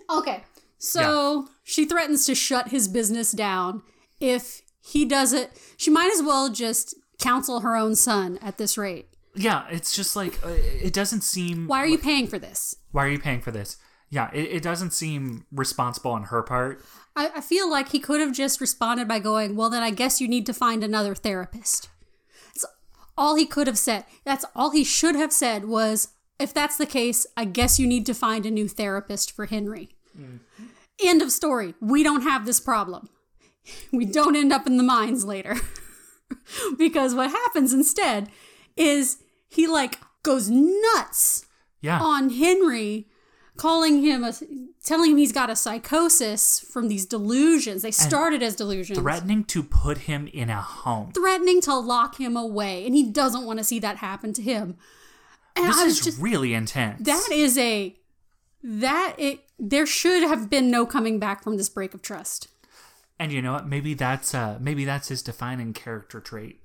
Okay, 0.10 0.44
so 0.78 1.48
she 1.64 1.86
threatens 1.86 2.26
to 2.26 2.36
shut 2.36 2.68
his 2.70 2.88
business 2.88 3.32
down 3.32 3.82
if 4.20 4.62
he 4.80 5.06
does 5.06 5.34
it. 5.34 5.60
She 5.78 5.90
might 5.90 6.12
as 6.14 6.22
well 6.22 6.50
just 6.50 6.94
counsel 7.18 7.62
her 7.62 7.76
own 7.76 7.96
son 7.96 8.38
at 8.42 8.58
this 8.58 8.78
rate. 8.78 9.08
Yeah, 9.34 9.66
it's 9.70 9.96
just 9.96 10.16
like 10.16 10.38
uh, 10.46 10.50
it 10.50 10.94
doesn't 10.94 11.22
seem 11.22 11.68
Why 11.68 11.80
are 11.80 11.88
you 11.88 11.98
paying 11.98 12.28
for 12.28 12.38
this? 12.38 12.76
Why 12.92 13.06
are 13.06 13.10
you 13.10 13.20
paying 13.20 13.42
for 13.42 13.52
this? 13.52 13.78
Yeah, 14.12 14.30
it, 14.34 14.52
it 14.58 14.64
doesn't 14.64 14.92
seem 14.92 15.46
responsible 15.52 16.12
on 16.12 16.24
her 16.26 16.44
part. 16.44 16.84
I, 17.16 17.32
I 17.38 17.42
feel 17.42 17.70
like 17.72 17.90
he 17.90 18.00
could 18.00 18.20
have 18.22 18.34
just 18.34 18.62
responded 18.62 19.08
by 19.08 19.20
going, 19.20 19.56
Well, 19.56 19.70
then 19.70 19.82
I 19.82 19.90
guess 19.90 20.22
you 20.22 20.28
need 20.28 20.46
to 20.46 20.54
find 20.54 20.84
another 20.84 21.16
therapist. 21.16 21.90
That's 22.54 22.66
all 23.18 23.36
he 23.36 23.46
could 23.46 23.68
have 23.68 23.78
said. 23.78 24.04
That's 24.26 24.46
all 24.56 24.72
he 24.72 24.84
should 24.84 25.16
have 25.16 25.32
said 25.34 25.66
was, 25.66 26.10
If 26.40 26.54
that's 26.54 26.78
the 26.78 26.86
case, 26.86 27.26
I 27.38 27.46
guess 27.46 27.80
you 27.80 27.88
need 27.88 28.06
to 28.06 28.14
find 28.14 28.46
a 28.46 28.52
new 28.52 28.68
therapist 28.68 29.32
for 29.32 29.46
Henry. 29.46 29.96
Mm-hmm. 30.20 30.66
End 31.04 31.22
of 31.22 31.32
story. 31.32 31.74
We 31.82 32.04
don't 32.04 32.22
have 32.24 32.46
this 32.46 32.60
problem. 32.60 33.10
We 33.94 34.06
don't 34.06 34.36
end 34.36 34.52
up 34.52 34.68
in 34.68 34.78
the 34.78 34.84
mines 34.84 35.24
later. 35.24 35.56
because 36.78 37.16
what 37.16 37.30
happens 37.32 37.74
instead 37.74 38.30
is 38.76 39.18
he 39.48 39.68
like 39.68 40.00
goes 40.24 40.50
nuts 40.50 41.46
Yeah. 41.82 42.00
on 42.02 42.30
Henry, 42.32 43.08
calling 43.62 44.02
him 44.02 44.24
a, 44.24 44.34
telling 44.84 45.12
him 45.12 45.18
he's 45.18 45.32
got 45.32 45.50
a 45.52 45.56
psychosis 45.56 46.60
from 46.60 46.88
these 46.88 47.06
delusions. 47.06 47.84
They 47.84 47.92
started 47.92 48.42
as 48.42 48.56
delusions. 48.56 48.98
Threatening 48.98 49.44
to 49.46 49.62
put 49.62 50.00
him 50.00 50.28
in 50.34 50.50
a 50.50 50.60
home. 50.62 51.12
threatening 51.12 51.62
to 51.62 51.76
lock 51.76 52.20
him 52.20 52.36
away, 52.36 52.86
and 52.88 52.96
he 52.96 53.04
doesn't 53.04 53.46
want 53.46 53.60
to 53.60 53.64
see 53.64 53.78
that 53.80 53.98
happen 53.98 54.34
to 54.34 54.42
him. 54.42 54.78
And 55.56 55.68
This 55.68 55.82
is 55.82 56.00
just 56.02 56.20
really 56.20 56.56
intense. 56.56 57.06
that 57.06 57.30
is 57.32 57.58
a 57.58 57.96
that 58.64 59.16
it 59.18 59.42
there 59.60 59.86
should 59.86 60.24
have 60.24 60.50
been 60.50 60.72
no 60.72 60.86
coming 60.86 61.20
back 61.20 61.44
from 61.44 61.58
this 61.58 61.70
break 61.70 61.94
of 61.94 62.02
trust. 62.02 62.48
And 63.20 63.32
you 63.32 63.42
know 63.42 63.54
what? 63.54 63.68
Maybe 63.68 63.94
that's 63.94 64.34
uh 64.34 64.58
maybe 64.60 64.86
that's 64.86 65.10
his 65.10 65.22
defining 65.22 65.74
character 65.74 66.20
trait. 66.20 66.58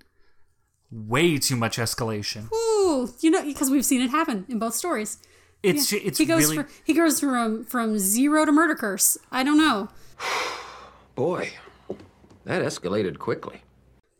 Way 0.90 1.36
too 1.38 1.56
much 1.56 1.76
escalation. 1.76 2.50
Ooh, 2.52 3.12
you 3.20 3.30
know, 3.30 3.42
because 3.42 3.70
we've 3.70 3.84
seen 3.84 4.00
it 4.00 4.10
happen 4.10 4.46
in 4.48 4.58
both 4.58 4.74
stories. 4.74 5.18
It's 5.66 5.92
it's 5.92 6.18
he 6.18 6.24
goes 6.24 6.44
really 6.44 6.56
for, 6.62 6.68
he 6.84 6.94
goes 6.94 7.20
from 7.20 7.64
from 7.64 7.98
zero 7.98 8.44
to 8.44 8.52
murder 8.52 8.74
curse. 8.74 9.18
I 9.30 9.42
don't 9.42 9.58
know. 9.58 9.88
Boy, 11.14 11.52
that 12.44 12.62
escalated 12.62 13.18
quickly. 13.18 13.62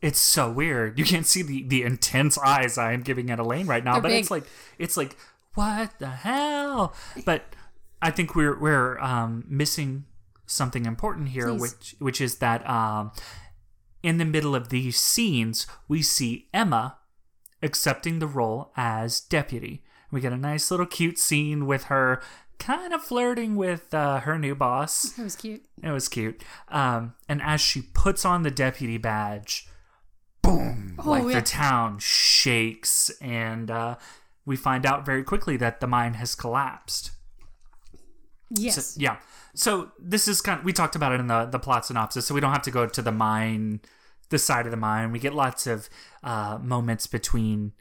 it's 0.02 0.18
so 0.18 0.50
weird. 0.50 0.98
You 0.98 1.04
can't 1.04 1.26
see 1.26 1.42
the 1.42 1.62
the 1.62 1.82
intense 1.82 2.38
eyes 2.38 2.78
I 2.78 2.92
am 2.92 3.02
giving 3.02 3.30
at 3.30 3.38
Elaine 3.38 3.66
right 3.66 3.84
now, 3.84 3.94
They're 3.94 4.02
but 4.02 4.12
it's 4.12 4.30
like 4.30 4.44
it's 4.78 4.96
like 4.96 5.16
what 5.54 5.98
the 5.98 6.08
hell? 6.08 6.94
But 7.24 7.44
I 8.02 8.10
think 8.10 8.34
we're 8.34 8.58
we're 8.58 8.98
um, 8.98 9.44
missing 9.48 10.04
something 10.46 10.84
important 10.86 11.30
here, 11.30 11.48
Please. 11.48 11.60
which 11.60 11.94
which 11.98 12.20
is 12.20 12.38
that 12.38 12.68
um, 12.68 13.12
in 14.02 14.18
the 14.18 14.24
middle 14.24 14.54
of 14.54 14.68
these 14.68 14.98
scenes, 14.98 15.66
we 15.88 16.02
see 16.02 16.48
Emma 16.52 16.98
accepting 17.62 18.18
the 18.18 18.26
role 18.26 18.70
as 18.76 19.20
deputy. 19.20 19.82
We 20.10 20.20
get 20.20 20.32
a 20.32 20.36
nice 20.36 20.70
little 20.70 20.86
cute 20.86 21.18
scene 21.18 21.66
with 21.66 21.84
her 21.84 22.22
kind 22.58 22.92
of 22.94 23.02
flirting 23.02 23.54
with 23.56 23.92
uh, 23.92 24.20
her 24.20 24.38
new 24.38 24.54
boss. 24.54 25.18
It 25.18 25.22
was 25.22 25.36
cute. 25.36 25.64
It 25.82 25.90
was 25.90 26.08
cute. 26.08 26.42
Um, 26.68 27.14
and 27.28 27.42
as 27.42 27.60
she 27.60 27.82
puts 27.82 28.24
on 28.24 28.42
the 28.42 28.50
deputy 28.50 28.96
badge, 28.98 29.68
boom, 30.42 30.94
like 31.04 31.22
Oh, 31.24 31.28
yeah. 31.28 31.40
the 31.40 31.44
town 31.46 31.98
shakes, 31.98 33.10
and 33.20 33.70
uh, 33.70 33.96
we 34.46 34.56
find 34.56 34.86
out 34.86 35.04
very 35.04 35.22
quickly 35.22 35.56
that 35.58 35.80
the 35.80 35.86
mine 35.86 36.14
has 36.14 36.34
collapsed. 36.34 37.10
Yes. 38.50 38.94
So, 38.94 39.00
yeah. 39.00 39.16
So 39.54 39.90
this 39.98 40.28
is 40.28 40.40
kind 40.40 40.60
of, 40.60 40.64
we 40.64 40.72
talked 40.72 40.94
about 40.96 41.12
it 41.12 41.20
in 41.20 41.26
the, 41.26 41.46
the 41.46 41.58
plot 41.58 41.84
synopsis, 41.86 42.26
so 42.26 42.34
we 42.34 42.40
don't 42.40 42.52
have 42.52 42.62
to 42.62 42.70
go 42.70 42.86
to 42.86 43.02
the 43.02 43.12
mine, 43.12 43.80
the 44.30 44.38
side 44.38 44.66
of 44.66 44.70
the 44.70 44.76
mine. 44.76 45.12
We 45.12 45.18
get 45.18 45.34
lots 45.34 45.66
of 45.66 45.88
uh, 46.22 46.58
moments 46.62 47.06
between 47.06 47.72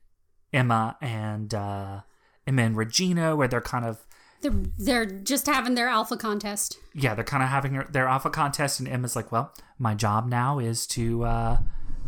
Emma 0.52 0.98
and 1.02 1.54
uh, 1.54 2.02
And 2.48 2.78
Regina 2.78 3.36
where 3.36 3.48
they're 3.48 3.62
kind 3.62 3.86
of 3.86 4.06
They're 4.42 4.54
they're 4.78 5.06
just 5.06 5.48
having 5.48 5.76
their 5.76 5.88
alpha 5.88 6.16
contest. 6.18 6.78
yeah, 6.94 7.16
they're 7.16 7.24
kind 7.24 7.42
of 7.44 7.50
having 7.50 7.74
their- 7.74 7.88
their 7.92 8.08
alpha 8.08 8.30
contest, 8.30 8.80
and 8.80 8.88
Emma's 8.88 9.16
like, 9.16 9.32
"Well, 9.32 9.52
my 9.80 9.96
job 9.96 10.28
now 10.28 10.60
is 10.60 10.86
to 10.88 11.24
uh, 11.24 11.58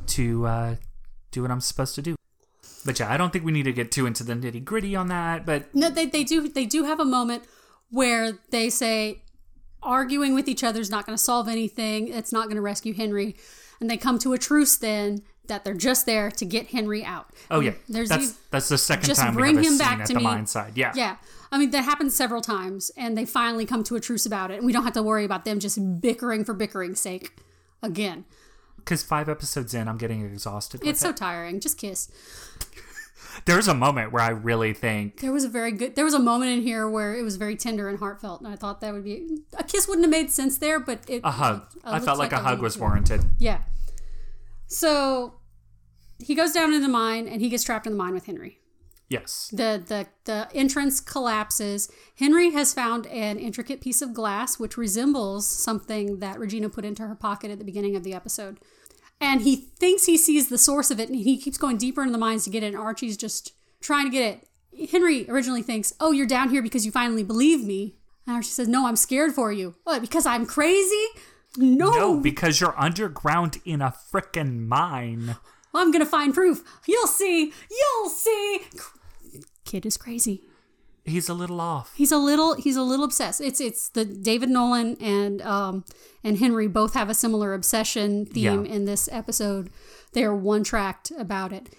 to 0.08 0.45
uh, 0.45 0.76
do 1.32 1.41
what 1.41 1.52
I'm 1.52 1.62
supposed 1.62 1.95
to 1.95 2.02
do." 2.02 2.15
But 2.86 3.00
yeah, 3.00 3.12
I 3.12 3.17
don't 3.17 3.34
think 3.34 3.43
we 3.43 3.52
need 3.52 3.63
to 3.63 3.73
get 3.73 3.91
too 3.91 4.06
into 4.06 4.23
the 4.23 4.34
nitty 4.34 4.63
gritty 4.63 4.95
on 4.95 5.08
that. 5.08 5.45
But 5.45 5.73
No, 5.73 5.89
they, 5.89 6.06
they 6.06 6.23
do 6.23 6.47
they 6.47 6.65
do 6.65 6.84
have 6.84 7.00
a 7.00 7.06
moment 7.06 7.43
where 7.89 8.34
they 8.52 8.69
say 8.69 9.23
arguing 9.82 10.34
with 10.36 10.47
each 10.47 10.63
other 10.63 10.80
is 10.80 10.89
not 10.89 11.06
going 11.06 11.17
to 11.17 11.23
solve 11.23 11.47
anything. 11.47 12.08
It's 12.10 12.32
not 12.32 12.45
going 12.45 12.56
to 12.58 12.62
rescue 12.62 12.93
Henry, 12.93 13.36
and 13.82 13.89
they 13.89 13.97
come 13.97 14.19
to 14.19 14.34
a 14.34 14.38
truce 14.38 14.76
then 14.78 15.23
that 15.47 15.63
they're 15.63 15.73
just 15.73 16.05
there 16.05 16.29
to 16.31 16.45
get 16.45 16.67
Henry 16.67 17.03
out. 17.03 17.27
oh 17.51 17.60
yeah, 17.60 17.73
There's 17.88 18.10
that's 18.10 18.31
that's 18.51 18.69
the 18.69 18.77
second 18.77 19.05
just 19.05 19.21
time 19.21 19.33
bring 19.33 19.57
we 19.57 19.63
have 19.63 19.73
him 19.73 19.77
back 19.77 19.99
at 19.99 20.07
to 20.07 20.13
the 20.13 20.19
me. 20.19 20.23
mine 20.25 20.45
side. 20.47 20.73
Yeah, 20.75 20.91
Yeah. 20.95 21.17
I 21.49 21.57
mean, 21.57 21.69
that 21.71 21.83
happens 21.86 22.13
several 22.13 22.41
times, 22.41 22.91
and 22.97 23.17
they 23.17 23.25
finally 23.25 23.65
come 23.65 23.81
to 23.86 23.95
a 23.95 24.01
truce 24.01 24.25
about 24.25 24.51
it, 24.51 24.57
and 24.57 24.65
we 24.65 24.73
don't 24.73 24.83
have 24.83 24.93
to 24.95 25.01
worry 25.03 25.23
about 25.23 25.45
them 25.45 25.60
just 25.60 26.01
bickering 26.01 26.43
for 26.43 26.53
bickering's 26.53 26.99
sake 26.99 27.38
again. 27.81 28.25
Because 28.75 29.01
five 29.01 29.29
episodes 29.29 29.73
in, 29.73 29.88
I'm 29.88 29.97
getting 29.97 30.25
exhausted. 30.25 30.81
It's 30.83 30.99
so 30.99 31.10
it. 31.12 31.17
tiring. 31.17 31.62
Just 31.62 31.77
kiss. 31.77 32.10
There's 33.45 33.67
a 33.67 33.73
moment 33.73 34.12
where 34.12 34.23
I 34.23 34.29
really 34.29 34.73
think 34.73 35.19
There 35.21 35.31
was 35.31 35.43
a 35.43 35.49
very 35.49 35.71
good. 35.71 35.95
There 35.95 36.03
was 36.03 36.13
a 36.13 36.19
moment 36.19 36.51
in 36.51 36.62
here 36.63 36.89
where 36.89 37.15
it 37.15 37.21
was 37.23 37.38
very 37.38 37.55
tender 37.55 37.88
and 37.88 37.99
heartfelt, 37.99 38.41
and 38.41 38.49
I 38.51 38.55
thought 38.57 38.81
that 38.81 38.93
would 38.93 39.03
be 39.03 39.39
a 39.57 39.63
kiss. 39.63 39.88
Wouldn't 39.88 40.03
have 40.05 40.12
made 40.12 40.31
sense 40.31 40.57
there, 40.57 40.79
but 40.81 40.99
it, 41.07 41.21
a 41.23 41.31
hug. 41.31 41.65
it 41.75 41.81
I 41.86 41.99
felt 41.99 42.17
like, 42.17 42.31
a 42.33 42.39
hug 42.39 42.62
was 42.62 42.77
warranted. 42.77 43.21
Yeah. 43.39 43.60
So 44.67 45.36
he 46.19 46.36
goes 46.36 46.51
down 46.51 46.73
in 46.73 46.82
the 46.82 46.88
mine, 46.88 47.27
and 47.27 47.41
he 47.41 47.49
gets 47.49 47.63
trapped 47.63 47.86
in 47.86 47.93
the 47.93 47.97
mine 47.97 48.13
with 48.13 48.25
Henry. 48.25 48.60
Yes. 49.10 49.49
the 49.53 49.82
the 49.86 50.08
the 50.25 50.49
entrance 50.53 50.99
collapses. 50.99 51.89
Henry 52.17 52.51
has 52.51 52.73
found 52.73 53.08
an 53.08 53.39
intricate 53.39 53.80
piece 53.80 54.01
of 54.01 54.13
glass 54.13 54.60
which 54.60 54.75
resembles 54.75 55.47
something 55.47 56.19
that 56.19 56.38
Regina 56.39 56.67
put 56.69 56.84
into 56.84 57.08
her 57.08 57.15
pocket 57.15 57.49
at 57.49 57.58
the 57.58 57.63
beginning 57.63 57.95
of 57.95 58.03
the 58.03 58.13
episode. 58.13 58.60
And 59.21 59.41
he 59.43 59.56
thinks 59.56 60.06
he 60.06 60.17
sees 60.17 60.49
the 60.49 60.58
source 60.58 60.91
of 60.91 60.99
it 60.99 61.08
and 61.08 61.17
he 61.17 61.38
keeps 61.38 61.58
going 61.58 61.77
deeper 61.77 62.01
into 62.01 62.12
the 62.12 62.17
mines 62.17 62.43
to 62.43 62.49
get 62.49 62.63
it 62.63 62.73
and 62.73 62.77
Archie's 62.77 63.15
just 63.15 63.53
trying 63.80 64.06
to 64.06 64.12
get 64.12 64.43
it. 64.73 64.89
Henry 64.91 65.25
originally 65.30 65.63
thinks, 65.63 65.93
"Oh, 66.01 66.12
you're 66.12 66.27
down 66.27 66.49
here 66.49 66.62
because 66.62 66.86
you 66.86 66.91
finally 66.91 67.23
believe 67.23 67.63
me." 67.63 67.95
And 68.25 68.36
Archie 68.36 68.49
says, 68.49 68.67
"No, 68.67 68.88
I'm 68.88 68.97
scared 68.97 69.34
for 69.34 69.53
you." 69.53 69.75
What? 69.86 70.01
Because 70.01 70.25
I'm 70.25 70.45
crazy? 70.45 71.06
No. 71.56 71.91
No, 71.91 72.19
because 72.19 72.60
you're 72.60 72.77
underground 72.77 73.60
in 73.63 73.82
a 73.82 73.91
frickin' 74.12 74.67
mine. 74.67 75.38
I'm 75.73 75.91
going 75.91 76.03
to 76.03 76.10
find 76.10 76.34
proof. 76.34 76.63
You'll 76.88 77.08
see. 77.08 77.51
You'll 77.69 78.10
see. 78.10 78.62
Kid 79.65 79.86
is 79.86 79.97
crazy. 79.97 80.41
He's 81.06 81.30
a 81.30 81.34
little 81.34 81.62
off. 81.62 81.93
He's 81.95 82.12
a 82.12 82.17
little 82.17 82.56
he's 82.56 82.75
a 82.75 82.82
little 82.84 83.06
obsessed. 83.06 83.39
It's 83.39 83.62
it's 83.62 83.88
the 83.89 84.03
David 84.03 84.49
Nolan 84.49 84.97
and 85.01 85.41
um 85.41 85.86
and 86.21 86.38
Henry 86.38 86.67
both 86.67 86.95
have 86.95 87.10
a 87.10 87.13
similar 87.13 87.53
obsession 87.53 88.25
theme 88.25 88.65
Yeah. 88.65 88.71
in 88.73 88.84
this 88.86 89.08
episode. 89.12 89.69
They 90.12 90.25
are 90.25 90.36
one 90.36 90.65
tracked 90.65 91.12
about 91.17 91.53
it. 91.53 91.69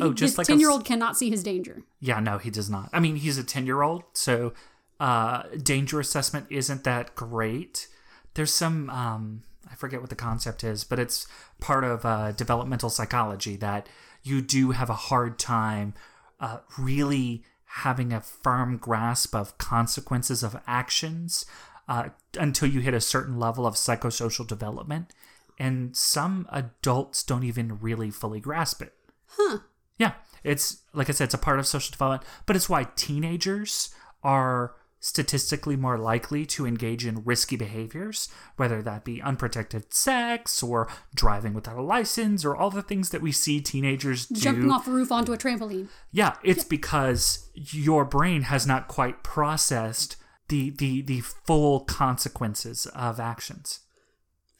Oh, 0.00 0.12
just 0.12 0.34
the 0.34 0.40
like 0.40 0.46
ten 0.48 0.58
year 0.58 0.70
old 0.70 0.84
cannot 0.84 1.16
see 1.16 1.30
his 1.30 1.44
danger. 1.44 1.84
Yeah, 2.00 2.18
no, 2.18 2.38
he 2.38 2.50
does 2.50 2.68
not. 2.68 2.90
I 2.92 2.98
mean, 2.98 3.16
he's 3.16 3.38
a 3.38 3.44
10 3.44 3.66
year 3.66 3.82
old, 3.82 4.02
so 4.14 4.52
uh, 4.98 5.44
danger 5.62 6.00
assessment 6.00 6.46
isn't 6.50 6.82
that 6.84 7.14
great. 7.14 7.86
There's 8.34 8.52
some, 8.52 8.90
um, 8.90 9.42
I 9.70 9.74
forget 9.74 10.00
what 10.00 10.10
the 10.10 10.16
concept 10.16 10.64
is, 10.64 10.84
but 10.84 10.98
it's 10.98 11.26
part 11.60 11.84
of 11.84 12.04
uh, 12.04 12.32
developmental 12.32 12.90
psychology 12.90 13.56
that 13.56 13.88
you 14.22 14.40
do 14.40 14.70
have 14.72 14.90
a 14.90 14.94
hard 14.94 15.38
time 15.38 15.94
uh, 16.40 16.58
really 16.78 17.44
having 17.64 18.12
a 18.12 18.20
firm 18.20 18.76
grasp 18.76 19.34
of 19.34 19.58
consequences 19.58 20.42
of 20.42 20.60
actions 20.66 21.44
uh, 21.88 22.08
until 22.38 22.68
you 22.68 22.80
hit 22.80 22.94
a 22.94 23.00
certain 23.00 23.38
level 23.38 23.66
of 23.66 23.74
psychosocial 23.74 24.46
development. 24.46 25.12
And 25.58 25.96
some 25.96 26.46
adults 26.50 27.22
don't 27.22 27.44
even 27.44 27.78
really 27.80 28.10
fully 28.10 28.40
grasp 28.40 28.82
it. 28.82 28.94
Huh. 29.28 29.58
Yeah, 29.98 30.12
it's 30.44 30.82
like 30.92 31.08
I 31.08 31.12
said, 31.12 31.24
it's 31.24 31.34
a 31.34 31.38
part 31.38 31.58
of 31.58 31.66
social 31.66 31.92
development, 31.92 32.24
but 32.44 32.56
it's 32.56 32.68
why 32.68 32.88
teenagers 32.96 33.94
are 34.22 34.74
statistically 35.06 35.76
more 35.76 35.98
likely 35.98 36.44
to 36.44 36.66
engage 36.66 37.06
in 37.06 37.22
risky 37.24 37.56
behaviors, 37.56 38.28
whether 38.56 38.82
that 38.82 39.04
be 39.04 39.22
unprotected 39.22 39.94
sex 39.94 40.62
or 40.62 40.88
driving 41.14 41.54
without 41.54 41.78
a 41.78 41.82
license 41.82 42.44
or 42.44 42.56
all 42.56 42.70
the 42.70 42.82
things 42.82 43.10
that 43.10 43.22
we 43.22 43.30
see 43.30 43.60
teenagers 43.60 44.26
do. 44.26 44.40
Jumping 44.40 44.70
off 44.70 44.88
a 44.88 44.90
roof 44.90 45.12
onto 45.12 45.32
a 45.32 45.38
trampoline. 45.38 45.88
Yeah, 46.10 46.36
it's 46.42 46.64
because 46.64 47.48
your 47.54 48.04
brain 48.04 48.42
has 48.42 48.66
not 48.66 48.88
quite 48.88 49.22
processed 49.22 50.16
the 50.48 50.70
the 50.70 51.02
the 51.02 51.20
full 51.20 51.80
consequences 51.80 52.86
of 52.86 53.20
actions. 53.20 53.80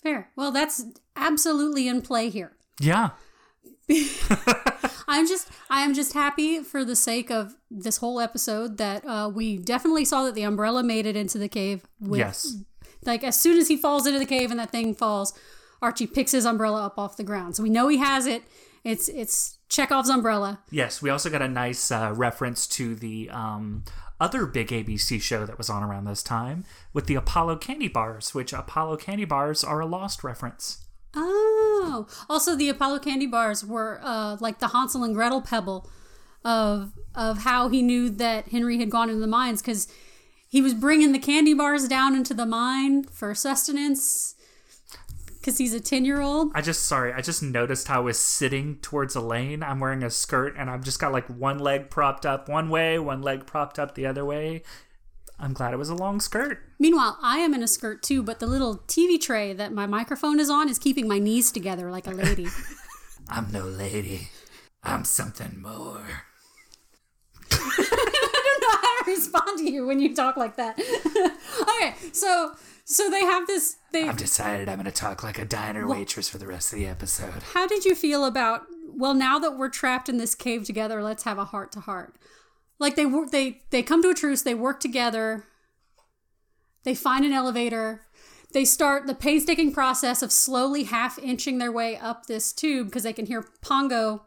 Fair. 0.03 0.31
Well, 0.37 0.53
that's 0.53 0.85
absolutely 1.17 1.89
in 1.89 2.03
play 2.03 2.29
here. 2.29 2.53
Yeah. 2.81 3.11
I'm 5.09 5.27
just 5.27 5.49
I 5.71 5.83
am 5.83 5.95
just 5.95 6.13
happy 6.13 6.63
for 6.63 6.85
the 6.85 6.97
sake 6.97 7.31
of 7.31 7.55
this 7.71 7.99
whole 7.99 8.21
episode 8.21 8.79
that 8.79 9.05
uh, 9.07 9.31
we 9.33 9.57
definitely 9.57 10.05
saw 10.05 10.25
that 10.25 10.35
the 10.35 10.43
umbrella 10.43 10.83
made 10.83 11.07
it 11.07 11.17
into 11.17 11.39
the 11.39 11.49
cave. 11.49 11.87
With, 12.01 12.19
Yes. 12.19 12.57
Like 13.05 13.23
as 13.23 13.41
soon 13.41 13.59
as 13.59 13.69
he 13.69 13.77
falls 13.77 14.07
into 14.07 14.19
the 14.19 14.27
cave 14.27 14.51
and 14.51 14.59
that 14.59 14.71
thing 14.71 14.95
falls, 14.95 15.33
Archie 15.81 16.07
picks 16.07 16.33
his 16.33 16.45
umbrella 16.45 16.85
up 16.87 16.99
off 16.99 17.17
the 17.17 17.23
ground. 17.25 17.57
So 17.57 17.63
we 17.63 17.71
know 17.71 17.89
he 17.89 17.99
has 17.99 18.27
it. 18.27 18.43
It's 18.83 19.09
it's 19.09 19.59
Chekhov's 19.69 20.09
umbrella. 20.09 20.61
Yes, 20.71 21.01
we 21.03 21.11
also 21.11 21.31
got 21.31 21.43
a 21.43 21.49
nice 21.49 21.91
uh, 21.91 22.13
reference 22.15 22.67
to 22.69 22.95
the 22.95 23.31
um, 23.31 23.85
other 24.21 24.47
big 24.47 24.69
ABC 24.69 25.21
show 25.21 25.45
that 25.47 25.59
was 25.59 25.69
on 25.69 25.83
around 25.83 26.05
this 26.05 26.23
time 26.23 26.65
with 26.93 27.07
the 27.07 27.15
Apollo 27.15 27.57
candy 27.57 27.89
bars, 27.89 28.35
which 28.35 28.53
Apollo 28.53 28.99
candy 28.99 29.25
bars 29.25 29.63
are 29.63 29.81
a 29.81 29.87
lost 29.87 30.25
reference. 30.25 30.86
Oh, 31.17 32.07
also 32.29 32.55
the 32.55 32.69
Apollo 32.69 33.01
candy 33.01 33.27
bars 33.27 33.65
were 33.65 34.01
uh, 34.03 34.37
like 34.41 34.59
the 34.59 34.69
Hansel 34.69 35.03
and 35.03 35.15
Gretel 35.15 35.41
pebble 35.41 35.89
of 36.45 36.93
of 37.15 37.39
how 37.39 37.69
he 37.69 37.83
knew 37.83 38.11
that 38.11 38.49
Henry 38.49 38.79
had 38.79 38.91
gone 38.91 39.09
into 39.09 39.21
the 39.21 39.27
mines 39.27 39.63
because 39.63 39.89
he 40.47 40.61
was 40.61 40.75
bringing 40.75 41.13
the 41.13 41.19
candy 41.19 41.55
bars 41.55 41.89
down 41.89 42.15
into 42.15 42.35
the 42.35 42.47
mine 42.47 43.05
for 43.05 43.35
sustenance 43.35 44.35
because 45.47 45.59
he's 45.59 45.73
a 45.73 45.81
10 45.81 46.05
year 46.05 46.21
old. 46.21 46.51
I 46.55 46.61
just 46.61 46.87
sorry, 46.87 47.13
I 47.13 47.21
just 47.21 47.43
noticed 47.43 47.89
how 47.89 47.99
I 47.99 48.05
was 48.05 48.19
sitting 48.19 48.79
towards 48.83 49.15
Elaine. 49.15 49.63
I'm 49.63 49.81
wearing 49.81 50.03
a 50.03 50.11
skirt 50.11 50.55
and 50.59 50.69
I've 50.69 50.83
just 50.83 51.01
got 51.01 51.13
like 51.13 51.27
one 51.29 51.59
leg 51.59 51.89
propped 51.89 52.27
up 52.27 52.49
one 52.49 52.69
way, 52.69 52.99
one 52.99 53.23
leg 53.23 53.47
propped 53.47 53.79
up 53.79 53.95
the 53.95 54.07
other 54.07 54.25
way. 54.25 54.65
I'm 55.39 55.53
glad 55.53 55.75
it 55.75 55.79
was 55.79 55.91
a 55.91 55.95
long 55.95 56.21
skirt. 56.21 56.63
Meanwhile, 56.79 57.19
I 57.23 57.39
am 57.39 57.53
in 57.53 57.63
a 57.63 57.69
skirt 57.69 58.03
too, 58.03 58.23
but 58.23 58.41
the 58.41 58.47
little 58.47 58.79
TV 58.89 59.21
tray 59.21 59.53
that 59.53 59.73
my 59.73 59.87
microphone 59.87 60.41
is 60.41 60.49
on 60.49 60.69
is 60.69 60.79
keeping 60.79 61.07
my 61.07 61.19
knees 61.19 61.53
together 61.53 61.91
like 61.91 62.07
a 62.07 62.11
lady. 62.11 62.47
I'm 63.29 63.51
no 63.53 63.65
lady. 63.65 64.29
I'm 64.83 65.05
something 65.05 65.61
more. 65.61 66.07
I 67.53 68.41
don't 68.45 68.63
know 68.63 68.79
how 68.81 69.05
to 69.05 69.11
respond 69.11 69.59
to 69.59 69.71
you 69.71 69.87
when 69.87 70.01
you 70.01 70.15
talk 70.15 70.37
like 70.37 70.57
that. 70.57 70.79
okay, 71.61 71.95
so 72.13 72.53
so 72.85 73.11
they 73.11 73.21
have 73.21 73.47
this. 73.47 73.77
They. 73.93 74.09
I've 74.09 74.17
decided 74.17 74.69
I'm 74.69 74.77
going 74.77 74.87
to 74.87 74.93
talk 74.93 75.23
like 75.23 75.39
a 75.39 75.45
diner 75.45 75.87
waitress 75.87 76.29
for 76.29 76.39
the 76.39 76.47
rest 76.47 76.73
of 76.73 76.79
the 76.79 76.87
episode. 76.87 77.43
How 77.53 77.67
did 77.67 77.85
you 77.85 77.95
feel 77.95 78.25
about? 78.25 78.63
Well, 78.89 79.13
now 79.13 79.39
that 79.41 79.59
we're 79.59 79.69
trapped 79.69 80.09
in 80.09 80.17
this 80.17 80.35
cave 80.35 80.65
together, 80.65 81.03
let's 81.03 81.25
have 81.25 81.37
a 81.37 81.45
heart 81.45 81.73
to 81.73 81.81
heart. 81.81 82.15
Like 82.79 82.97
they 82.97 83.07
work, 83.07 83.31
they 83.31 83.63
they 83.71 83.83
come 83.83 84.03
to 84.03 84.11
a 84.11 84.15
truce. 84.15 84.43
They 84.43 84.55
work 84.55 84.81
together. 84.81 85.45
They 86.85 86.95
find 86.95 87.25
an 87.25 87.33
elevator. 87.33 88.03
They 88.53 88.65
start 88.65 89.07
the 89.07 89.15
painstaking 89.15 89.73
process 89.73 90.23
of 90.23 90.33
slowly 90.33 90.85
half 90.85 91.19
inching 91.19 91.59
their 91.59 91.73
way 91.73 91.97
up 91.97 92.27
this 92.27 92.53
tube 92.53 92.87
because 92.87 93.03
they 93.03 93.13
can 93.13 93.27
hear 93.27 93.45
Pongo 93.61 94.23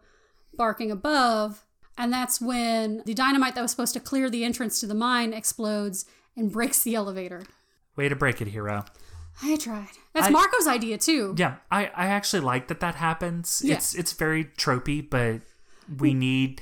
barking 0.54 0.92
above. 0.92 1.66
And 1.98 2.14
that's 2.14 2.40
when 2.40 3.02
the 3.06 3.14
dynamite 3.14 3.56
that 3.56 3.62
was 3.62 3.72
supposed 3.72 3.94
to 3.94 4.00
clear 4.00 4.30
the 4.30 4.44
entrance 4.44 4.80
to 4.80 4.88
the 4.88 4.96
mine 4.96 5.34
explodes 5.34 6.06
and 6.36 6.52
breaks 6.52 6.84
the 6.84 6.96
elevator. 6.96 7.44
Way 7.96 8.10
to 8.10 8.16
break 8.16 8.42
it, 8.42 8.48
hero. 8.50 8.86
I 9.42 9.56
tried. 9.56 9.90
That's 10.14 10.28
I- 10.28 10.32
Marco's 10.32 10.68
idea 10.68 10.98
too. 10.98 11.36
Yeah, 11.38 11.56
I, 11.72 11.86
I 11.88 12.08
actually 12.08 12.42
like 12.42 12.68
that 12.68 12.82
that 12.82 12.96
happens. 12.96 13.62
Yeah. 13.64 13.76
It's 13.76 13.96
it's 13.96 14.14
very 14.14 14.46
tropey, 14.46 15.08
but 15.08 15.42
we 15.98 16.14
need 16.14 16.62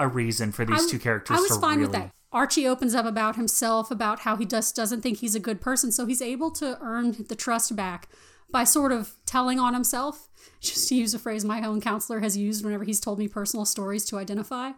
a 0.00 0.08
reason 0.08 0.50
for 0.50 0.64
these 0.64 0.86
I- 0.86 0.90
two 0.90 0.98
characters 0.98 1.36
I 1.38 1.40
was 1.40 1.56
fine 1.58 1.78
really 1.78 1.90
with 1.90 1.92
that. 1.92 2.10
Archie 2.32 2.66
opens 2.66 2.94
up 2.94 3.06
about 3.06 3.36
himself, 3.36 3.90
about 3.90 4.20
how 4.20 4.36
he 4.36 4.46
just 4.46 4.74
doesn't 4.76 5.00
think 5.02 5.18
he's 5.18 5.34
a 5.34 5.40
good 5.40 5.60
person, 5.60 5.90
so 5.92 6.06
he's 6.06 6.22
able 6.22 6.50
to 6.52 6.78
earn 6.80 7.26
the 7.28 7.34
trust 7.34 7.74
back 7.76 8.08
by 8.52 8.62
sort 8.64 8.92
of 8.92 9.14
telling 9.26 9.58
on 9.60 9.74
himself. 9.74 10.26
Just 10.60 10.88
to 10.88 10.94
use 10.94 11.12
a 11.14 11.18
phrase 11.18 11.44
my 11.44 11.62
own 11.62 11.80
counselor 11.80 12.20
has 12.20 12.36
used 12.36 12.64
whenever 12.64 12.84
he's 12.84 13.00
told 13.00 13.18
me 13.18 13.28
personal 13.28 13.64
stories 13.64 14.04
to 14.06 14.18
identify. 14.18 14.72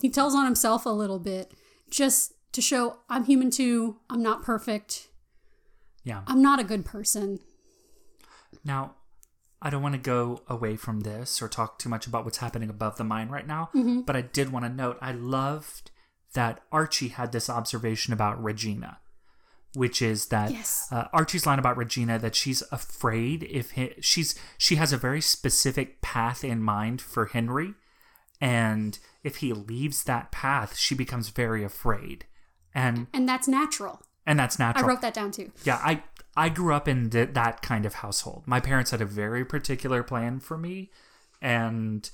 He 0.00 0.10
tells 0.10 0.34
on 0.34 0.44
himself 0.44 0.84
a 0.86 0.90
little 0.90 1.18
bit 1.20 1.54
just 1.90 2.32
to 2.52 2.60
show 2.60 2.98
I'm 3.08 3.24
human 3.24 3.50
too, 3.50 3.96
I'm 4.10 4.22
not 4.22 4.42
perfect, 4.42 5.08
Yeah. 6.04 6.22
I'm 6.26 6.42
not 6.42 6.58
a 6.60 6.64
good 6.64 6.84
person. 6.84 7.38
Now, 8.64 8.94
I 9.60 9.70
don't 9.70 9.82
want 9.82 9.94
to 9.94 10.00
go 10.00 10.42
away 10.48 10.76
from 10.76 11.00
this 11.00 11.42
or 11.42 11.48
talk 11.48 11.78
too 11.78 11.88
much 11.88 12.06
about 12.06 12.24
what's 12.24 12.38
happening 12.38 12.70
above 12.70 12.96
the 12.96 13.04
mine 13.04 13.28
right 13.28 13.46
now, 13.46 13.70
Mm-hmm. 13.74 14.02
but 14.02 14.14
I 14.16 14.20
did 14.22 14.52
want 14.52 14.64
to 14.64 14.68
note 14.70 14.98
I 15.00 15.12
loved 15.12 15.90
that 16.34 16.60
Archie 16.70 17.08
had 17.08 17.32
this 17.32 17.50
observation 17.50 18.12
about 18.12 18.40
Regina, 18.42 18.98
which 19.74 20.00
is 20.00 20.26
that 20.26 20.52
Yes. 20.52 20.86
uh, 20.92 21.08
Archie's 21.12 21.44
line 21.46 21.58
about 21.58 21.76
Regina 21.76 22.18
that 22.20 22.34
she's 22.36 22.62
afraid 22.70 23.42
if 23.44 23.72
he, 23.72 23.94
she's 24.00 24.34
she 24.58 24.76
has 24.76 24.92
a 24.92 24.96
very 24.96 25.20
specific 25.20 26.00
path 26.02 26.44
in 26.44 26.62
mind 26.62 27.00
for 27.00 27.26
Henry, 27.26 27.74
and 28.40 28.98
if 29.24 29.36
he 29.36 29.52
leaves 29.52 30.04
that 30.04 30.30
path, 30.30 30.76
she 30.76 30.94
becomes 30.94 31.30
very 31.30 31.64
afraid, 31.64 32.26
and 32.74 33.08
And 33.12 33.28
that's 33.28 33.48
natural. 33.48 34.02
and 34.26 34.38
that's 34.38 34.58
natural. 34.58 34.84
I 34.84 34.88
wrote 34.88 35.00
that 35.00 35.14
down 35.14 35.30
too. 35.32 35.50
Yeah, 35.64 35.80
I 35.82 36.02
I 36.38 36.48
grew 36.50 36.72
up 36.72 36.86
in 36.86 37.10
th- 37.10 37.30
that 37.32 37.62
kind 37.62 37.84
of 37.84 37.94
household. 37.94 38.44
My 38.46 38.60
parents 38.60 38.92
had 38.92 39.00
a 39.00 39.06
very 39.06 39.44
particular 39.44 40.04
plan 40.04 40.38
for 40.38 40.56
me, 40.56 40.90
and 41.42 42.08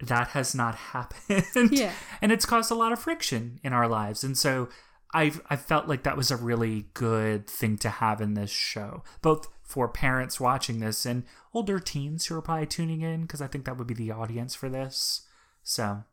that 0.00 0.28
has 0.28 0.52
not 0.54 0.74
happened. 0.92 1.70
Yeah. 1.70 1.92
and 2.20 2.32
it's 2.32 2.44
caused 2.44 2.72
a 2.72 2.74
lot 2.74 2.92
of 2.92 2.98
friction 2.98 3.60
in 3.62 3.72
our 3.72 3.86
lives, 3.86 4.24
and 4.24 4.36
so 4.36 4.68
I've, 5.14 5.40
I 5.48 5.54
felt 5.56 5.86
like 5.86 6.02
that 6.02 6.16
was 6.16 6.30
a 6.32 6.36
really 6.36 6.86
good 6.94 7.46
thing 7.46 7.78
to 7.78 7.88
have 7.88 8.20
in 8.20 8.34
this 8.34 8.50
show, 8.50 9.04
both 9.20 9.46
for 9.62 9.86
parents 9.88 10.40
watching 10.40 10.80
this 10.80 11.06
and 11.06 11.22
older 11.54 11.78
teens 11.78 12.26
who 12.26 12.36
are 12.36 12.42
probably 12.42 12.66
tuning 12.66 13.02
in 13.02 13.22
because 13.22 13.40
I 13.40 13.46
think 13.46 13.64
that 13.66 13.78
would 13.78 13.86
be 13.86 13.94
the 13.94 14.10
audience 14.10 14.54
for 14.56 14.68
this. 14.68 15.22
So. 15.62 16.04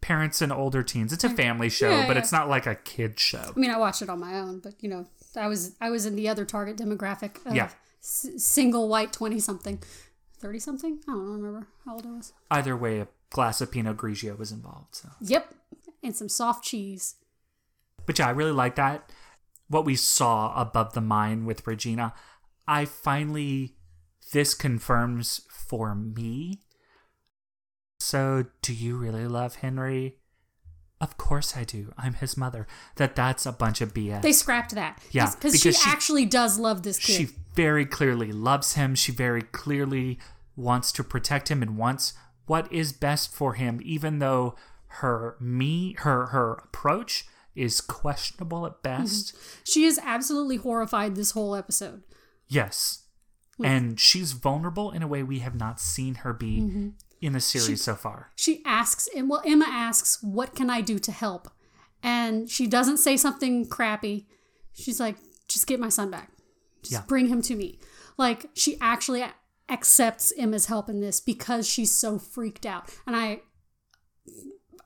Parents 0.00 0.40
and 0.40 0.52
older 0.52 0.84
teens. 0.84 1.12
It's 1.12 1.24
a 1.24 1.28
family 1.28 1.68
show, 1.68 1.90
Yeah, 1.90 2.06
but 2.06 2.16
it's 2.16 2.30
not 2.30 2.48
like 2.48 2.66
a 2.66 2.76
kid 2.76 3.18
show. 3.18 3.52
I 3.56 3.58
mean, 3.58 3.72
I 3.72 3.76
watched 3.78 4.00
it 4.00 4.08
on 4.08 4.20
my 4.20 4.38
own, 4.38 4.60
but 4.60 4.74
you 4.80 4.88
know, 4.88 5.06
I 5.36 5.46
was 5.46 5.76
I 5.80 5.90
was 5.90 6.06
in 6.06 6.16
the 6.16 6.28
other 6.28 6.44
target 6.44 6.76
demographic 6.76 7.44
of 7.46 7.54
Yeah. 7.54 7.70
s- 8.00 8.26
single 8.38 8.88
white 8.88 9.12
twenty 9.12 9.38
something, 9.40 9.82
thirty 10.38 10.58
something. 10.58 11.00
I 11.08 11.12
don't 11.12 11.26
remember 11.40 11.68
how 11.84 11.94
old 11.94 12.06
I 12.06 12.10
was. 12.10 12.32
either 12.50 12.76
way, 12.76 13.00
a 13.00 13.08
glass 13.30 13.60
of 13.60 13.70
Pinot 13.70 13.96
Grigio 13.98 14.36
was 14.38 14.50
involved. 14.52 14.94
So, 14.94 15.10
Yep, 15.20 15.54
and 16.02 16.16
some 16.16 16.28
soft 16.28 16.64
cheese. 16.64 17.16
but 18.06 18.18
yeah, 18.18 18.26
I 18.28 18.30
really 18.30 18.52
like 18.52 18.76
that. 18.76 19.12
What 19.68 19.84
we 19.84 19.96
saw 19.96 20.58
above 20.58 20.94
the 20.94 21.02
mine 21.02 21.44
with 21.44 21.66
Regina, 21.66 22.14
I 22.66 22.84
finally 22.86 23.76
this 24.32 24.54
confirms 24.54 25.42
for 25.50 25.94
me. 25.94 26.62
So, 28.00 28.46
do 28.62 28.72
you 28.72 28.96
really 28.96 29.26
love 29.26 29.56
Henry? 29.56 30.16
Of 31.00 31.16
course 31.16 31.56
I 31.56 31.64
do. 31.64 31.92
I'm 31.96 32.14
his 32.14 32.36
mother. 32.36 32.66
That 32.96 33.14
that's 33.14 33.46
a 33.46 33.52
bunch 33.52 33.80
of 33.80 33.94
BS. 33.94 34.22
They 34.22 34.32
scrapped 34.32 34.74
that. 34.74 35.00
Yeah, 35.12 35.32
because 35.34 35.60
she, 35.60 35.72
she- 35.72 35.90
actually 35.90 36.26
does 36.26 36.58
love 36.58 36.82
this 36.82 36.98
kid. 36.98 37.12
she 37.14 37.28
very 37.54 37.86
clearly 37.86 38.32
loves 38.32 38.74
him. 38.74 38.94
She 38.94 39.12
very 39.12 39.42
clearly 39.42 40.18
wants 40.56 40.90
to 40.92 41.04
protect 41.04 41.50
him 41.50 41.62
and 41.62 41.76
wants 41.78 42.14
what 42.46 42.70
is 42.72 42.92
best 42.92 43.32
for 43.32 43.54
him, 43.54 43.80
even 43.84 44.18
though 44.18 44.56
her 44.86 45.36
me 45.38 45.94
her 45.98 46.26
her 46.26 46.54
approach 46.64 47.26
is 47.54 47.80
questionable 47.80 48.66
at 48.66 48.82
mm-hmm. 48.82 49.02
best. 49.02 49.36
she 49.64 49.84
is 49.84 50.00
absolutely 50.04 50.56
horrified 50.56 51.14
this 51.14 51.32
whole 51.32 51.54
episode. 51.54 52.02
Yes. 52.48 53.04
And 53.62 53.98
she's 53.98 54.32
vulnerable 54.32 54.92
in 54.92 55.02
a 55.02 55.08
way 55.08 55.24
we 55.24 55.40
have 55.40 55.56
not 55.56 55.80
seen 55.80 56.16
her 56.16 56.32
be 56.32 56.60
mm-hmm. 56.60 56.88
In 57.20 57.32
the 57.32 57.40
series 57.40 57.82
so 57.82 57.94
far. 57.94 58.30
She 58.36 58.62
asks, 58.64 59.08
and 59.14 59.28
well, 59.28 59.42
Emma 59.44 59.66
asks, 59.68 60.22
"What 60.22 60.54
can 60.54 60.70
I 60.70 60.80
do 60.80 60.98
to 61.00 61.12
help?" 61.12 61.48
And 62.02 62.48
she 62.48 62.66
doesn't 62.66 62.98
say 62.98 63.16
something 63.16 63.66
crappy. 63.68 64.28
She's 64.72 65.00
like, 65.00 65.16
"Just 65.48 65.66
get 65.66 65.80
my 65.80 65.88
son 65.88 66.10
back. 66.10 66.30
Just 66.82 66.92
Yeah. 66.92 67.02
bring 67.06 67.26
him 67.28 67.42
to 67.42 67.56
me." 67.56 67.78
Like 68.16 68.50
she 68.54 68.78
actually 68.80 69.24
accepts 69.68 70.32
Emma's 70.38 70.66
help 70.66 70.88
in 70.88 71.00
this 71.00 71.20
because 71.20 71.68
she's 71.68 71.92
so 71.92 72.18
freaked 72.18 72.64
out, 72.66 72.88
and 73.06 73.14
I, 73.16 73.42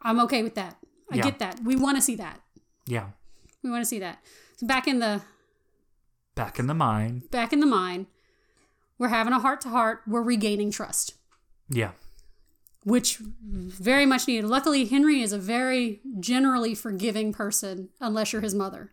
I'm 0.03 0.18
okay 0.20 0.43
with 0.43 0.55
that. 0.57 0.78
I 1.11 1.16
Yeah. 1.16 1.22
get 1.24 1.39
that. 1.41 1.61
We 1.62 1.76
want 1.76 1.97
to 1.99 2.03
see 2.03 2.14
that. 2.16 2.41
Yeah. 2.87 3.11
We 3.62 3.70
want 3.70 3.83
to 3.83 3.87
see 3.87 3.99
that. 4.01 4.24
So 4.57 4.66
back 4.66 4.89
in 4.89 4.99
the 4.99 5.22
Back 6.35 6.59
in 6.59 6.66
the 6.66 6.74
mine. 6.74 7.24
back 7.30 7.53
in 7.53 7.61
the 7.61 7.66
mine, 7.66 8.07
we're 8.99 9.09
having 9.09 9.33
a 9.35 9.39
heart 9.39 9.61
to 9.62 9.68
heart. 9.68 10.03
We're 10.07 10.22
regaining 10.22 10.70
trust. 10.70 11.14
Yeah. 11.68 11.93
Which 12.85 13.18
very 13.20 14.07
much 14.07 14.26
needed. 14.26 14.47
Luckily, 14.47 14.85
Henry 14.85 15.20
is 15.22 15.33
a 15.33 15.39
very 15.39 16.01
generally 16.20 16.74
forgiving 16.74 17.33
person, 17.33 17.91
unless 18.01 18.33
you're 18.33 18.43
his 18.43 18.55
mother. 18.55 18.93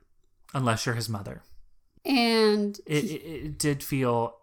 Unless 0.54 0.86
you're 0.86 0.96
his 0.96 1.10
mother. 1.10 1.44
And 2.06 2.80
it, 2.86 3.04
it, 3.06 3.24
it 3.26 3.60
did 3.60 3.84
feel 3.84 4.40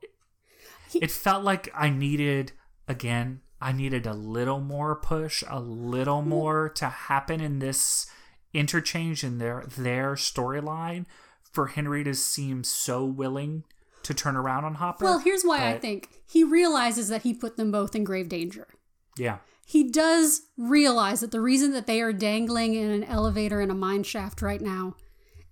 it 0.95 1.11
felt 1.11 1.45
like 1.45 1.69
i 1.75 1.89
needed 1.89 2.53
again 2.89 3.41
i 3.61 3.73
needed 3.73 4.07
a 4.07 4.15
little 4.15 4.61
more 4.61 4.95
push 4.95 5.43
a 5.49 5.61
little 5.61 6.23
mm. 6.23 6.27
more 6.27 6.69
to 6.69 6.87
happen 6.87 7.41
in 7.41 7.59
this 7.59 8.07
interchange 8.53 9.25
in 9.25 9.39
their 9.39 9.65
their 9.77 10.15
storyline 10.15 11.05
for 11.53 11.69
henry 11.69 12.05
to 12.05 12.15
seem 12.15 12.63
so 12.63 13.05
willing 13.05 13.65
to 14.03 14.15
turn 14.15 14.37
around 14.37 14.65
on 14.65 14.77
hopper 14.77 15.05
well, 15.05 15.19
here's 15.19 15.43
why 15.43 15.69
I 15.69 15.79
think 15.79 16.09
he 16.29 16.45
realizes 16.45 17.09
that 17.09 17.23
he 17.23 17.35
put 17.35 17.57
them 17.57 17.73
both 17.73 17.97
in 17.97 18.05
grave 18.05 18.29
danger. 18.29 18.69
Yeah 19.17 19.39
He 19.67 19.91
does 19.91 20.43
realize 20.57 21.21
that 21.21 21.33
the 21.33 21.41
reason 21.41 21.73
that 21.73 21.87
they 21.87 22.01
are 22.01 22.13
dangling 22.13 22.75
in 22.75 22.91
an 22.91 23.05
elevator 23.05 23.61
in 23.61 23.71
a 23.71 23.75
mine 23.75 24.05
shaft 24.05 24.41
right 24.41 24.61
now 24.61 24.95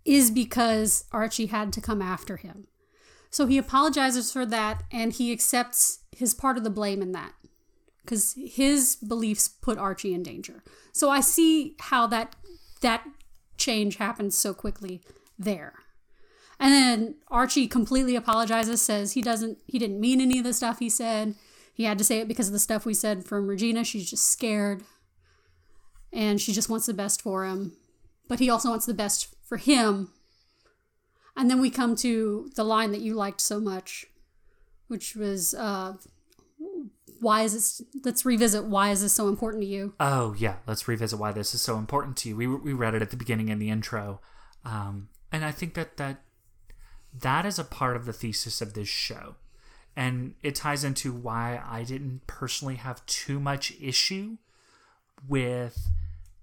is 0.04 0.30
because 0.30 1.04
Archie 1.10 1.46
had 1.46 1.72
to 1.72 1.80
come 1.80 2.00
after 2.00 2.36
him. 2.36 2.68
So 3.30 3.46
he 3.46 3.58
apologizes 3.58 4.30
for 4.30 4.46
that 4.46 4.84
and 4.92 5.12
he 5.12 5.32
accepts 5.32 6.00
his 6.16 6.34
part 6.34 6.56
of 6.56 6.62
the 6.62 6.70
blame 6.70 7.02
in 7.02 7.12
that 7.12 7.32
because 8.02 8.36
his 8.36 8.96
beliefs 8.96 9.48
put 9.48 9.78
Archie 9.78 10.14
in 10.14 10.22
danger. 10.22 10.62
So 10.92 11.10
I 11.10 11.20
see 11.20 11.74
how 11.80 12.06
that 12.08 12.36
that 12.82 13.04
change 13.56 13.96
happens 13.96 14.36
so 14.36 14.54
quickly 14.54 15.00
there. 15.38 15.74
And 16.60 16.72
then 16.72 17.14
Archie 17.28 17.66
completely 17.66 18.14
apologizes, 18.14 18.80
says 18.80 19.12
he 19.12 19.22
doesn't 19.22 19.58
he 19.66 19.78
didn't 19.78 20.00
mean 20.00 20.20
any 20.20 20.38
of 20.38 20.44
the 20.44 20.52
stuff 20.52 20.78
he 20.78 20.88
said. 20.88 21.34
He 21.74 21.84
had 21.84 21.98
to 21.98 22.04
say 22.04 22.20
it 22.20 22.28
because 22.28 22.46
of 22.46 22.52
the 22.52 22.58
stuff 22.58 22.86
we 22.86 22.94
said 22.94 23.24
from 23.24 23.48
Regina. 23.48 23.84
She's 23.84 24.08
just 24.08 24.30
scared. 24.30 24.82
And 26.12 26.40
she 26.40 26.52
just 26.52 26.70
wants 26.70 26.86
the 26.86 26.94
best 26.94 27.20
for 27.20 27.44
him. 27.44 27.76
But 28.28 28.38
he 28.38 28.48
also 28.48 28.70
wants 28.70 28.86
the 28.86 28.94
best 28.94 29.34
for 29.44 29.58
him. 29.58 30.12
And 31.36 31.50
then 31.50 31.60
we 31.60 31.68
come 31.68 31.96
to 31.96 32.50
the 32.54 32.64
line 32.64 32.92
that 32.92 33.00
you 33.00 33.14
liked 33.14 33.40
so 33.40 33.58
much 33.58 34.06
which 34.88 35.16
was 35.16 35.54
uh, 35.54 35.94
why 37.20 37.42
is 37.42 37.52
this? 37.54 37.82
Let's 38.04 38.24
revisit 38.24 38.64
why 38.64 38.90
is 38.90 39.02
this 39.02 39.12
so 39.12 39.28
important 39.28 39.62
to 39.62 39.68
you? 39.68 39.94
Oh 39.98 40.34
yeah, 40.38 40.56
let's 40.66 40.86
revisit 40.88 41.18
why 41.18 41.32
this 41.32 41.54
is 41.54 41.60
so 41.60 41.78
important 41.78 42.16
to 42.18 42.28
you. 42.28 42.36
We 42.36 42.46
we 42.46 42.72
read 42.72 42.94
it 42.94 43.02
at 43.02 43.10
the 43.10 43.16
beginning 43.16 43.48
in 43.48 43.58
the 43.58 43.70
intro, 43.70 44.20
um, 44.64 45.08
and 45.32 45.44
I 45.44 45.50
think 45.50 45.74
that 45.74 45.96
that 45.96 46.22
that 47.12 47.46
is 47.46 47.58
a 47.58 47.64
part 47.64 47.96
of 47.96 48.06
the 48.06 48.12
thesis 48.12 48.60
of 48.60 48.74
this 48.74 48.88
show, 48.88 49.36
and 49.97 50.34
it 50.42 50.55
ties 50.55 50.84
into 50.84 51.12
why 51.12 51.62
I 51.66 51.84
didn't 51.84 52.26
personally 52.26 52.76
have 52.76 53.05
too 53.07 53.38
much 53.38 53.72
issue 53.80 54.38
with 55.26 55.88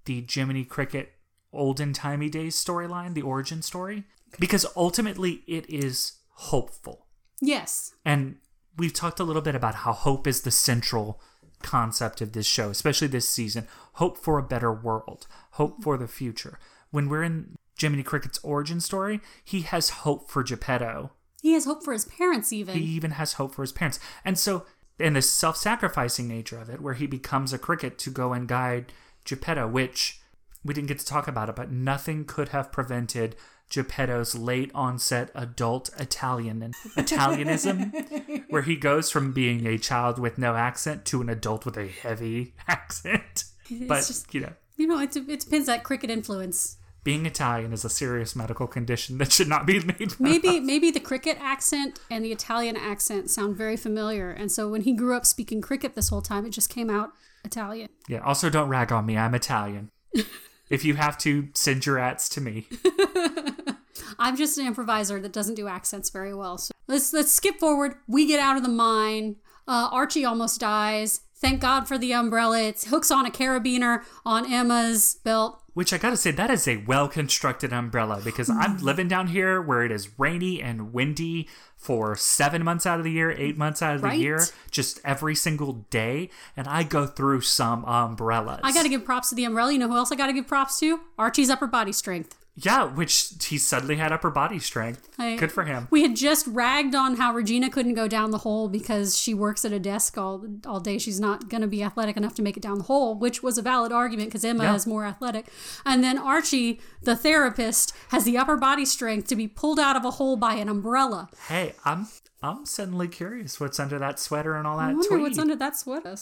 the 0.04 0.26
Jiminy 0.28 0.64
Cricket 0.64 1.12
olden 1.52 1.92
timey 1.92 2.28
days 2.28 2.56
storyline, 2.56 3.14
the 3.14 3.22
origin 3.22 3.62
story, 3.62 4.04
because 4.38 4.66
ultimately 4.74 5.42
it 5.46 5.68
is 5.68 6.14
hopeful. 6.28 7.06
Yes, 7.40 7.94
And 8.04 8.36
we've 8.76 8.92
talked 8.92 9.20
a 9.20 9.24
little 9.24 9.42
bit 9.42 9.54
about 9.54 9.76
how 9.76 9.92
hope 9.92 10.26
is 10.26 10.42
the 10.42 10.50
central 10.50 11.20
concept 11.62 12.20
of 12.20 12.32
this 12.32 12.46
show, 12.46 12.70
especially 12.70 13.08
this 13.08 13.28
season. 13.28 13.66
Hope 13.94 14.16
for 14.16 14.38
a 14.38 14.42
better 14.42 14.72
world, 14.72 15.26
hope 15.52 15.82
for 15.82 15.96
the 15.96 16.08
future. 16.08 16.58
When 16.90 17.08
we're 17.08 17.22
in 17.22 17.56
Jiminy 17.78 18.02
Cricket's 18.02 18.38
origin 18.42 18.80
story, 18.80 19.20
he 19.44 19.62
has 19.62 19.90
hope 19.90 20.30
for 20.30 20.42
Geppetto. 20.42 21.12
He 21.42 21.52
has 21.52 21.64
hope 21.66 21.82
for 21.84 21.92
his 21.92 22.04
parents. 22.06 22.52
Even 22.52 22.74
He 22.76 22.84
even 22.84 23.10
has 23.12 23.34
hope 23.34 23.54
for 23.54 23.62
his 23.62 23.72
parents. 23.72 23.98
And 24.24 24.38
so, 24.38 24.64
in 24.98 25.14
the 25.14 25.22
self 25.22 25.56
sacrificing 25.56 26.28
nature 26.28 26.58
of 26.58 26.70
it, 26.70 26.80
where 26.80 26.94
he 26.94 27.06
becomes 27.06 27.52
a 27.52 27.58
cricket 27.58 27.98
to 27.98 28.10
go 28.10 28.32
and 28.32 28.46
guide 28.48 28.92
Geppetto, 29.24 29.66
which 29.68 30.20
we 30.64 30.72
didn't 30.72 30.86
get 30.88 31.00
to 31.00 31.06
talk 31.06 31.26
about 31.26 31.48
it, 31.48 31.56
but 31.56 31.70
nothing 31.72 32.24
could 32.24 32.50
have 32.50 32.70
prevented 32.70 33.34
Geppetto's 33.68 34.34
late 34.36 34.70
onset 34.74 35.30
adult 35.34 35.90
Italian 35.98 36.62
and 36.62 36.74
Italianism, 36.96 38.44
where 38.50 38.62
he 38.62 38.76
goes 38.76 39.10
from 39.10 39.32
being 39.32 39.66
a 39.66 39.78
child 39.78 40.18
with 40.18 40.38
no 40.38 40.54
accent 40.54 41.04
to 41.06 41.20
an 41.20 41.28
adult 41.28 41.64
with 41.66 41.76
a 41.76 41.88
heavy 41.88 42.54
accent. 42.68 43.44
but 43.88 43.96
just- 44.06 44.32
you 44.32 44.40
know, 44.42 44.52
you 44.76 44.86
know, 44.86 45.00
it, 45.00 45.16
it 45.16 45.40
depends 45.40 45.66
that 45.66 45.82
cricket 45.84 46.10
influence. 46.10 46.76
Being 47.04 47.26
Italian 47.26 47.72
is 47.72 47.84
a 47.84 47.90
serious 47.90 48.36
medical 48.36 48.66
condition 48.66 49.18
that 49.18 49.32
should 49.32 49.48
not 49.48 49.66
be 49.66 49.80
made. 49.80 50.18
Maybe 50.20 50.58
of. 50.58 50.64
maybe 50.64 50.90
the 50.90 51.00
cricket 51.00 51.36
accent 51.40 51.98
and 52.10 52.24
the 52.24 52.32
Italian 52.32 52.76
accent 52.76 53.30
sound 53.30 53.56
very 53.56 53.76
familiar, 53.76 54.30
and 54.30 54.50
so 54.50 54.68
when 54.68 54.82
he 54.82 54.92
grew 54.92 55.16
up 55.16 55.26
speaking 55.26 55.60
cricket 55.60 55.94
this 55.94 56.08
whole 56.08 56.22
time, 56.22 56.46
it 56.46 56.50
just 56.50 56.70
came 56.70 56.90
out 56.90 57.12
Italian. 57.44 57.88
Yeah. 58.08 58.20
Also, 58.20 58.50
don't 58.50 58.68
rag 58.68 58.92
on 58.92 59.06
me. 59.06 59.16
I'm 59.16 59.34
Italian. 59.34 59.90
if 60.70 60.84
you 60.84 60.94
have 60.94 61.18
to, 61.18 61.48
send 61.54 61.86
your 61.86 61.98
ats 61.98 62.28
to 62.30 62.40
me. 62.40 62.66
I'm 64.18 64.36
just 64.36 64.58
an 64.58 64.66
improviser 64.66 65.20
that 65.20 65.32
doesn't 65.32 65.54
do 65.54 65.66
accents 65.66 66.10
very 66.10 66.34
well. 66.34 66.58
So 66.58 66.72
let's 66.86 67.12
let's 67.12 67.32
skip 67.32 67.58
forward. 67.58 67.94
We 68.06 68.26
get 68.26 68.40
out 68.40 68.56
of 68.56 68.62
the 68.62 68.68
mine. 68.68 69.36
Uh, 69.66 69.88
Archie 69.90 70.24
almost 70.24 70.60
dies. 70.60 71.22
Thank 71.34 71.60
God 71.60 71.88
for 71.88 71.98
the 71.98 72.14
umbrella. 72.14 72.60
It 72.60 72.82
hooks 72.84 73.10
on 73.10 73.26
a 73.26 73.30
carabiner 73.30 74.04
on 74.24 74.52
Emma's 74.52 75.16
belt. 75.24 75.61
Which 75.74 75.92
I 75.94 75.98
gotta 75.98 76.18
say, 76.18 76.30
that 76.32 76.50
is 76.50 76.68
a 76.68 76.76
well 76.86 77.08
constructed 77.08 77.72
umbrella 77.72 78.20
because 78.22 78.50
I'm 78.50 78.76
Mm. 78.78 78.82
living 78.82 79.08
down 79.08 79.28
here 79.28 79.60
where 79.60 79.82
it 79.82 79.90
is 79.90 80.10
rainy 80.18 80.60
and 80.62 80.92
windy 80.92 81.48
for 81.76 82.14
seven 82.14 82.62
months 82.62 82.84
out 82.84 82.98
of 82.98 83.04
the 83.04 83.10
year, 83.10 83.30
eight 83.30 83.56
months 83.56 83.80
out 83.80 83.96
of 83.96 84.02
Right. 84.02 84.12
the 84.12 84.18
year, 84.22 84.44
just 84.70 85.00
every 85.04 85.34
single 85.34 85.86
day. 85.90 86.28
And 86.56 86.68
I 86.68 86.82
go 86.82 87.06
through 87.06 87.40
some 87.40 87.84
umbrellas. 87.86 88.60
I 88.62 88.72
got 88.72 88.82
to 88.82 88.88
give 88.90 89.04
props 89.04 89.30
to 89.30 89.34
the 89.34 89.44
umbrella. 89.44 89.72
You 89.72 89.78
know 89.78 89.88
who 89.88 89.96
else 89.96 90.12
I 90.12 90.16
got 90.16 90.26
to 90.26 90.32
give 90.34 90.46
props 90.46 90.78
to? 90.80 91.00
Archie's 91.18 91.48
upper 91.50 91.66
body 91.66 91.92
strength. 91.92 92.36
Yeah, 92.54 92.84
which 92.84 93.30
he 93.44 93.56
suddenly 93.56 93.96
had 93.96 94.12
upper 94.12 94.30
body 94.30 94.58
strength. 94.58 95.08
I- 95.18 95.36
Good 95.36 95.50
for 95.50 95.64
him. 95.64 95.88
We 95.90 96.02
had 96.02 96.14
just 96.14 96.46
ragged 96.46 96.94
on 96.94 97.16
how 97.16 97.32
Regina 97.32 97.70
couldn't 97.70 97.94
go 97.94 98.06
down 98.08 98.30
the 98.30 98.38
hole 98.38 98.68
because 98.68 99.16
she 99.16 99.32
works 99.32 99.64
at 99.64 99.72
a 99.72 99.78
desk 99.78 100.18
all 100.18 100.44
all 100.66 100.78
day. 100.78 100.98
She's 100.98 101.18
not 101.18 101.48
going 101.48 101.62
to 101.62 101.66
be 101.66 101.82
athletic 101.82 102.16
enough 102.18 102.34
to 102.34 102.42
make 102.42 102.58
it 102.58 102.62
down 102.62 102.76
the 102.76 102.84
hole, 102.84 103.14
which 103.14 103.42
was 103.42 103.56
a 103.56 103.62
valid 103.62 103.90
argument 103.90 104.28
because 104.28 104.44
Emma 104.44 104.64
Yeah. 104.64 104.74
is 104.74 104.86
more 104.86 105.06
athletic. 105.06 105.46
And 105.86 106.04
then 106.04 106.18
Archie, 106.18 106.78
the 107.02 107.16
therapist, 107.16 107.94
has 108.10 108.24
the 108.24 108.36
upper 108.36 108.58
body 108.58 108.84
strength 108.84 109.28
to 109.28 109.36
be 109.36 109.48
pulled 109.48 109.80
out 109.80 109.96
of 109.96 110.04
a 110.04 110.10
hole 110.12 110.36
by 110.36 110.54
an 110.56 110.68
umbrella. 110.68 111.30
Hey, 111.48 111.74
I'm 111.86 112.08
I'm 112.42 112.66
suddenly 112.66 113.08
curious 113.08 113.60
what's 113.60 113.80
under 113.80 113.98
that 113.98 114.18
sweater 114.18 114.56
and 114.56 114.66
all 114.66 114.76
that 114.76 114.90
I 114.90 114.92
wonder 114.92 115.08
tweed. 115.08 115.22
what's 115.22 115.38
under 115.38 115.56
that 115.56 115.78
sweater. 115.78 116.16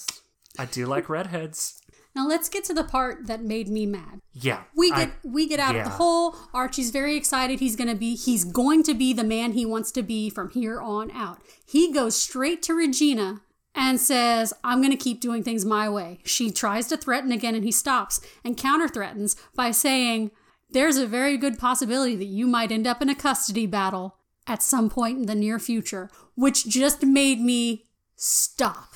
I 0.58 0.66
do 0.66 0.84
like 0.86 1.08
redheads. 1.08 1.79
Now 2.14 2.26
let's 2.26 2.48
get 2.48 2.64
to 2.64 2.74
the 2.74 2.84
part 2.84 3.26
that 3.26 3.42
made 3.42 3.68
me 3.68 3.86
mad. 3.86 4.20
Yeah. 4.32 4.64
We 4.76 4.90
I- 4.92 5.04
get 5.04 5.12
we 5.24 5.46
get 5.46 5.60
out 5.60 5.76
of 5.76 5.84
the 5.84 5.90
hole. 5.90 6.34
Archie's 6.52 6.90
very 6.90 7.16
excited. 7.16 7.60
He's 7.60 7.76
gonna 7.76 7.94
be 7.94 8.16
he's 8.16 8.44
going 8.44 8.82
to 8.84 8.94
be 8.94 9.12
the 9.12 9.24
man 9.24 9.52
he 9.52 9.64
wants 9.64 9.90
to 9.92 10.02
be 10.02 10.30
from 10.30 10.50
here 10.50 10.80
on 10.80 11.10
out. 11.12 11.40
He 11.66 11.92
goes 11.92 12.16
straight 12.16 12.62
to 12.64 12.74
Regina 12.74 13.42
and 13.74 14.00
says, 14.00 14.52
I'm 14.64 14.82
gonna 14.82 14.96
keep 14.96 15.20
doing 15.20 15.44
things 15.44 15.64
my 15.64 15.88
way. 15.88 16.20
She 16.24 16.50
tries 16.50 16.88
to 16.88 16.96
threaten 16.96 17.30
again 17.30 17.54
and 17.54 17.64
he 17.64 17.72
stops 17.72 18.20
and 18.44 18.56
counter 18.56 18.88
threatens 18.88 19.36
by 19.54 19.70
saying, 19.70 20.32
There's 20.70 20.96
a 20.96 21.06
very 21.06 21.36
good 21.36 21.58
possibility 21.58 22.16
that 22.16 22.24
you 22.24 22.46
might 22.46 22.72
end 22.72 22.86
up 22.86 23.00
in 23.00 23.08
a 23.08 23.14
custody 23.14 23.66
battle 23.66 24.16
at 24.46 24.62
some 24.62 24.90
point 24.90 25.18
in 25.18 25.26
the 25.26 25.34
near 25.34 25.60
future, 25.60 26.10
which 26.34 26.66
just 26.66 27.04
made 27.04 27.40
me 27.40 27.86
stop. 28.16 28.94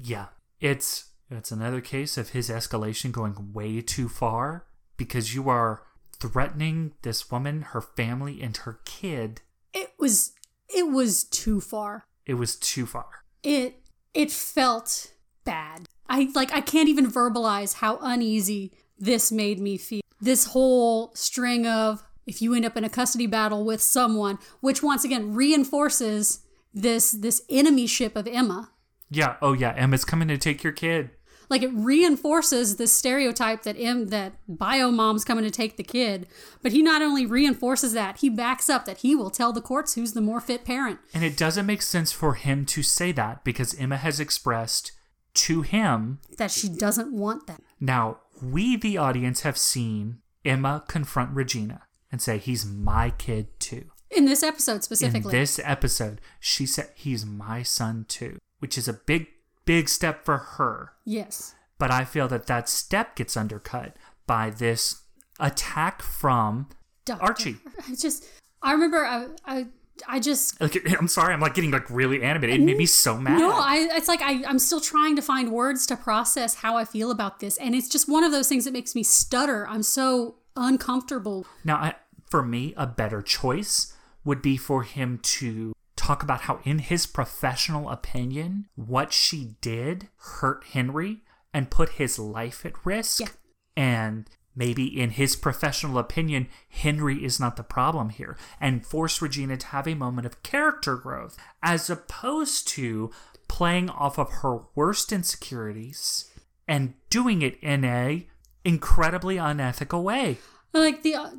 Yeah, 0.00 0.26
it's 0.60 1.10
it's 1.36 1.52
another 1.52 1.80
case 1.80 2.16
of 2.16 2.30
his 2.30 2.48
escalation 2.48 3.12
going 3.12 3.52
way 3.52 3.80
too 3.80 4.08
far 4.08 4.66
because 4.96 5.34
you 5.34 5.48
are 5.48 5.82
threatening 6.18 6.92
this 7.02 7.30
woman, 7.30 7.62
her 7.62 7.80
family, 7.80 8.40
and 8.42 8.56
her 8.58 8.80
kid. 8.84 9.40
It 9.72 9.92
was 9.98 10.32
it 10.68 10.90
was 10.90 11.24
too 11.24 11.60
far. 11.60 12.06
It 12.26 12.34
was 12.34 12.56
too 12.56 12.86
far. 12.86 13.24
it 13.42 13.80
it 14.12 14.30
felt 14.30 15.12
bad. 15.44 15.86
I 16.08 16.30
like 16.34 16.52
I 16.52 16.60
can't 16.60 16.88
even 16.88 17.10
verbalize 17.10 17.74
how 17.74 17.98
uneasy 18.00 18.72
this 18.98 19.32
made 19.32 19.60
me 19.60 19.76
feel. 19.76 20.02
This 20.20 20.46
whole 20.46 21.12
string 21.14 21.66
of 21.66 22.04
if 22.26 22.40
you 22.40 22.54
end 22.54 22.64
up 22.64 22.76
in 22.76 22.84
a 22.84 22.88
custody 22.88 23.26
battle 23.26 23.64
with 23.64 23.82
someone, 23.82 24.38
which 24.60 24.82
once 24.82 25.04
again 25.04 25.34
reinforces 25.34 26.40
this 26.72 27.10
this 27.10 27.42
enemy 27.48 27.86
ship 27.86 28.16
of 28.16 28.26
Emma. 28.26 28.70
Yeah. 29.10 29.36
Oh 29.42 29.52
yeah. 29.52 29.74
Emma's 29.76 30.04
coming 30.04 30.28
to 30.28 30.38
take 30.38 30.62
your 30.62 30.72
kid. 30.72 31.10
Like 31.48 31.62
it 31.62 31.70
reinforces 31.72 32.76
this 32.76 32.92
stereotype 32.92 33.62
that 33.62 33.76
M 33.78 34.06
that 34.08 34.34
bio 34.48 34.90
mom's 34.90 35.24
coming 35.24 35.44
to 35.44 35.50
take 35.50 35.76
the 35.76 35.82
kid, 35.82 36.26
but 36.62 36.72
he 36.72 36.82
not 36.82 37.02
only 37.02 37.26
reinforces 37.26 37.92
that, 37.92 38.18
he 38.18 38.28
backs 38.28 38.68
up 38.68 38.84
that 38.86 38.98
he 38.98 39.14
will 39.14 39.30
tell 39.30 39.52
the 39.52 39.60
courts 39.60 39.94
who's 39.94 40.12
the 40.12 40.20
more 40.20 40.40
fit 40.40 40.64
parent. 40.64 40.98
And 41.12 41.24
it 41.24 41.36
doesn't 41.36 41.66
make 41.66 41.82
sense 41.82 42.12
for 42.12 42.34
him 42.34 42.64
to 42.66 42.82
say 42.82 43.12
that 43.12 43.44
because 43.44 43.74
Emma 43.74 43.96
has 43.96 44.20
expressed 44.20 44.92
to 45.34 45.62
him. 45.62 46.20
That 46.38 46.50
she 46.50 46.68
doesn't 46.68 47.12
want 47.12 47.46
that. 47.46 47.60
Now, 47.80 48.18
we, 48.40 48.76
the 48.76 48.98
audience, 48.98 49.42
have 49.42 49.58
seen 49.58 50.18
Emma 50.44 50.84
confront 50.88 51.30
Regina 51.32 51.82
and 52.10 52.20
say, 52.22 52.38
He's 52.38 52.64
my 52.64 53.10
kid 53.10 53.48
too. 53.58 53.90
In 54.10 54.24
this 54.24 54.42
episode 54.42 54.84
specifically. 54.84 55.32
In 55.32 55.40
this 55.40 55.60
episode, 55.62 56.20
she 56.38 56.66
said, 56.66 56.90
He's 56.94 57.26
my 57.26 57.62
son 57.62 58.06
too, 58.08 58.38
which 58.60 58.78
is 58.78 58.88
a 58.88 58.92
big, 58.92 59.26
big 59.64 59.88
step 59.88 60.24
for 60.24 60.36
her. 60.38 60.92
yes. 61.04 61.54
But 61.76 61.90
I 61.90 62.04
feel 62.04 62.28
that 62.28 62.46
that 62.46 62.68
step 62.68 63.16
gets 63.16 63.36
undercut 63.36 63.96
by 64.28 64.48
this 64.48 65.02
attack 65.40 66.02
from 66.02 66.68
Doctor. 67.04 67.24
Archie. 67.24 67.56
I 67.88 67.94
just 67.96 68.24
I 68.62 68.72
remember 68.72 69.04
I 69.04 69.26
I 69.44 69.66
I 70.08 70.20
just 70.20 70.60
Like, 70.60 70.76
I'm 70.98 71.08
sorry, 71.08 71.34
I'm 71.34 71.40
like 71.40 71.54
getting 71.54 71.72
like 71.72 71.90
really 71.90 72.22
animated. 72.22 72.60
It 72.60 72.64
made 72.64 72.76
me 72.76 72.86
so 72.86 73.18
mad. 73.18 73.38
no, 73.38 73.50
I 73.50 73.88
it's 73.92 74.08
like 74.08 74.22
I, 74.22 74.44
I'm 74.44 74.58
still 74.60 74.80
trying 74.80 75.16
to 75.16 75.22
find 75.22 75.50
words 75.52 75.84
to 75.86 75.96
process 75.96 76.54
how 76.56 76.76
I 76.76 76.84
feel 76.84 77.10
about 77.10 77.40
this. 77.40 77.56
And 77.58 77.74
it's 77.74 77.88
just 77.88 78.08
one 78.08 78.22
of 78.24 78.30
those 78.30 78.48
things 78.48 78.64
that 78.64 78.72
makes 78.72 78.94
me 78.94 79.02
stutter. 79.02 79.66
I'm 79.68 79.82
so 79.82 80.36
uncomfortable. 80.56 81.44
Now, 81.64 81.76
I, 81.76 81.94
for 82.30 82.42
me, 82.42 82.72
a 82.76 82.86
better 82.86 83.20
choice 83.20 83.92
would 84.24 84.40
be 84.42 84.56
for 84.56 84.84
him 84.84 85.18
to 85.22 85.74
talk 86.04 86.22
about 86.22 86.42
how, 86.42 86.60
in 86.64 86.80
his 86.80 87.06
professional 87.06 87.88
opinion, 87.88 88.66
what 88.74 89.12
she 89.12 89.56
did 89.60 90.08
hurt 90.16 90.64
Henry 90.72 91.22
and 91.52 91.70
put 91.70 91.90
his 91.90 92.18
life 92.18 92.66
at 92.66 92.84
risk. 92.84 93.20
Yeah. 93.20 93.28
And 93.76 94.28
maybe, 94.54 94.84
in 94.84 95.10
his 95.10 95.34
professional 95.34 95.98
opinion, 95.98 96.48
Henry 96.68 97.24
is 97.24 97.40
not 97.40 97.56
the 97.56 97.62
problem 97.62 98.10
here, 98.10 98.36
and 98.60 98.86
force 98.86 99.22
Regina 99.22 99.56
to 99.56 99.66
have 99.68 99.88
a 99.88 99.94
moment 99.94 100.26
of 100.26 100.42
character 100.42 100.96
growth, 100.96 101.36
as 101.62 101.88
opposed 101.88 102.68
to 102.68 103.10
playing 103.48 103.88
off 103.88 104.18
of 104.18 104.30
her 104.42 104.58
worst 104.74 105.10
insecurities 105.10 106.30
and 106.68 106.94
doing 107.08 107.42
it 107.42 107.58
in 107.62 107.84
a 107.84 108.26
incredibly 108.64 109.38
unethical 109.38 110.02
way. 110.02 110.38
Like 110.72 111.02
the 111.02 111.14
uh, 111.14 111.30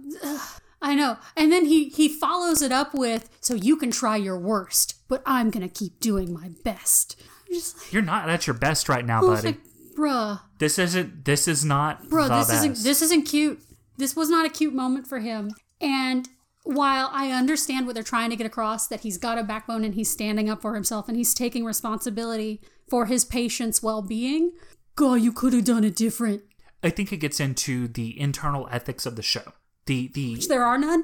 I 0.81 0.93
know. 0.95 1.17
And 1.35 1.51
then 1.51 1.65
he 1.65 1.89
he 1.89 2.07
follows 2.09 2.61
it 2.61 2.71
up 2.71 2.93
with 2.93 3.29
so 3.41 3.53
you 3.53 3.77
can 3.77 3.91
try 3.91 4.17
your 4.17 4.37
worst, 4.37 4.95
but 5.07 5.21
I'm 5.25 5.49
going 5.49 5.67
to 5.67 5.73
keep 5.73 5.99
doing 5.99 6.33
my 6.33 6.51
best. 6.63 7.19
I'm 7.47 7.53
just 7.53 7.77
like, 7.77 7.93
You're 7.93 8.01
not 8.01 8.29
at 8.29 8.47
your 8.47 8.53
best 8.55 8.89
right 8.89 9.05
now, 9.05 9.21
I 9.21 9.29
was 9.29 9.41
buddy. 9.41 9.57
like, 9.57 9.61
bruh, 9.97 10.41
this 10.59 10.77
isn't. 10.79 11.25
This 11.25 11.47
is 11.47 11.63
not. 11.65 12.09
bro, 12.09 12.27
the 12.27 12.35
this 12.37 12.49
isn't 12.51 12.71
best. 12.71 12.83
this 12.83 13.01
isn't 13.01 13.23
cute. 13.23 13.61
This 13.97 14.15
was 14.15 14.29
not 14.29 14.45
a 14.45 14.49
cute 14.49 14.73
moment 14.73 15.07
for 15.07 15.19
him. 15.19 15.51
And 15.79 16.27
while 16.63 17.09
I 17.13 17.31
understand 17.31 17.85
what 17.85 17.93
they're 17.95 18.03
trying 18.03 18.29
to 18.31 18.35
get 18.35 18.47
across, 18.47 18.87
that 18.87 19.01
he's 19.01 19.17
got 19.17 19.37
a 19.37 19.43
backbone 19.43 19.83
and 19.83 19.95
he's 19.95 20.09
standing 20.11 20.49
up 20.49 20.61
for 20.61 20.73
himself 20.75 21.07
and 21.07 21.15
he's 21.15 21.33
taking 21.33 21.63
responsibility 21.63 22.59
for 22.89 23.05
his 23.05 23.23
patient's 23.23 23.81
well 23.83 24.01
being, 24.01 24.51
God, 24.95 25.15
you 25.15 25.31
could 25.31 25.53
have 25.53 25.63
done 25.65 25.83
it 25.83 25.95
different. 25.95 26.41
I 26.83 26.89
think 26.89 27.11
it 27.13 27.17
gets 27.17 27.39
into 27.39 27.87
the 27.87 28.19
internal 28.19 28.67
ethics 28.71 29.05
of 29.05 29.15
the 29.15 29.21
show. 29.23 29.53
The 29.85 30.07
the 30.07 30.35
There 30.47 30.63
are 30.63 30.77
none. 30.77 31.03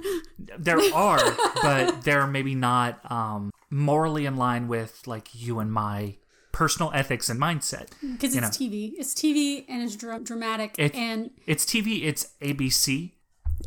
there 0.57 0.79
are, 0.93 1.19
but 1.61 2.01
they're 2.03 2.25
maybe 2.27 2.55
not 2.55 2.99
um, 3.11 3.51
morally 3.69 4.25
in 4.25 4.37
line 4.37 4.67
with 4.67 5.03
like 5.05 5.29
you 5.33 5.59
and 5.59 5.71
my 5.71 6.15
personal 6.51 6.91
ethics 6.93 7.29
and 7.29 7.39
mindset. 7.39 7.89
Because 8.01 8.35
it's 8.35 8.41
know. 8.41 8.47
TV. 8.67 8.93
It's 8.97 9.13
TV 9.13 9.65
and 9.69 9.83
it's 9.83 9.95
dra- 9.95 10.19
dramatic. 10.19 10.75
It- 10.77 10.95
and 10.95 11.29
It's 11.45 11.63
TV, 11.65 12.03
it's 12.05 12.33
ABC, 12.41 13.11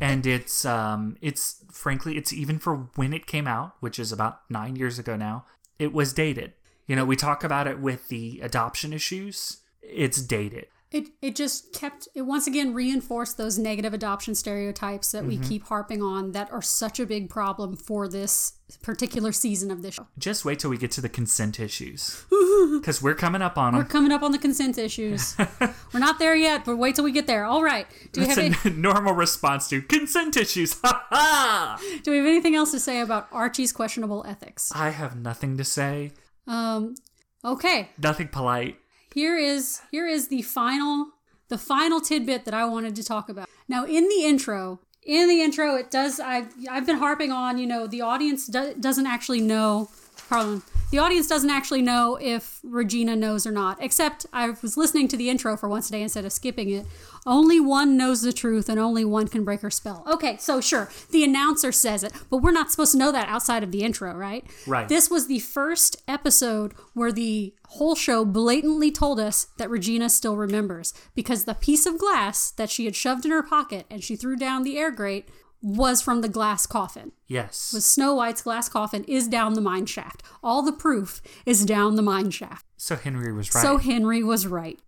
and 0.01 0.25
it's 0.25 0.65
um 0.65 1.15
it's 1.21 1.63
frankly 1.71 2.17
it's 2.17 2.33
even 2.33 2.59
for 2.59 2.89
when 2.95 3.13
it 3.13 3.25
came 3.25 3.47
out, 3.47 3.75
which 3.79 3.97
is 3.99 4.11
about 4.11 4.41
9 4.49 4.75
years 4.75 4.99
ago 4.99 5.15
now. 5.15 5.45
It 5.79 5.93
was 5.93 6.11
dated. 6.13 6.53
You 6.87 6.95
know, 6.95 7.05
we 7.05 7.15
talk 7.15 7.43
about 7.43 7.67
it 7.67 7.79
with 7.79 8.09
the 8.09 8.39
adoption 8.43 8.93
issues. 8.93 9.57
It's 9.81 10.21
dated. 10.21 10.67
It, 10.95 11.09
it 11.21 11.35
just 11.35 11.73
kept, 11.73 12.07
it 12.15 12.21
once 12.21 12.47
again 12.47 12.73
reinforced 12.73 13.37
those 13.37 13.59
negative 13.59 13.93
adoption 13.93 14.33
stereotypes 14.33 15.11
that 15.11 15.25
we 15.25 15.37
keep 15.37 15.65
harping 15.65 16.01
on 16.01 16.31
that 16.31 16.49
are 16.53 16.61
such 16.61 17.01
a 17.01 17.05
big 17.05 17.29
problem 17.29 17.75
for 17.75 18.07
this 18.07 18.53
particular 18.81 19.33
season 19.33 19.71
of 19.71 19.81
this 19.81 19.95
show. 19.95 20.07
Just 20.17 20.45
wait 20.45 20.59
till 20.59 20.69
we 20.69 20.77
get 20.77 20.91
to 20.91 21.01
the 21.01 21.09
consent 21.09 21.59
issues. 21.59 22.23
Cuz 22.81 23.01
we're 23.01 23.13
coming 23.13 23.41
up 23.41 23.57
on 23.57 23.73
them. 23.73 23.81
We're 23.81 23.89
coming 23.89 24.13
up 24.13 24.23
on 24.23 24.31
the 24.31 24.37
consent 24.37 24.77
issues. 24.77 25.35
We're 25.93 25.99
not 25.99 26.17
there 26.17 26.35
yet, 26.35 26.63
but 26.63 26.77
wait 26.77 26.95
till 26.95 27.03
we 27.03 27.11
get 27.11 27.27
there. 27.27 27.43
All 27.43 27.61
right. 27.61 27.87
Do 28.13 28.21
we, 28.21 28.27
That's 28.27 28.39
have 28.39 28.65
a 28.65 28.69
any, 28.69 28.75
normal 28.77 29.13
response 29.13 29.67
to 29.69 29.81
consent 29.81 30.37
issues. 30.37 30.79
Ha 30.81 31.07
ha! 31.09 31.79
do 32.03 32.11
we 32.11 32.17
have 32.17 32.25
anything 32.25 32.55
else 32.55 32.71
to 32.71 32.79
say 32.79 33.01
about 33.01 33.27
Archie's 33.33 33.73
questionable 33.73 34.23
ethics? 34.25 34.71
I 34.73 34.91
have 34.91 35.17
nothing 35.17 35.57
to 35.57 35.65
say. 35.65 36.11
Um, 36.47 36.95
okay. 37.43 37.89
Nothing 37.97 38.29
polite. 38.29 38.77
Here 39.15 39.37
is 39.37 39.81
here 39.91 40.05
is 40.05 40.27
the 40.27 40.41
final 40.41 41.07
the 41.47 41.57
final 41.57 42.01
tidbit 42.01 42.43
that 42.43 42.53
I 42.53 42.65
wanted 42.65 42.95
to 42.97 43.03
talk 43.03 43.29
about. 43.29 43.47
Now, 43.67 43.85
in 43.85 44.09
the 44.09 44.25
intro, 44.25 44.81
in 45.03 45.29
the 45.29 45.41
intro, 45.41 45.75
it 45.75 45.89
does. 45.89 46.19
I've 46.19 46.53
I've 46.69 46.85
been 46.85 46.97
harping 46.97 47.31
on. 47.31 47.57
You 47.57 47.65
know, 47.65 47.87
the 47.87 48.01
audience 48.01 48.45
do, 48.45 48.75
doesn't 48.77 49.07
actually 49.07 49.41
know. 49.41 49.89
Pardon. 50.29 50.61
The 50.95 51.01
audience 51.01 51.27
doesn't 51.27 51.49
actually 51.49 51.81
know 51.81 52.17
if 52.21 52.61
Regina 52.63 53.17
knows 53.17 53.45
or 53.45 53.51
not. 53.51 53.83
Except 53.83 54.25
I 54.31 54.51
was 54.51 54.77
listening 54.77 55.09
to 55.09 55.17
the 55.17 55.29
intro 55.29 55.57
for 55.57 55.67
once 55.67 55.87
today 55.87 56.01
instead 56.01 56.23
of 56.23 56.31
skipping 56.31 56.69
it. 56.69 56.85
Only 57.25 57.59
one 57.59 57.97
knows 57.97 58.21
the 58.21 58.31
truth, 58.31 58.69
and 58.69 58.79
only 58.79 59.03
one 59.03 59.27
can 59.27 59.43
break 59.43 59.59
her 59.59 59.69
spell. 59.69 60.05
Okay, 60.07 60.37
so 60.37 60.61
sure, 60.61 60.89
the 61.11 61.25
announcer 61.25 61.73
says 61.73 62.01
it, 62.01 62.13
but 62.29 62.37
we're 62.37 62.51
not 62.51 62.71
supposed 62.71 62.93
to 62.93 62.97
know 62.97 63.11
that 63.11 63.27
outside 63.27 63.61
of 63.61 63.73
the 63.73 63.83
intro, 63.83 64.13
right? 64.13 64.45
Right. 64.65 64.87
This 64.87 65.09
was 65.09 65.27
the 65.27 65.39
first 65.39 66.01
episode 66.07 66.71
where 66.93 67.11
the 67.11 67.53
whole 67.71 67.95
show 67.95 68.23
blatantly 68.23 68.89
told 68.89 69.19
us 69.19 69.47
that 69.57 69.69
Regina 69.69 70.07
still 70.07 70.37
remembers 70.37 70.93
because 71.13 71.43
the 71.43 71.55
piece 71.55 71.85
of 71.85 71.97
glass 71.97 72.51
that 72.51 72.69
she 72.69 72.85
had 72.85 72.95
shoved 72.95 73.25
in 73.25 73.31
her 73.31 73.43
pocket 73.43 73.85
and 73.89 74.01
she 74.01 74.15
threw 74.15 74.37
down 74.37 74.63
the 74.63 74.77
air 74.77 74.91
grate 74.91 75.27
was 75.65 75.99
from 75.99 76.21
the 76.21 76.29
glass 76.29 76.67
coffin. 76.67 77.11
Yes. 77.25 77.71
The 77.71 77.81
Snow 77.81 78.13
White's 78.13 78.43
glass 78.43 78.69
coffin 78.69 79.03
is 79.05 79.27
down 79.27 79.55
the 79.55 79.61
mine 79.61 79.87
shaft. 79.87 80.21
All 80.43 80.61
the 80.61 80.71
proof 80.71 81.23
is 81.43 81.65
down 81.65 81.95
the 81.95 82.03
mine 82.03 82.29
shaft. 82.29 82.67
So 82.77 82.95
Henry 82.95 83.33
was 83.33 83.53
right. 83.55 83.61
So 83.63 83.77
Henry 83.77 84.21
was 84.21 84.45
right. 84.45 84.79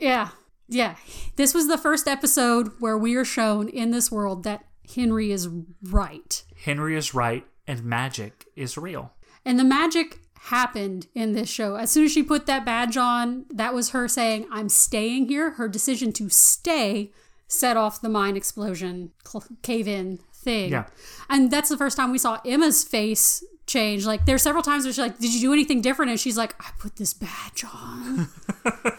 Yeah. 0.00 0.28
Yeah. 0.68 0.94
This 1.34 1.54
was 1.54 1.66
the 1.66 1.76
first 1.76 2.06
episode 2.06 2.70
where 2.78 2.96
we 2.96 3.16
are 3.16 3.24
shown 3.24 3.68
in 3.68 3.90
this 3.90 4.12
world 4.12 4.44
that 4.44 4.64
Henry 4.94 5.32
is 5.32 5.48
right. 5.82 6.44
Henry 6.64 6.96
is 6.96 7.12
right 7.12 7.44
and 7.66 7.82
magic 7.82 8.46
is 8.54 8.78
real. 8.78 9.12
And 9.44 9.58
the 9.58 9.64
magic 9.64 10.20
happened 10.38 11.08
in 11.16 11.32
this 11.32 11.48
show. 11.48 11.74
As 11.74 11.90
soon 11.90 12.04
as 12.04 12.12
she 12.12 12.22
put 12.22 12.46
that 12.46 12.64
badge 12.64 12.96
on, 12.96 13.46
that 13.52 13.74
was 13.74 13.90
her 13.90 14.06
saying, 14.06 14.46
I'm 14.52 14.68
staying 14.68 15.26
here. 15.26 15.52
Her 15.52 15.66
decision 15.68 16.12
to 16.12 16.28
stay 16.28 17.10
set 17.48 17.76
off 17.76 18.00
the 18.00 18.08
mine 18.08 18.36
explosion, 18.36 19.12
cl- 19.26 19.44
cave 19.62 19.86
in 19.88 20.18
thing. 20.32 20.72
Yeah. 20.72 20.86
And 21.28 21.50
that's 21.50 21.68
the 21.68 21.76
first 21.76 21.96
time 21.96 22.10
we 22.10 22.18
saw 22.18 22.40
Emma's 22.44 22.84
face 22.84 23.44
change. 23.66 24.06
Like, 24.06 24.26
there's 24.26 24.42
several 24.42 24.62
times 24.62 24.84
where 24.84 24.92
she's 24.92 24.98
like, 24.98 25.18
Did 25.18 25.34
you 25.34 25.40
do 25.40 25.52
anything 25.52 25.80
different? 25.80 26.10
And 26.10 26.20
she's 26.20 26.36
like, 26.36 26.54
I 26.60 26.70
put 26.78 26.96
this 26.96 27.12
badge 27.12 27.64
on. 27.64 28.28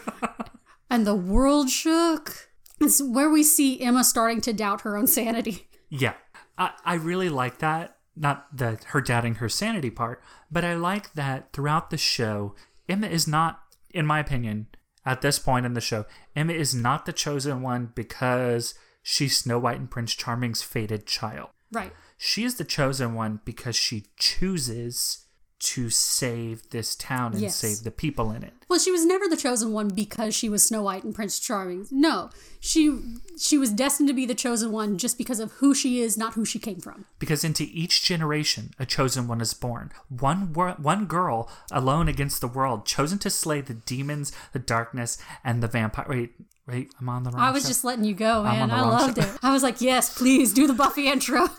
and 0.90 1.06
the 1.06 1.14
world 1.14 1.70
shook. 1.70 2.48
It's 2.80 3.02
where 3.02 3.28
we 3.28 3.42
see 3.42 3.80
Emma 3.80 4.04
starting 4.04 4.40
to 4.42 4.52
doubt 4.52 4.82
her 4.82 4.96
own 4.96 5.08
sanity. 5.08 5.68
Yeah. 5.88 6.14
I, 6.56 6.72
I 6.84 6.94
really 6.94 7.28
like 7.28 7.58
that. 7.58 7.96
Not 8.14 8.56
the 8.56 8.80
her 8.86 9.00
doubting 9.00 9.36
her 9.36 9.48
sanity 9.48 9.90
part, 9.90 10.20
but 10.50 10.64
I 10.64 10.74
like 10.74 11.12
that 11.12 11.52
throughout 11.52 11.90
the 11.90 11.96
show, 11.96 12.56
Emma 12.88 13.06
is 13.06 13.28
not, 13.28 13.60
in 13.94 14.06
my 14.06 14.18
opinion, 14.18 14.66
at 15.04 15.22
this 15.22 15.38
point 15.38 15.66
in 15.66 15.74
the 15.74 15.80
show, 15.80 16.06
Emma 16.34 16.52
is 16.52 16.74
not 16.74 17.06
the 17.06 17.12
chosen 17.12 17.62
one 17.62 17.92
because 17.94 18.74
she's 19.02 19.36
Snow 19.36 19.58
White 19.58 19.78
and 19.78 19.90
Prince 19.90 20.14
Charming's 20.14 20.62
fated 20.62 21.06
child. 21.06 21.50
Right. 21.72 21.92
She 22.16 22.44
is 22.44 22.56
the 22.56 22.64
chosen 22.64 23.14
one 23.14 23.40
because 23.44 23.76
she 23.76 24.06
chooses 24.16 25.26
to 25.60 25.90
save 25.90 26.70
this 26.70 26.94
town 26.94 27.32
and 27.32 27.42
Yes. 27.42 27.56
save 27.56 27.82
the 27.82 27.90
people 27.90 28.30
in 28.30 28.44
it. 28.44 28.52
Well, 28.68 28.78
she 28.78 28.92
was 28.92 29.04
never 29.04 29.26
the 29.26 29.36
chosen 29.36 29.72
one 29.72 29.88
because 29.88 30.34
she 30.34 30.48
was 30.48 30.62
Snow 30.62 30.82
White 30.82 31.02
and 31.02 31.14
Prince 31.14 31.40
Charming. 31.40 31.86
No, 31.90 32.30
she 32.60 32.96
she 33.40 33.58
was 33.58 33.70
destined 33.70 34.08
to 34.08 34.14
be 34.14 34.24
the 34.26 34.34
chosen 34.36 34.70
one 34.70 34.98
just 34.98 35.18
because 35.18 35.40
of 35.40 35.52
who 35.52 35.74
she 35.74 36.00
is, 36.00 36.16
not 36.16 36.34
who 36.34 36.44
she 36.44 36.58
came 36.60 36.78
from. 36.80 37.06
because 37.18 37.42
into 37.42 37.66
each 37.72 38.02
generation 38.04 38.70
a 38.78 38.86
chosen 38.86 39.26
one 39.26 39.40
is 39.40 39.52
born 39.54 39.90
one 40.08 40.52
wor- 40.52 40.76
one 40.80 41.06
girl 41.06 41.50
alone 41.72 42.06
against 42.08 42.40
the 42.40 42.48
world 42.48 42.86
chosen 42.86 43.18
to 43.18 43.30
slay 43.30 43.60
the 43.60 43.74
demons 43.74 44.32
the 44.52 44.58
darkness 44.58 45.18
and 45.44 45.62
the 45.62 45.68
vampire 45.68 46.06
wait 46.08 46.32
wait 46.66 46.92
i'm 47.00 47.08
on 47.08 47.22
the 47.24 47.30
wrong 47.30 47.40
I 47.40 47.50
was 47.50 47.62
show. 47.62 47.68
just 47.68 47.84
letting 47.84 48.04
you 48.04 48.14
go, 48.14 48.42
man. 48.44 48.70
I 48.70 48.82
loved 48.82 49.20
show. 49.20 49.28
it. 49.28 49.38
I 49.42 49.52
was 49.52 49.62
like, 49.62 49.80
yes, 49.80 50.16
please 50.16 50.52
do 50.52 50.66
the 50.66 50.74
Buffy 50.74 51.08
intro. 51.08 51.48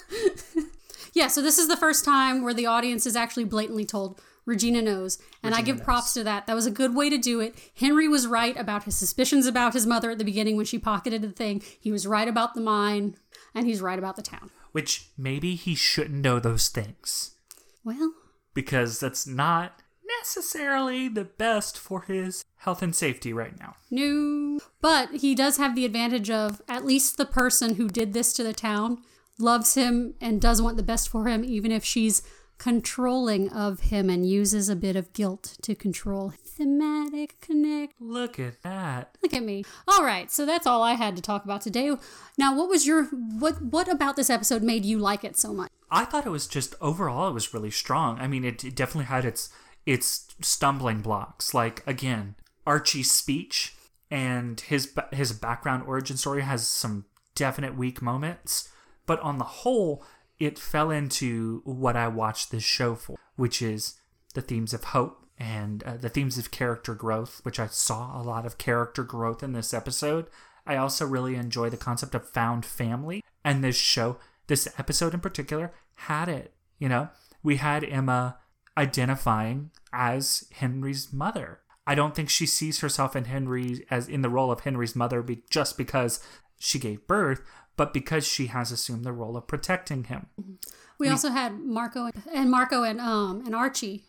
yeah, 1.14 1.28
so 1.28 1.42
this 1.42 1.58
is 1.58 1.68
the 1.68 1.78
first 1.78 2.06
time 2.06 2.44
where 2.44 2.54
the 2.54 2.66
audience 2.66 3.06
is 3.06 3.16
actually 3.16 3.46
blatantly 3.46 3.86
told 3.86 4.22
Regina 4.46 4.82
knows, 4.82 5.20
and 5.44 5.54
I 5.54 5.62
give 5.62 5.84
props 5.84 6.14
to 6.16 6.24
that. 6.24 6.48
That 6.48 6.56
was 6.56 6.66
a 6.66 6.72
good 6.72 6.96
way 6.96 7.10
to 7.10 7.18
do 7.20 7.40
it. 7.40 7.56
Henry 7.76 8.08
was 8.08 8.26
right 8.26 8.58
about 8.58 8.86
his 8.86 8.96
suspicions 8.96 9.46
about 9.46 9.74
his 9.74 9.86
mother 9.86 10.10
at 10.10 10.18
the 10.18 10.26
beginning 10.26 10.56
when 10.56 10.66
she 10.66 10.80
pocketed 10.80 11.22
the 11.22 11.30
thing. 11.30 11.62
He 11.80 11.92
was 11.92 12.08
right 12.08 12.28
about 12.28 12.56
the 12.56 12.62
mine, 12.62 13.16
and 13.54 13.68
he's 13.68 13.82
right 13.82 14.00
about 14.00 14.16
the 14.16 14.24
town. 14.24 14.50
which 14.72 15.10
maybe 15.18 15.56
he 15.56 15.76
shouldn't 15.76 16.22
know 16.24 16.40
those 16.40 16.68
things 16.70 17.36
Well, 17.84 18.14
because 18.54 19.00
that's 19.00 19.28
not 19.28 19.82
necessarily 20.20 21.08
the 21.08 21.24
best 21.26 21.78
for 21.78 22.02
his 22.02 22.44
health 22.58 22.82
and 22.82 22.96
safety 22.96 23.32
right 23.32 23.60
now 23.60 23.76
No. 23.92 24.60
But 24.82 25.10
he 25.16 25.36
does 25.36 25.58
have 25.58 25.76
the 25.76 25.86
advantage 25.86 26.30
of 26.30 26.62
at 26.68 26.86
least 26.86 27.18
the 27.18 27.26
person 27.26 27.76
who 27.76 27.88
did 27.88 28.14
this 28.14 28.34
to 28.34 28.44
the 28.44 28.54
town 28.54 29.02
loves 29.40 29.76
him 29.76 30.16
and 30.22 30.42
does 30.42 30.62
want 30.62 30.78
the 30.78 30.84
best 30.84 31.10
for 31.10 31.28
him, 31.28 31.44
even 31.44 31.72
if 31.72 31.84
she's 31.84 32.22
controlling 32.58 33.50
of 33.50 33.80
him 33.80 34.10
and 34.10 34.30
uses 34.30 34.68
a 34.68 34.76
bit 34.76 34.96
of 34.96 35.12
guilt 35.14 35.58
to 35.62 35.74
control. 35.74 36.34
Thematic 36.44 37.40
connect. 37.40 37.94
look 38.02 38.38
at 38.38 38.62
that 38.64 39.16
Look 39.24 39.34
at 39.34 39.44
me. 39.44 39.64
All 39.88 40.04
right, 40.04 40.30
so 40.30 40.46
that's 40.46 40.68
all 40.68 40.84
I 40.84 40.94
had 40.94 41.16
to 41.16 41.22
talk 41.22 41.46
about 41.46 41.62
today. 41.62 41.96
Now, 42.38 42.56
what 42.56 42.70
was 42.70 42.86
your 42.86 43.06
what 43.06 43.62
what 43.62 43.88
about 43.88 44.18
this 44.18 44.30
episode 44.30 44.62
made 44.62 44.86
you 44.86 45.00
like 45.00 45.24
it 45.24 45.38
so 45.38 45.54
much? 45.54 45.72
I 45.90 46.06
thought 46.06 46.26
it 46.26 46.32
was 46.32 46.48
just 46.48 46.76
overall 46.82 47.30
it 47.30 47.34
was 47.34 47.54
really 47.54 47.72
strong. 47.72 48.20
I 48.20 48.28
mean, 48.28 48.44
it, 48.44 48.64
it 48.64 48.76
definitely 48.76 49.06
had 49.06 49.24
its 49.26 49.50
its 49.86 50.28
stumbling 50.42 51.02
blocks. 51.02 51.54
Like 51.54 51.82
again, 51.88 52.36
Archie's 52.68 53.10
speech 53.10 53.74
and 54.12 54.60
his 54.60 54.94
his 55.14 55.32
background 55.32 55.84
origin 55.88 56.18
story 56.18 56.42
has 56.42 56.68
some 56.68 57.06
definite 57.36 57.78
weak 57.78 58.02
moments, 58.02 58.70
but 59.10 59.20
on 59.22 59.40
the 59.40 59.44
whole, 59.44 60.04
it 60.40 60.60
fell 60.60 60.92
into 60.92 61.64
what 61.66 61.96
I 61.96 62.08
watched 62.08 62.52
this 62.52 62.62
show 62.62 62.94
for, 62.94 63.18
which 63.38 63.60
is 63.60 64.00
the 64.36 64.42
themes 64.44 64.72
of 64.72 64.84
hope 64.84 65.26
and 65.40 65.82
uh, 65.82 65.98
the 65.98 66.10
themes 66.10 66.38
of 66.38 66.52
character 66.52 66.94
growth, 66.94 67.42
which 67.42 67.60
I 67.60 67.66
saw 67.66 68.16
a 68.16 68.22
lot 68.22 68.46
of 68.46 68.60
character 68.60 69.04
growth 69.04 69.42
in 69.42 69.54
this 69.54 69.74
episode. 69.74 70.28
I 70.68 70.76
also 70.76 71.08
really 71.08 71.34
enjoy 71.34 71.72
the 71.72 71.76
concept 71.76 72.14
of 72.14 72.30
found 72.30 72.68
family, 72.68 73.24
and 73.44 73.64
this 73.64 73.78
show, 73.78 74.18
this 74.46 74.68
episode 74.78 75.16
in 75.16 75.22
particular, 75.22 75.74
had 75.96 76.30
it. 76.30 76.54
You 76.78 76.90
know, 76.90 77.10
we 77.42 77.56
had 77.56 77.84
Emma 77.84 78.38
identifying 78.78 79.72
as 79.92 80.48
Henry's 80.52 81.12
mother. 81.12 81.62
I 81.88 81.96
don't 81.96 82.14
think 82.14 82.30
she 82.30 82.46
sees 82.46 82.82
herself 82.82 83.16
in 83.16 83.26
Henry 83.26 83.88
as 83.90 84.08
in 84.08 84.22
the 84.22 84.30
role 84.30 84.52
of 84.52 84.60
Henry's 84.60 84.96
mother 84.96 85.24
be, 85.24 85.42
just 85.50 85.80
because 85.80 86.24
she 86.60 86.78
gave 86.78 87.08
birth, 87.08 87.42
but 87.80 87.94
because 87.94 88.28
she 88.28 88.48
has 88.48 88.74
assumed 88.74 89.06
the 89.06 89.14
role 89.14 89.38
of 89.38 89.48
protecting 89.48 90.04
him. 90.04 90.28
We 90.98 91.08
also 91.08 91.30
had 91.30 91.58
Marco 91.62 92.10
and 92.34 92.52
Marco 92.52 92.84
and 92.84 93.00
um 93.00 93.42
and 93.46 93.56
Archie 93.56 94.04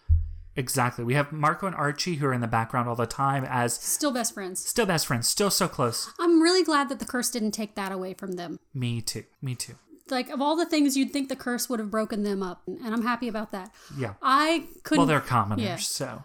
Exactly. 0.57 1.05
We 1.05 1.15
have 1.15 1.31
Marco 1.31 1.69
and 1.69 1.77
Archie 1.77 2.17
who 2.17 2.27
are 2.27 2.33
in 2.33 2.41
the 2.41 2.49
background 2.49 2.89
all 2.89 2.97
the 2.97 3.07
time 3.07 3.47
as 3.49 3.75
still 3.75 4.11
best 4.11 4.35
friends. 4.35 4.69
still 4.69 4.87
best 4.87 5.07
friends, 5.07 5.29
still 5.29 5.51
so 5.51 5.69
close. 5.69 6.13
I'm 6.19 6.43
really 6.43 6.65
glad 6.65 6.89
that 6.89 6.99
the 6.99 7.05
curse 7.05 7.31
didn't 7.31 7.53
take 7.53 7.77
that 7.77 7.93
away 7.93 8.13
from 8.15 8.33
them. 8.33 8.59
Me 8.75 9.01
too. 9.01 9.23
Me 9.41 9.55
too. 9.55 9.77
like 10.11 10.29
of 10.31 10.43
all 10.43 10.57
the 10.57 10.67
things 10.67 10.97
you'd 10.97 11.13
think 11.13 11.29
the 11.29 11.37
curse 11.37 11.69
would 11.71 11.79
have 11.79 11.93
broken 11.93 12.25
them 12.25 12.43
up, 12.43 12.63
and 12.67 12.93
I'm 12.93 13.03
happy 13.03 13.29
about 13.29 13.53
that. 13.53 13.71
Yeah. 13.97 14.15
I 14.21 14.67
couldn't. 14.83 14.99
Well, 14.99 15.07
they're 15.07 15.21
commoners, 15.21 15.65
yeah. 15.65 15.77
so 15.77 16.25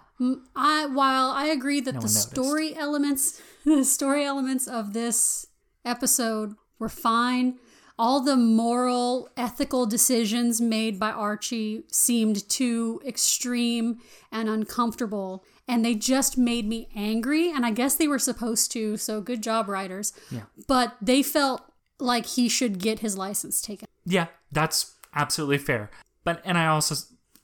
I 0.56 0.88
while 0.88 1.30
I 1.30 1.46
agree 1.46 1.80
that 1.82 1.94
No 1.94 2.02
the 2.02 2.08
story 2.08 2.76
elements, 2.76 3.40
the 3.66 3.86
story 3.86 4.26
elements 4.26 4.68
of 4.68 4.94
this 4.94 5.46
episode 5.86 6.56
were 6.80 6.90
fine. 6.90 7.60
All 7.98 8.20
the 8.20 8.36
moral, 8.36 9.30
ethical 9.38 9.86
decisions 9.86 10.60
made 10.60 11.00
by 11.00 11.12
Archie 11.12 11.84
seemed 11.90 12.48
too 12.50 13.02
extreme 13.06 14.00
and 14.32 14.50
uncomfortable, 14.50 15.46
and 15.66 15.86
they 15.86 15.96
just 15.96 16.38
made 16.38 16.68
me 16.68 16.90
angry. 16.94 17.50
And 17.50 17.66
I 17.66 17.72
guess 17.72 17.96
they 17.96 18.10
were 18.10 18.20
supposed 18.20 18.72
to, 18.74 18.98
so 18.98 19.22
good 19.22 19.42
job, 19.42 19.70
writers. 19.70 20.12
Yeah. 20.30 20.42
But 20.68 20.98
they 21.02 21.24
felt 21.24 21.62
like 22.00 22.26
he 22.26 22.50
should 22.50 22.80
get 22.80 23.00
his 23.00 23.18
license 23.18 23.62
taken. 23.62 23.88
Yeah, 24.06 24.28
that's 24.52 24.94
absolutely 25.14 25.60
fair. 25.60 25.90
But 26.26 26.42
and 26.44 26.58
I 26.58 26.68
also 26.68 26.96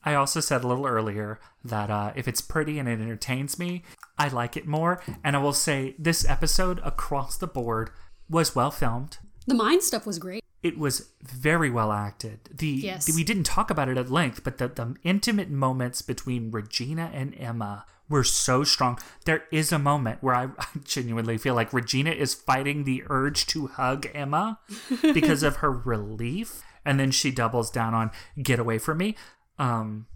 I 0.04 0.14
also 0.14 0.40
said 0.40 0.64
a 0.64 0.68
little 0.68 0.86
earlier 0.86 1.40
that 1.64 1.90
uh, 1.90 2.12
if 2.14 2.26
it's 2.26 2.40
pretty 2.40 2.78
and 2.78 2.88
it 2.88 3.00
entertains 3.00 3.58
me, 3.58 3.84
I 4.18 4.28
like 4.28 4.56
it 4.56 4.66
more. 4.66 5.00
And 5.22 5.36
I 5.36 5.38
will 5.38 5.52
say 5.52 5.94
this 5.98 6.28
episode 6.28 6.80
across 6.84 7.36
the 7.36 7.46
board 7.46 7.90
was 8.32 8.56
well 8.56 8.70
filmed. 8.70 9.18
The 9.46 9.54
mind 9.54 9.82
stuff 9.82 10.06
was 10.06 10.18
great. 10.18 10.42
It 10.62 10.78
was 10.78 11.10
very 11.22 11.70
well 11.70 11.92
acted. 11.92 12.38
The 12.52 12.66
Yes. 12.68 13.14
we 13.14 13.24
didn't 13.24 13.44
talk 13.44 13.70
about 13.70 13.88
it 13.88 13.98
at 13.98 14.10
length, 14.10 14.42
but 14.44 14.58
the, 14.58 14.68
the 14.68 14.94
intimate 15.02 15.50
moments 15.50 16.02
between 16.02 16.50
Regina 16.52 17.10
and 17.12 17.34
Emma 17.36 17.84
were 18.08 18.22
so 18.24 18.62
strong. 18.62 18.98
There 19.24 19.44
is 19.50 19.72
a 19.72 19.78
moment 19.78 20.22
where 20.22 20.34
I, 20.34 20.44
I 20.58 20.66
genuinely 20.84 21.36
feel 21.38 21.54
like 21.54 21.72
Regina 21.72 22.10
is 22.10 22.34
fighting 22.34 22.84
the 22.84 23.02
urge 23.08 23.46
to 23.48 23.66
hug 23.68 24.06
Emma 24.14 24.60
because 25.02 25.42
of 25.42 25.56
her 25.56 25.70
relief, 25.70 26.62
and 26.84 26.98
then 27.00 27.10
she 27.10 27.30
doubles 27.32 27.70
down 27.70 27.92
on 27.94 28.10
"Get 28.40 28.58
away 28.60 28.78
from 28.78 28.98
me." 28.98 29.16
Um, 29.58 30.06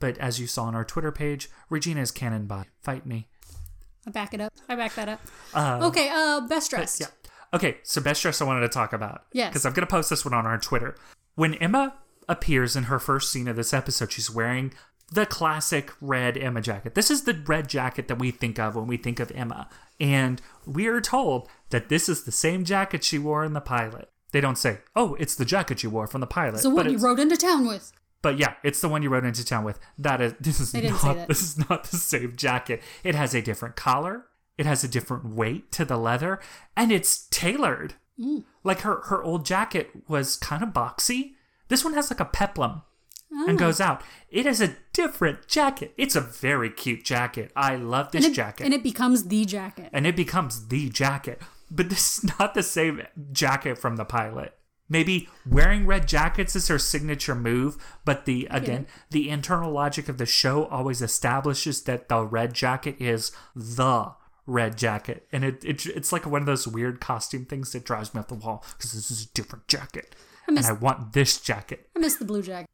But 0.00 0.16
as 0.18 0.40
you 0.40 0.46
saw 0.46 0.64
on 0.64 0.74
our 0.74 0.84
Twitter 0.84 1.12
page, 1.12 1.50
Regina 1.68 2.00
is 2.00 2.10
canon 2.10 2.46
by 2.46 2.64
fight 2.82 3.04
me. 3.06 3.28
I 4.06 4.10
back 4.10 4.32
it 4.34 4.40
up. 4.40 4.52
I 4.68 4.74
back 4.76 4.94
that 4.94 5.08
up. 5.08 5.20
okay, 5.54 6.08
uh, 6.10 6.40
best 6.48 6.70
dressed. 6.70 7.00
Yeah. 7.00 7.08
Okay, 7.54 7.78
so 7.82 8.00
best 8.00 8.22
dress 8.22 8.40
I 8.40 8.44
wanted 8.44 8.60
to 8.60 8.68
talk 8.68 8.92
about. 8.92 9.24
Yes. 9.32 9.50
Because 9.50 9.64
I'm 9.64 9.72
going 9.72 9.86
to 9.86 9.90
post 9.90 10.10
this 10.10 10.24
one 10.24 10.34
on 10.34 10.44
our 10.44 10.58
Twitter. 10.58 10.96
When 11.36 11.54
Emma 11.54 11.94
appears 12.28 12.76
in 12.76 12.84
her 12.84 12.98
first 12.98 13.30
scene 13.30 13.48
of 13.48 13.56
this 13.56 13.72
episode, 13.72 14.12
she's 14.12 14.30
wearing 14.30 14.72
the 15.12 15.26
classic 15.26 15.92
red 16.00 16.36
Emma 16.36 16.60
jacket. 16.60 16.94
This 16.94 17.10
is 17.10 17.22
the 17.22 17.34
red 17.46 17.68
jacket 17.68 18.08
that 18.08 18.18
we 18.18 18.30
think 18.30 18.58
of 18.58 18.74
when 18.74 18.86
we 18.86 18.96
think 18.96 19.20
of 19.20 19.30
Emma. 19.32 19.68
And 20.00 20.42
we 20.66 20.86
are 20.86 21.00
told 21.00 21.48
that 21.70 21.88
this 21.88 22.08
is 22.08 22.24
the 22.24 22.32
same 22.32 22.64
jacket 22.64 23.04
she 23.04 23.18
wore 23.18 23.44
in 23.44 23.52
the 23.52 23.60
pilot. 23.60 24.10
They 24.32 24.40
don't 24.40 24.58
say, 24.58 24.78
oh, 24.96 25.14
it's 25.20 25.36
the 25.36 25.44
jacket 25.44 25.82
you 25.82 25.90
wore 25.90 26.08
from 26.08 26.20
the 26.20 26.26
pilot. 26.26 26.58
So 26.58 26.70
what 26.70 26.90
you 26.90 26.98
rode 26.98 27.20
into 27.20 27.36
town 27.36 27.66
with? 27.66 27.92
but 28.24 28.38
yeah, 28.38 28.54
it's 28.64 28.80
the 28.80 28.88
one 28.88 29.02
you 29.02 29.10
rode 29.10 29.26
into 29.26 29.44
town 29.44 29.64
with. 29.64 29.78
That 29.98 30.22
is 30.22 30.32
this 30.40 30.58
is 30.58 30.72
not 30.74 31.28
this 31.28 31.42
is 31.42 31.68
not 31.68 31.84
the 31.84 31.98
same 31.98 32.34
jacket. 32.34 32.82
It 33.04 33.14
has 33.14 33.34
a 33.34 33.42
different 33.42 33.76
collar. 33.76 34.24
It 34.56 34.66
has 34.66 34.84
a 34.84 34.88
different 34.88 35.24
weight 35.26 35.72
to 35.72 35.84
the 35.84 35.96
leather, 35.96 36.40
and 36.76 36.92
it's 36.92 37.26
tailored. 37.30 37.94
Mm. 38.18 38.44
Like 38.62 38.80
her 38.80 39.00
her 39.06 39.22
old 39.22 39.44
jacket 39.44 39.90
was 40.08 40.36
kind 40.36 40.62
of 40.62 40.70
boxy. 40.70 41.32
This 41.68 41.84
one 41.84 41.94
has 41.94 42.10
like 42.10 42.20
a 42.20 42.24
peplum 42.24 42.82
Oh. 43.36 43.46
and 43.48 43.58
goes 43.58 43.80
out. 43.80 44.02
It 44.30 44.46
is 44.46 44.60
a 44.60 44.76
different 44.92 45.48
jacket. 45.48 45.92
It's 45.96 46.14
a 46.14 46.20
very 46.20 46.70
cute 46.70 47.04
jacket. 47.04 47.50
I 47.56 47.74
love 47.74 48.12
this 48.12 48.24
and 48.24 48.32
it, 48.32 48.36
jacket 48.36 48.62
And 48.64 48.72
it 48.72 48.84
becomes 48.84 49.24
the 49.24 49.44
jacket. 49.44 49.90
and 49.92 50.06
it 50.06 50.14
becomes 50.14 50.68
the 50.68 50.88
jacket. 50.88 51.42
But 51.68 51.88
this 51.90 52.18
is 52.18 52.38
not 52.38 52.54
the 52.54 52.62
same 52.62 53.02
jacket 53.32 53.76
from 53.78 53.96
the 53.96 54.04
pilot. 54.04 54.56
Maybe 54.88 55.28
wearing 55.44 55.84
red 55.86 56.06
jackets 56.06 56.54
is 56.54 56.68
her 56.68 56.78
signature 56.78 57.34
move, 57.34 57.76
but 58.04 58.24
the 58.26 58.46
again, 58.50 58.86
the 59.10 59.28
internal 59.30 59.72
logic 59.72 60.08
of 60.08 60.18
the 60.18 60.26
show 60.26 60.66
always 60.66 61.02
establishes 61.02 61.82
that 61.84 62.08
the 62.08 62.22
red 62.24 62.52
jacket 62.54 62.96
is 63.00 63.32
the 63.56 64.12
red 64.46 64.76
jacket, 64.78 65.26
and 65.32 65.44
it, 65.44 65.64
it 65.64 65.86
it's 65.86 66.12
like 66.12 66.26
one 66.26 66.42
of 66.42 66.46
those 66.46 66.66
weird 66.68 67.00
costume 67.00 67.44
things 67.46 67.72
that 67.72 67.84
drives 67.84 68.12
me 68.14 68.20
up 68.20 68.28
the 68.28 68.34
wall 68.34 68.64
because 68.76 68.92
this 68.92 69.10
is 69.10 69.24
a 69.24 69.32
different 69.34 69.66
jacket, 69.68 70.14
and 70.46 70.58
I 70.58 70.72
want 70.72 71.12
this 71.12 71.40
jacket. 71.40 71.88
I 71.96 71.98
miss 71.98 72.16
the 72.16 72.24
blue 72.24 72.42
jacket. 72.42 72.68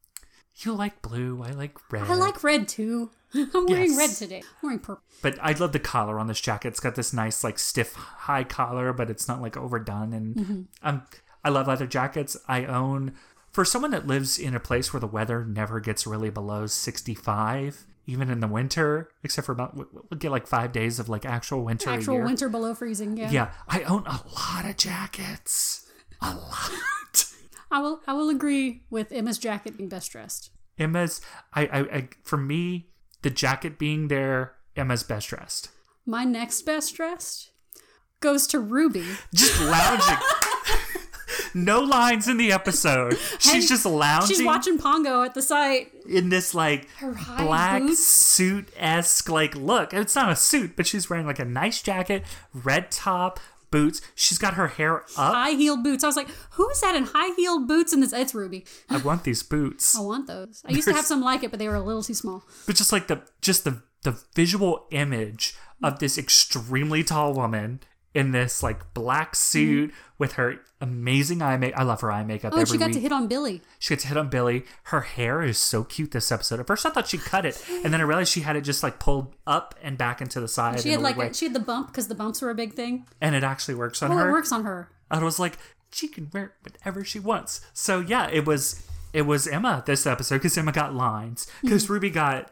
You 0.62 0.72
like 0.74 1.00
blue, 1.00 1.42
I 1.42 1.50
like 1.52 1.78
red. 1.92 2.02
I 2.10 2.14
like 2.14 2.42
red 2.44 2.68
too. 2.68 3.10
I'm 3.34 3.66
wearing 3.66 3.92
Yes. 3.92 3.96
red 3.98 4.10
today. 4.10 4.38
I'm 4.42 4.52
wearing 4.62 4.78
purple. 4.80 5.04
But 5.22 5.38
I 5.40 5.52
love 5.52 5.72
the 5.72 5.78
collar 5.78 6.18
on 6.18 6.26
this 6.26 6.40
jacket. 6.40 6.68
It's 6.68 6.80
got 6.80 6.96
this 6.96 7.12
nice, 7.12 7.44
like 7.44 7.58
stiff 7.58 7.94
high 7.94 8.44
collar, 8.44 8.92
but 8.92 9.08
it's 9.08 9.28
not 9.28 9.40
like 9.40 9.56
overdone. 9.56 10.12
And 10.12 10.68
um, 10.82 11.02
I 11.44 11.48
love 11.50 11.68
leather 11.68 11.86
jackets. 11.86 12.36
I 12.48 12.64
own 12.64 13.14
for 13.52 13.64
someone 13.64 13.92
that 13.92 14.06
lives 14.08 14.38
in 14.38 14.54
a 14.54 14.60
place 14.60 14.92
where 14.92 15.00
the 15.00 15.06
weather 15.06 15.44
never 15.44 15.78
gets 15.80 16.06
really 16.06 16.28
below 16.30 16.66
sixty-five, 16.66 17.86
even 18.10 18.30
in 18.30 18.40
the 18.40 18.48
winter, 18.48 19.10
except 19.22 19.46
for 19.46 19.52
about 19.52 19.76
we 19.76 19.84
we 20.10 20.16
get 20.18 20.30
like 20.30 20.46
five 20.46 20.72
days 20.72 20.98
of 20.98 21.08
like 21.08 21.24
actual 21.24 21.64
winter. 21.64 21.90
Actual 21.90 22.20
winter 22.20 22.48
below 22.48 22.74
freezing. 22.74 23.16
Yeah. 23.16 23.30
Yeah, 23.30 23.52
I 23.68 23.82
own 23.82 24.06
a 24.06 24.20
lot 24.34 24.64
of 24.64 24.76
jackets. 24.76 25.86
A 26.20 26.34
lot. 26.34 27.24
I 27.70 27.80
will. 27.80 28.00
I 28.06 28.12
will 28.12 28.28
agree 28.28 28.82
with 28.90 29.12
Emma's 29.12 29.38
jacket 29.38 29.76
being 29.76 29.88
best 29.88 30.10
dressed. 30.12 30.50
Emma's. 30.78 31.20
I, 31.54 31.66
I, 31.66 31.78
I. 31.78 32.08
For 32.24 32.36
me, 32.36 32.88
the 33.22 33.30
jacket 33.30 33.78
being 33.78 34.08
there, 34.08 34.54
Emma's 34.76 35.02
best 35.02 35.28
dressed. 35.28 35.70
My 36.04 36.24
next 36.24 36.62
best 36.62 36.94
dressed 36.96 37.50
goes 38.20 38.46
to 38.48 38.58
Ruby. 38.58 39.04
just 39.34 39.60
lounging. 39.60 40.16
no 41.54 41.80
lines 41.80 42.28
in 42.28 42.36
the 42.36 42.52
episode. 42.52 43.16
She's 43.38 43.68
just 43.68 43.84
lounging 43.86 44.36
She's 44.36 44.44
watching 44.44 44.78
Pongo 44.78 45.22
at 45.22 45.34
the 45.34 45.42
site. 45.42 45.92
in 46.08 46.28
this 46.28 46.54
like 46.54 46.88
black 47.38 47.82
suit 47.94 48.68
esque 48.76 49.28
like 49.28 49.54
look. 49.54 49.92
It's 49.94 50.14
not 50.14 50.30
a 50.30 50.36
suit, 50.36 50.76
but 50.76 50.86
she's 50.86 51.08
wearing 51.10 51.26
like 51.26 51.38
a 51.38 51.44
nice 51.44 51.82
jacket, 51.82 52.24
red 52.52 52.90
top, 52.90 53.40
boots. 53.70 54.00
She's 54.14 54.38
got 54.38 54.54
her 54.54 54.68
hair 54.68 55.02
up. 55.16 55.34
High 55.34 55.52
heeled 55.52 55.82
boots. 55.84 56.02
I 56.04 56.08
was 56.08 56.16
like, 56.16 56.28
who 56.52 56.68
is 56.70 56.80
that 56.80 56.94
in 56.94 57.04
high 57.04 57.34
heeled 57.36 57.68
boots 57.68 57.92
in 57.92 58.00
this? 58.00 58.12
It's 58.12 58.34
Ruby. 58.34 58.64
I 58.88 58.96
want 58.98 59.24
these 59.24 59.42
boots. 59.42 59.96
I 59.96 60.02
want 60.02 60.26
those. 60.26 60.62
I 60.66 60.72
used 60.72 60.88
to 60.88 60.94
have 60.94 61.06
some 61.12 61.20
like 61.22 61.42
it, 61.44 61.50
but 61.50 61.58
they 61.58 61.68
were 61.68 61.76
a 61.76 61.82
little 61.82 62.02
too 62.02 62.14
small. 62.14 62.44
But 62.66 62.76
just 62.76 62.92
like 62.92 63.06
the 63.06 63.22
just 63.40 63.64
the 63.64 63.82
the 64.02 64.18
visual 64.34 64.86
image 64.90 65.54
of 65.82 65.98
this 65.98 66.18
extremely 66.18 67.04
tall 67.04 67.32
woman 67.34 67.80
in 68.14 68.32
this 68.32 68.62
like 68.62 68.92
black 68.94 69.36
suit 69.36 69.92
with 70.18 70.32
her 70.32 70.56
amazing 70.80 71.40
eye 71.42 71.56
makeup. 71.56 71.78
I 71.80 71.84
love 71.84 72.00
her 72.00 72.10
eye 72.10 72.24
makeup. 72.24 72.50
Mm-hmm. 72.50 72.58
Oh, 72.58 72.62
every 72.62 72.74
she 72.74 72.78
got 72.78 72.86
week. 72.86 72.94
to 72.94 73.00
hit 73.00 73.12
on 73.12 73.28
Billy. 73.28 73.62
She 73.78 73.90
gets 73.92 74.02
to 74.02 74.08
hit 74.08 74.16
on 74.16 74.28
Billy. 74.28 74.64
Her 74.84 75.02
hair 75.02 75.42
is 75.42 75.58
so 75.58 75.84
cute 75.84 76.10
this 76.10 76.32
episode. 76.32 76.58
At 76.60 76.66
first, 76.66 76.84
I 76.84 76.90
thought 76.90 77.06
she 77.06 77.18
cut 77.18 77.46
it, 77.46 77.62
and 77.84 77.92
then 77.94 78.00
I 78.00 78.04
realized 78.04 78.32
she 78.32 78.40
had 78.40 78.56
it 78.56 78.62
just 78.62 78.82
like 78.82 78.98
pulled 78.98 79.34
up 79.46 79.74
and 79.82 79.96
back 79.96 80.20
into 80.20 80.40
the 80.40 80.48
side. 80.48 80.80
She 80.80 80.90
had 80.90 81.00
a 81.00 81.02
like 81.02 81.16
way. 81.16 81.32
she 81.32 81.44
had 81.46 81.54
the 81.54 81.60
bump 81.60 81.88
because 81.88 82.08
the 82.08 82.14
bumps 82.14 82.42
were 82.42 82.50
a 82.50 82.54
big 82.54 82.74
thing. 82.74 83.06
and 83.20 83.34
it 83.34 83.44
actually 83.44 83.74
works 83.76 84.02
on 84.02 84.10
Oh, 84.12 84.16
her. 84.16 84.28
it 84.28 84.32
works 84.32 84.50
on 84.52 84.64
her. 84.64 84.90
I 85.10 85.22
was 85.22 85.38
like, 85.38 85.56
she 85.92 86.08
can 86.08 86.30
wear 86.32 86.54
whatever 86.62 87.04
she 87.04 87.18
wants. 87.20 87.60
So 87.72 88.00
yeah, 88.00 88.28
it 88.28 88.44
was 88.46 88.86
it 89.12 89.22
was 89.22 89.46
Emma 89.48 89.82
this 89.86 90.06
episode 90.06 90.36
because 90.36 90.56
Emma 90.58 90.72
got 90.72 90.94
lines 90.94 91.46
because 91.62 91.88
Ruby 91.90 92.10
got 92.10 92.50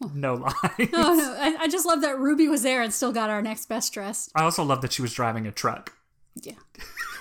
no 0.14 0.34
lines. 0.34 0.54
Oh 0.92 1.14
no, 1.14 1.36
I, 1.38 1.56
I 1.60 1.68
just 1.68 1.86
love 1.86 2.00
that 2.02 2.18
Ruby 2.18 2.48
was 2.48 2.62
there 2.62 2.82
and 2.82 2.92
still 2.92 3.12
got 3.12 3.30
our 3.30 3.42
next 3.42 3.66
best 3.66 3.92
dress. 3.92 4.30
I 4.34 4.42
also 4.42 4.62
love 4.62 4.82
that 4.82 4.92
she 4.92 5.02
was 5.02 5.12
driving 5.12 5.46
a 5.46 5.52
truck. 5.52 5.94
Yeah. 6.34 6.54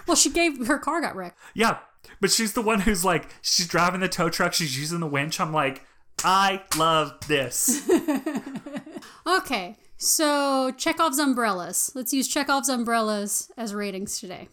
Well, 0.07 0.15
she 0.15 0.30
gave 0.30 0.67
her 0.67 0.78
car 0.78 1.01
got 1.01 1.15
wrecked. 1.15 1.39
Yeah, 1.53 1.80
but 2.21 2.32
she's 2.32 2.53
the 2.53 2.61
one 2.61 2.82
who's 2.82 3.03
like, 3.03 3.28
she's 3.41 3.67
driving 3.67 4.01
the 4.01 4.07
tow 4.09 4.30
truck, 4.30 4.53
she's 4.53 4.78
using 4.78 4.99
the 4.99 5.07
winch. 5.07 5.39
I'm 5.39 5.53
like, 5.53 5.84
I 6.23 6.61
love 6.78 7.13
this. 7.28 7.89
Okay, 9.28 9.76
so 9.97 10.71
Chekhov's 10.78 11.17
umbrellas. 11.17 11.91
Let's 11.95 12.13
use 12.13 12.28
Chekhov's 12.28 12.69
umbrellas 12.69 13.51
as 13.57 13.73
ratings 13.73 14.19
today. 14.19 14.49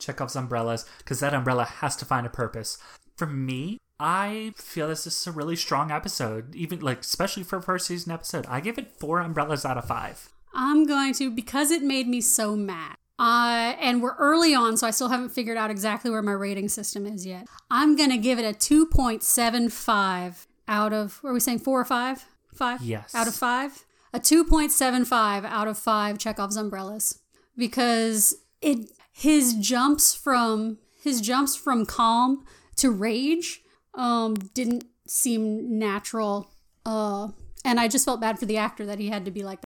Chekhov's 0.00 0.34
umbrellas 0.34 0.84
because 0.98 1.20
that 1.20 1.32
umbrella 1.32 1.64
has 1.64 1.94
to 1.96 2.04
find 2.04 2.26
a 2.26 2.30
purpose. 2.30 2.76
For 3.16 3.26
me, 3.26 3.78
I 3.98 4.52
feel 4.56 4.88
this 4.88 5.06
is 5.06 5.26
a 5.26 5.32
really 5.32 5.56
strong 5.56 5.90
episode, 5.90 6.54
even 6.54 6.80
like 6.80 7.00
especially 7.00 7.42
for 7.42 7.56
a 7.56 7.62
first 7.62 7.86
season 7.86 8.12
episode. 8.12 8.44
I 8.46 8.60
give 8.60 8.78
it 8.78 8.92
four 8.98 9.20
umbrellas 9.20 9.64
out 9.64 9.78
of 9.78 9.86
five. 9.86 10.30
I'm 10.52 10.86
going 10.86 11.14
to 11.14 11.30
because 11.30 11.70
it 11.70 11.82
made 11.82 12.06
me 12.08 12.20
so 12.20 12.56
mad. 12.56 12.96
Uh, 13.18 13.74
and 13.80 14.02
we're 14.02 14.16
early 14.16 14.54
on, 14.54 14.76
so 14.76 14.86
I 14.86 14.90
still 14.90 15.08
haven't 15.08 15.30
figured 15.30 15.56
out 15.56 15.70
exactly 15.70 16.10
where 16.10 16.20
my 16.20 16.32
rating 16.32 16.68
system 16.68 17.06
is 17.06 17.24
yet. 17.24 17.46
I'm 17.70 17.96
gonna 17.96 18.18
give 18.18 18.38
it 18.38 18.44
a 18.44 18.52
2.75 18.52 20.46
out 20.68 20.92
of. 20.92 21.22
What 21.22 21.30
are 21.30 21.32
we 21.32 21.40
saying? 21.40 21.60
Four 21.60 21.80
or 21.80 21.84
five? 21.86 22.26
Five? 22.54 22.82
Yes. 22.82 23.14
Out 23.14 23.26
of 23.26 23.34
five. 23.34 23.84
A 24.12 24.20
2.75 24.20 25.44
out 25.44 25.68
of 25.68 25.78
five 25.78 26.18
Chekhov's 26.18 26.56
umbrellas 26.56 27.20
because 27.56 28.34
it 28.60 28.90
his 29.12 29.54
jumps 29.54 30.14
from 30.14 30.78
his 31.02 31.20
jumps 31.20 31.56
from 31.56 31.86
calm 31.86 32.44
to 32.76 32.90
rage 32.90 33.62
um 33.96 34.34
didn't 34.54 34.84
seem 35.06 35.78
natural. 35.78 36.50
Uh, 36.84 37.28
and 37.64 37.80
I 37.80 37.88
just 37.88 38.04
felt 38.04 38.20
bad 38.20 38.38
for 38.38 38.46
the 38.46 38.56
actor 38.58 38.86
that 38.86 38.98
he 39.00 39.08
had 39.08 39.24
to 39.24 39.30
be 39.30 39.42
like 39.42 39.58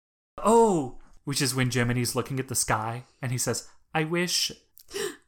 Oh, 0.42 0.98
which 1.24 1.42
is 1.42 1.54
when 1.54 1.68
Jiminy's 1.70 2.16
looking 2.16 2.40
at 2.40 2.48
the 2.48 2.54
sky 2.54 3.04
and 3.20 3.30
he 3.32 3.38
says, 3.38 3.68
"I 3.94 4.04
wish." 4.04 4.50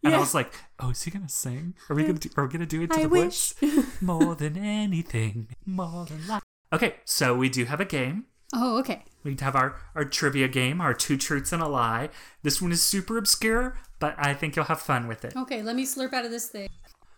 And 0.05 0.15
I 0.15 0.19
was 0.19 0.35
like, 0.35 0.53
"Oh, 0.81 0.91
is 0.91 1.03
he 1.03 1.11
gonna 1.11 1.29
sing? 1.29 1.75
Are 1.89 1.95
we 1.95 2.03
gonna 2.03 2.15
do, 2.19 2.31
are 2.37 2.47
we 2.47 2.53
gonna 2.53 2.67
do 2.67 2.83
it 2.83 2.91
to 2.91 2.99
I 2.99 3.03
the 3.03 3.09
wish. 3.09 3.55
woods? 3.61 4.03
More 4.03 4.35
than 4.35 4.57
anything, 4.57 5.49
more 5.67 6.07
than 6.07 6.27
life." 6.27 6.43
Okay, 6.73 6.97
so 7.05 7.37
we 7.37 7.49
do 7.49 7.67
have 7.67 7.81
a 7.81 7.85
game. 7.85 8.25
Oh, 8.55 8.79
okay. 8.81 9.05
We 9.25 9.37
have 9.41 9.55
our, 9.55 9.77
our 9.95 10.05
trivia 10.05 10.49
game, 10.49 10.81
our 10.81 10.93
two 10.95 11.17
truths 11.17 11.53
and 11.53 11.63
a 11.63 11.69
lie. 11.69 12.09
This 12.43 12.61
one 12.61 12.73
is 12.73 12.83
super 12.83 13.17
obscure, 13.17 13.79
but 13.99 14.15
I 14.19 14.35
think 14.35 14.57
you'll 14.57 14.67
have 14.67 14.81
fun 14.81 15.07
with 15.07 15.25
it. 15.25 15.35
Okay, 15.37 15.63
let 15.63 15.77
me 15.77 15.87
slurp 15.87 16.13
out 16.13 16.25
of 16.25 16.31
this 16.31 16.49
thing. 16.49 16.69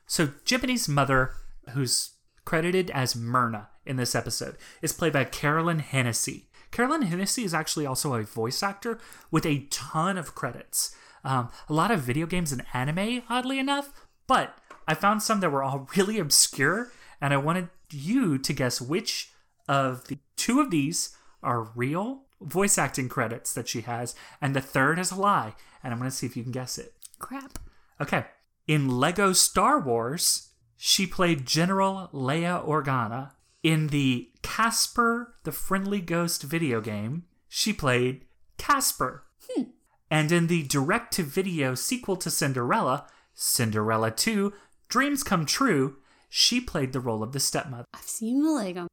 So 0.06 0.28
Jiminy's 0.44 0.88
mother, 0.88 1.32
who's 1.70 2.10
credited 2.44 2.90
as 2.90 3.16
Myrna 3.16 3.68
in 3.86 3.96
this 3.96 4.14
episode, 4.14 4.56
is 4.82 4.92
played 4.92 5.12
by 5.12 5.24
Carolyn 5.24 5.78
Hennessy. 5.78 6.48
Carolyn 6.70 7.02
Hennessy 7.02 7.44
is 7.44 7.54
actually 7.54 7.86
also 7.86 8.14
a 8.14 8.22
voice 8.22 8.62
actor 8.62 8.98
with 9.30 9.46
a 9.46 9.66
ton 9.70 10.18
of 10.18 10.34
credits. 10.34 10.94
Um, 11.22 11.50
a 11.68 11.72
lot 11.72 11.90
of 11.90 12.00
video 12.00 12.26
games 12.26 12.52
and 12.52 12.64
anime, 12.72 13.22
oddly 13.28 13.58
enough, 13.58 13.92
but 14.26 14.58
I 14.86 14.94
found 14.94 15.22
some 15.22 15.40
that 15.40 15.50
were 15.50 15.62
all 15.62 15.88
really 15.96 16.18
obscure, 16.18 16.90
and 17.20 17.32
I 17.32 17.38
wanted 17.38 17.68
you 17.90 18.38
to 18.38 18.52
guess 18.52 18.80
which 18.80 19.30
of 19.68 20.08
the 20.08 20.18
two 20.36 20.60
of 20.60 20.70
these 20.70 21.16
are 21.42 21.70
real 21.74 22.22
voice 22.40 22.76
acting 22.76 23.08
credits 23.08 23.54
that 23.54 23.68
she 23.68 23.82
has, 23.82 24.14
and 24.40 24.54
the 24.54 24.60
third 24.60 24.98
is 24.98 25.10
a 25.10 25.16
lie, 25.16 25.54
and 25.82 25.92
I'm 25.92 25.98
going 25.98 26.10
to 26.10 26.16
see 26.16 26.26
if 26.26 26.36
you 26.36 26.42
can 26.42 26.52
guess 26.52 26.78
it. 26.78 26.94
Crap. 27.18 27.58
Okay. 28.00 28.24
In 28.66 28.88
Lego 28.88 29.32
Star 29.32 29.78
Wars, 29.78 30.50
she 30.86 31.06
played 31.06 31.46
General 31.46 32.10
Leia 32.12 32.62
Organa. 32.62 33.30
In 33.62 33.86
the 33.86 34.28
Casper 34.42 35.34
the 35.44 35.50
Friendly 35.50 36.02
Ghost 36.02 36.42
video 36.42 36.82
game, 36.82 37.24
she 37.48 37.72
played 37.72 38.26
Casper. 38.58 39.24
Hmm. 39.48 39.62
And 40.10 40.30
in 40.30 40.46
the 40.48 40.62
direct 40.64 41.14
to 41.14 41.22
video 41.22 41.74
sequel 41.74 42.16
to 42.16 42.30
Cinderella, 42.30 43.06
Cinderella 43.32 44.10
2 44.10 44.52
Dreams 44.90 45.22
Come 45.22 45.46
True, 45.46 45.96
she 46.28 46.60
played 46.60 46.92
the 46.92 47.00
role 47.00 47.22
of 47.22 47.32
the 47.32 47.40
stepmother. 47.40 47.86
I've 47.94 48.02
seen 48.02 48.42
the 48.42 48.50
Lego. 48.50 48.86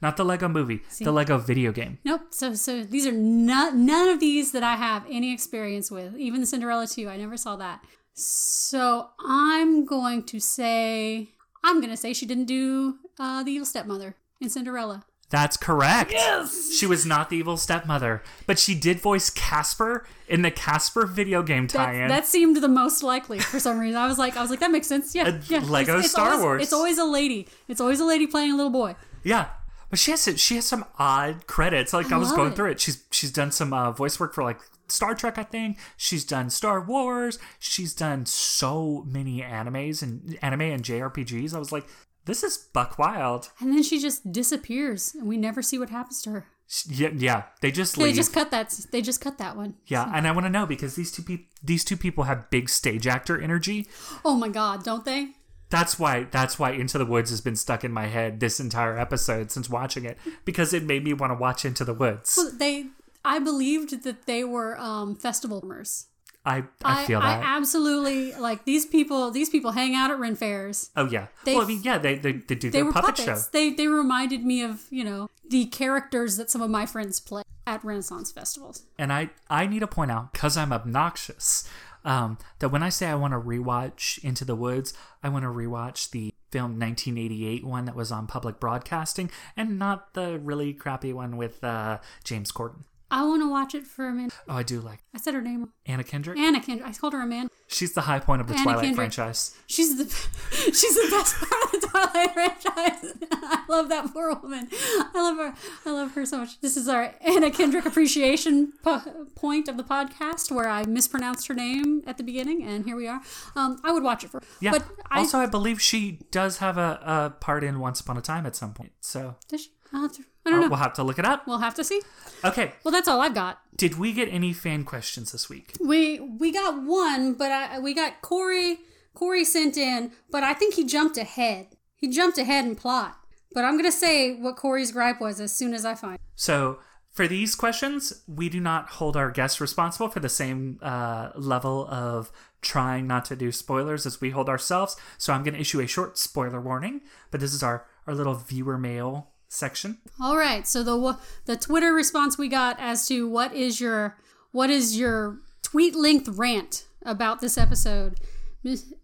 Not 0.00 0.16
the 0.16 0.24
Lego 0.24 0.48
movie, 0.48 0.80
the 0.98 1.12
Lego 1.12 1.36
video 1.36 1.72
game. 1.72 1.98
Nope. 2.06 2.22
So 2.30 2.54
so 2.54 2.82
these 2.82 3.06
are 3.06 3.12
not 3.12 3.74
none 3.74 4.08
of 4.08 4.18
these 4.18 4.52
that 4.52 4.62
I 4.62 4.76
have 4.76 5.04
any 5.10 5.34
experience 5.34 5.90
with. 5.90 6.16
Even 6.16 6.40
the 6.40 6.46
Cinderella 6.46 6.86
2, 6.86 7.06
I 7.06 7.18
never 7.18 7.36
saw 7.36 7.56
that. 7.56 7.84
So 8.14 9.10
I'm 9.18 9.84
going 9.84 10.22
to 10.24 10.38
say 10.38 11.33
I'm 11.64 11.80
going 11.80 11.90
to 11.90 11.96
say 11.96 12.12
she 12.12 12.26
didn't 12.26 12.44
do 12.44 12.98
uh, 13.18 13.42
the 13.42 13.50
evil 13.50 13.66
stepmother 13.66 14.14
in 14.40 14.50
Cinderella. 14.50 15.04
That's 15.30 15.56
correct. 15.56 16.12
Yes. 16.12 16.72
She 16.72 16.86
was 16.86 17.04
not 17.04 17.30
the 17.30 17.36
evil 17.36 17.56
stepmother, 17.56 18.22
but 18.46 18.58
she 18.58 18.74
did 18.74 19.00
voice 19.00 19.30
Casper 19.30 20.06
in 20.28 20.42
the 20.42 20.50
Casper 20.50 21.06
video 21.06 21.42
game 21.42 21.66
tie-in. 21.66 22.08
that 22.08 22.26
seemed 22.26 22.56
the 22.58 22.68
most 22.68 23.02
likely 23.02 23.40
for 23.40 23.58
some 23.58 23.78
reason. 23.80 23.96
I 23.96 24.06
was 24.06 24.18
like, 24.18 24.36
I 24.36 24.42
was 24.42 24.50
like, 24.50 24.60
that 24.60 24.70
makes 24.70 24.86
sense. 24.86 25.14
Yeah, 25.14 25.40
yeah. 25.48 25.58
Lego 25.58 26.02
Star 26.02 26.32
always, 26.32 26.42
Wars. 26.42 26.62
It's 26.62 26.72
always 26.72 26.98
a 26.98 27.04
lady. 27.04 27.48
It's 27.66 27.80
always 27.80 27.98
a 27.98 28.04
lady 28.04 28.26
playing 28.26 28.52
a 28.52 28.56
little 28.56 28.70
boy. 28.70 28.94
Yeah, 29.24 29.48
but 29.90 29.98
she 29.98 30.10
has 30.10 30.28
she 30.38 30.56
has 30.56 30.66
some 30.66 30.84
odd 30.98 31.46
credits. 31.46 31.92
Like 31.92 32.12
I, 32.12 32.16
I 32.16 32.18
was 32.18 32.30
going 32.30 32.52
it. 32.52 32.56
through 32.56 32.72
it. 32.72 32.80
She's 32.80 33.02
she's 33.10 33.32
done 33.32 33.50
some 33.50 33.72
uh, 33.72 33.90
voice 33.90 34.20
work 34.20 34.34
for 34.34 34.44
like 34.44 34.60
Star 34.88 35.14
Trek, 35.14 35.38
I 35.38 35.42
think. 35.42 35.78
She's 35.96 36.24
done 36.24 36.50
Star 36.50 36.80
Wars. 36.80 37.38
She's 37.58 37.94
done 37.94 38.26
so 38.26 39.04
many 39.06 39.40
animes 39.40 40.02
and 40.02 40.38
anime 40.42 40.60
and 40.62 40.82
JRPGs. 40.82 41.54
I 41.54 41.58
was 41.58 41.72
like, 41.72 41.86
this 42.26 42.42
is 42.42 42.56
buck 42.72 42.98
wild. 42.98 43.50
And 43.60 43.72
then 43.72 43.82
she 43.82 44.00
just 44.00 44.32
disappears, 44.32 45.14
and 45.14 45.26
we 45.28 45.36
never 45.36 45.62
see 45.62 45.78
what 45.78 45.90
happens 45.90 46.22
to 46.22 46.30
her. 46.30 46.46
Yeah, 46.88 47.10
yeah. 47.14 47.42
They 47.60 47.70
just 47.70 47.96
They 47.96 48.12
just 48.12 48.32
cut 48.32 48.50
that. 48.50 48.70
They 48.90 49.02
just 49.02 49.20
cut 49.20 49.36
that 49.38 49.56
one. 49.56 49.74
yeah, 49.86 50.10
and 50.14 50.26
I 50.26 50.30
want 50.32 50.46
to 50.46 50.50
know 50.50 50.64
because 50.64 50.94
these 50.96 51.12
two 51.12 51.22
people 51.22 51.44
these 51.62 51.84
two 51.84 51.96
people 51.96 52.24
have 52.24 52.48
big 52.50 52.70
stage 52.70 53.06
actor 53.06 53.38
energy. 53.40 53.86
Oh 54.24 54.34
my 54.34 54.48
god, 54.48 54.82
don't 54.82 55.04
they? 55.04 55.28
That's 55.68 55.98
why 55.98 56.24
that's 56.30 56.58
why 56.58 56.70
Into 56.70 56.96
the 56.96 57.04
Woods 57.04 57.28
has 57.30 57.42
been 57.42 57.56
stuck 57.56 57.84
in 57.84 57.92
my 57.92 58.06
head 58.06 58.40
this 58.40 58.60
entire 58.60 58.98
episode 58.98 59.50
since 59.50 59.68
watching 59.68 60.06
it 60.06 60.16
because 60.46 60.72
it 60.72 60.84
made 60.84 61.04
me 61.04 61.12
want 61.12 61.30
to 61.32 61.34
watch 61.34 61.64
Into 61.66 61.84
the 61.84 61.94
Woods. 61.94 62.34
Well, 62.36 62.52
they. 62.56 62.86
I 63.24 63.38
believed 63.38 64.02
that 64.04 64.26
they 64.26 64.44
were 64.44 64.78
um, 64.78 65.16
festival 65.16 65.60
performers. 65.60 66.06
I 66.46 66.64
I 66.84 67.04
feel 67.06 67.20
that. 67.20 67.42
I 67.42 67.56
absolutely 67.56 68.34
like 68.34 68.66
these 68.66 68.84
people. 68.84 69.30
These 69.30 69.48
people 69.48 69.70
hang 69.72 69.94
out 69.94 70.10
at 70.10 70.18
Ren 70.18 70.36
fairs. 70.36 70.90
Oh 70.94 71.06
yeah. 71.06 71.28
They- 71.44 71.54
well, 71.54 71.64
I 71.64 71.66
mean, 71.68 71.80
yeah, 71.82 71.96
they 71.96 72.16
they, 72.16 72.32
they 72.32 72.54
do 72.54 72.68
They 72.70 72.82
their 72.82 72.92
puppet 72.92 73.16
puppets. 73.16 73.44
show. 73.46 73.50
They 73.50 73.70
they 73.70 73.88
reminded 73.88 74.44
me 74.44 74.62
of 74.62 74.82
you 74.90 75.04
know 75.04 75.30
the 75.48 75.64
characters 75.66 76.36
that 76.36 76.50
some 76.50 76.60
of 76.60 76.70
my 76.70 76.84
friends 76.84 77.18
play 77.18 77.44
at 77.66 77.82
Renaissance 77.82 78.30
festivals. 78.30 78.84
And 78.98 79.10
I 79.10 79.30
I 79.48 79.66
need 79.66 79.80
to 79.80 79.86
point 79.86 80.10
out 80.10 80.34
because 80.34 80.58
I'm 80.58 80.70
obnoxious 80.70 81.66
um, 82.04 82.36
that 82.58 82.68
when 82.68 82.82
I 82.82 82.90
say 82.90 83.06
I 83.06 83.14
want 83.14 83.32
to 83.32 83.40
rewatch 83.40 84.22
Into 84.22 84.44
the 84.44 84.54
Woods, 84.54 84.92
I 85.22 85.30
want 85.30 85.44
to 85.44 85.48
rewatch 85.48 86.10
the 86.10 86.30
film 86.50 86.78
1988 86.78 87.64
one 87.64 87.86
that 87.86 87.96
was 87.96 88.12
on 88.12 88.26
public 88.26 88.60
broadcasting, 88.60 89.30
and 89.56 89.78
not 89.78 90.12
the 90.12 90.38
really 90.38 90.74
crappy 90.74 91.14
one 91.14 91.38
with 91.38 91.64
uh, 91.64 91.98
James 92.22 92.52
Corden. 92.52 92.84
I 93.14 93.22
want 93.22 93.42
to 93.42 93.48
watch 93.48 93.76
it 93.76 93.86
for 93.86 94.08
a 94.08 94.12
minute. 94.12 94.32
Oh, 94.48 94.56
I 94.56 94.64
do 94.64 94.80
like 94.80 94.98
I 95.14 95.18
said 95.18 95.34
her 95.34 95.40
name. 95.40 95.68
Anna 95.86 96.02
Kendrick. 96.02 96.36
Anna 96.36 96.60
Kendrick. 96.60 96.88
I 96.88 96.92
called 96.92 97.12
her 97.12 97.22
Amanda. 97.22 97.48
She's 97.68 97.92
the 97.92 98.00
high 98.00 98.18
point 98.18 98.40
of 98.40 98.48
the 98.48 98.54
Anna 98.54 98.64
Twilight 98.64 98.84
Kendrick. 98.86 98.96
franchise. 98.96 99.54
She's 99.68 99.96
the 99.96 100.04
she's 100.50 100.94
the 100.96 101.08
best 101.12 101.36
part 101.36 101.62
of 101.64 101.80
the 101.80 101.86
Twilight 101.86 102.32
franchise. 102.32 103.14
I 103.32 103.64
love 103.68 103.88
that 103.88 104.12
poor 104.12 104.34
woman. 104.34 104.68
I 104.72 105.10
love 105.14 105.36
her. 105.36 105.54
I 105.86 105.92
love 105.92 106.12
her 106.14 106.26
so 106.26 106.38
much. 106.38 106.60
This 106.60 106.76
is 106.76 106.88
our 106.88 107.14
Anna 107.20 107.52
Kendrick 107.52 107.86
appreciation 107.86 108.72
po- 108.82 109.26
point 109.36 109.68
of 109.68 109.76
the 109.76 109.84
podcast 109.84 110.50
where 110.50 110.68
I 110.68 110.84
mispronounced 110.84 111.46
her 111.46 111.54
name 111.54 112.02
at 112.08 112.16
the 112.16 112.24
beginning, 112.24 112.64
and 112.64 112.84
here 112.84 112.96
we 112.96 113.06
are. 113.06 113.20
Um, 113.54 113.78
I 113.84 113.92
would 113.92 114.02
watch 114.02 114.24
it 114.24 114.30
for. 114.30 114.42
Yeah. 114.58 114.72
But 114.72 114.84
I, 115.08 115.20
also, 115.20 115.38
I 115.38 115.46
believe 115.46 115.80
she 115.80 116.18
does 116.32 116.58
have 116.58 116.78
a, 116.78 116.98
a 117.04 117.30
part 117.40 117.62
in 117.62 117.78
Once 117.78 118.00
Upon 118.00 118.16
a 118.16 118.20
Time 118.20 118.44
at 118.44 118.56
some 118.56 118.74
point. 118.74 118.90
So 119.00 119.36
does 119.46 119.62
she? 119.62 119.70
I'll 119.92 120.02
have 120.02 120.12
to, 120.14 120.24
I 120.46 120.50
don't 120.50 120.60
know. 120.60 120.68
we'll 120.68 120.78
have 120.78 120.92
to 120.94 121.02
look 121.02 121.18
it 121.18 121.24
up. 121.24 121.46
we'll 121.46 121.58
have 121.58 121.74
to 121.76 121.84
see. 121.84 122.00
Okay. 122.44 122.72
Well, 122.84 122.92
that's 122.92 123.08
all 123.08 123.20
I've 123.20 123.34
got. 123.34 123.60
Did 123.76 123.98
we 123.98 124.12
get 124.12 124.28
any 124.28 124.52
fan 124.52 124.84
questions 124.84 125.32
this 125.32 125.48
week? 125.48 125.72
We 125.80 126.20
we 126.20 126.52
got 126.52 126.82
one, 126.82 127.34
but 127.34 127.50
I, 127.50 127.78
we 127.78 127.94
got 127.94 128.20
Corey. 128.22 128.80
Corey 129.14 129.44
sent 129.44 129.76
in, 129.76 130.10
but 130.30 130.42
I 130.42 130.54
think 130.54 130.74
he 130.74 130.84
jumped 130.84 131.16
ahead. 131.16 131.68
He 131.96 132.08
jumped 132.08 132.36
ahead 132.36 132.64
in 132.64 132.74
plot. 132.76 133.16
But 133.52 133.64
I'm 133.64 133.76
gonna 133.76 133.92
say 133.92 134.34
what 134.34 134.56
Corey's 134.56 134.90
gripe 134.92 135.20
was 135.20 135.40
as 135.40 135.54
soon 135.54 135.72
as 135.72 135.84
I 135.84 135.94
find. 135.94 136.16
it. 136.16 136.20
So 136.34 136.78
for 137.12 137.28
these 137.28 137.54
questions, 137.54 138.24
we 138.26 138.48
do 138.48 138.58
not 138.58 138.88
hold 138.88 139.16
our 139.16 139.30
guests 139.30 139.60
responsible 139.60 140.08
for 140.08 140.18
the 140.18 140.28
same 140.28 140.80
uh, 140.82 141.30
level 141.36 141.86
of 141.88 142.32
trying 142.60 143.06
not 143.06 143.24
to 143.26 143.36
do 143.36 143.52
spoilers 143.52 144.04
as 144.04 144.20
we 144.20 144.30
hold 144.30 144.48
ourselves. 144.48 144.96
So 145.16 145.32
I'm 145.32 145.44
going 145.44 145.54
to 145.54 145.60
issue 145.60 145.78
a 145.80 145.86
short 145.86 146.18
spoiler 146.18 146.60
warning, 146.60 147.02
but 147.30 147.38
this 147.40 147.54
is 147.54 147.62
our, 147.62 147.86
our 148.08 148.14
little 148.16 148.34
viewer 148.34 148.76
mail 148.78 149.30
section. 149.54 149.98
All 150.20 150.36
right. 150.36 150.66
So 150.66 150.82
the 150.82 151.18
the 151.46 151.56
Twitter 151.56 151.92
response 151.92 152.36
we 152.36 152.48
got 152.48 152.78
as 152.78 153.06
to 153.08 153.28
what 153.28 153.54
is 153.54 153.80
your 153.80 154.16
what 154.52 154.70
is 154.70 154.98
your 154.98 155.40
tweet 155.62 155.94
length 155.94 156.28
rant 156.28 156.86
about 157.02 157.40
this 157.40 157.58
episode 157.58 158.20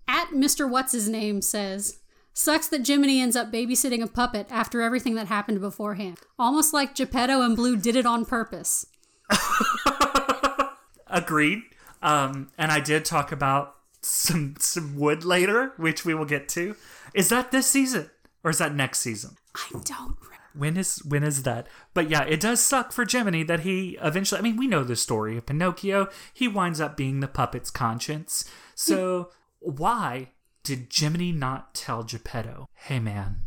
at 0.09 0.31
Mr. 0.31 0.69
What's 0.69 0.93
his 0.93 1.09
name 1.09 1.43
says. 1.43 1.99
Sucks 2.33 2.69
that 2.69 2.87
Jiminy 2.87 3.21
ends 3.21 3.37
up 3.37 3.53
babysitting 3.53 4.03
a 4.03 4.07
puppet 4.07 4.47
after 4.51 4.81
everything 4.81 5.15
that 5.17 5.27
happened 5.27 5.61
beforehand. 5.61 6.19
Almost 6.39 6.73
like 6.73 6.95
Geppetto 6.95 7.43
and 7.43 7.57
Blue 7.57 7.77
did 7.77 7.97
it 7.97 8.07
on 8.07 8.25
purpose. 8.25 8.87
Agreed. 11.09 11.63
Um, 12.03 12.51
and 12.57 12.71
I 12.71 12.81
did 12.81 13.05
talk 13.05 13.33
about 13.33 13.75
some 14.01 14.55
some 14.59 14.97
wood 14.97 15.25
later, 15.25 15.73
which 15.77 16.05
we 16.05 16.15
will 16.15 16.25
get 16.25 16.49
to. 16.51 16.77
Is 17.13 17.29
that 17.29 17.51
this 17.51 17.67
season 17.67 18.11
or 18.43 18.51
is 18.51 18.59
that 18.59 18.75
next 18.75 19.01
season? 19.01 19.37
I 19.55 19.79
don't. 19.85 20.17
When 20.55 20.77
is 20.77 21.05
when 21.05 21.23
is 21.23 21.43
that? 21.45 21.67
But 21.95 22.11
yeah, 22.11 22.25
it 22.25 22.41
does 22.41 22.61
suck 22.61 22.93
for 22.93 23.07
Jiminy 23.09 23.43
that 23.45 23.61
he 23.61 23.99
eventually. 24.03 24.39
I 24.39 24.43
mean, 24.43 24.57
we 24.57 24.67
know 24.67 24.85
the 24.85 24.97
story 24.97 25.37
of 25.37 25.47
Pinocchio. 25.47 26.09
He 26.33 26.49
winds 26.49 26.81
up 26.81 26.97
being 26.97 27.21
the 27.21 27.29
puppet's 27.29 27.71
conscience. 27.71 28.45
So 28.75 29.31
why 29.61 30.33
did 30.63 30.89
Jiminy 30.93 31.33
not 31.33 31.75
tell 31.75 32.03
Geppetto, 32.03 32.69
"Hey 32.75 32.99
man, 33.01 33.41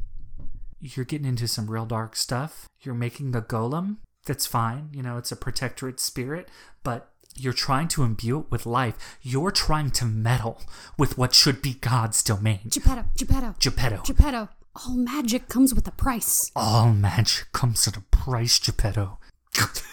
you're 0.79 1.05
getting 1.05 1.27
into 1.27 1.47
some 1.47 1.69
real 1.69 1.85
dark 1.85 2.15
stuff. 2.15 2.67
You're 2.81 2.95
making 2.95 3.35
a 3.35 3.41
golem. 3.41 3.97
That's 4.25 4.45
fine. 4.45 4.89
You 4.93 5.03
know, 5.03 5.17
it's 5.17 5.31
a 5.31 5.35
protectorate 5.35 5.99
spirit, 5.99 6.49
but." 6.83 7.09
You're 7.35 7.51
trying 7.51 7.87
to 7.87 8.03
imbue 8.03 8.41
it 8.41 8.51
with 8.51 8.67
life. 8.67 9.17
You're 9.23 9.49
trying 9.49 9.89
to 9.89 10.05
meddle 10.05 10.61
with 10.99 11.17
what 11.17 11.33
should 11.33 11.63
be 11.63 11.73
God's 11.73 12.21
domain. 12.21 12.59
Geppetto, 12.69 13.05
Geppetto, 13.17 13.55
Geppetto. 13.57 14.03
Geppetto. 14.03 14.49
All 14.75 14.95
magic 14.95 15.49
comes 15.49 15.73
with 15.73 15.87
a 15.87 15.91
price. 15.91 16.51
All 16.55 16.93
magic 16.93 17.51
comes 17.51 17.87
at 17.87 17.95
a 17.95 18.01
price, 18.01 18.57
Geppetto. 18.57 19.19
it 19.55 19.83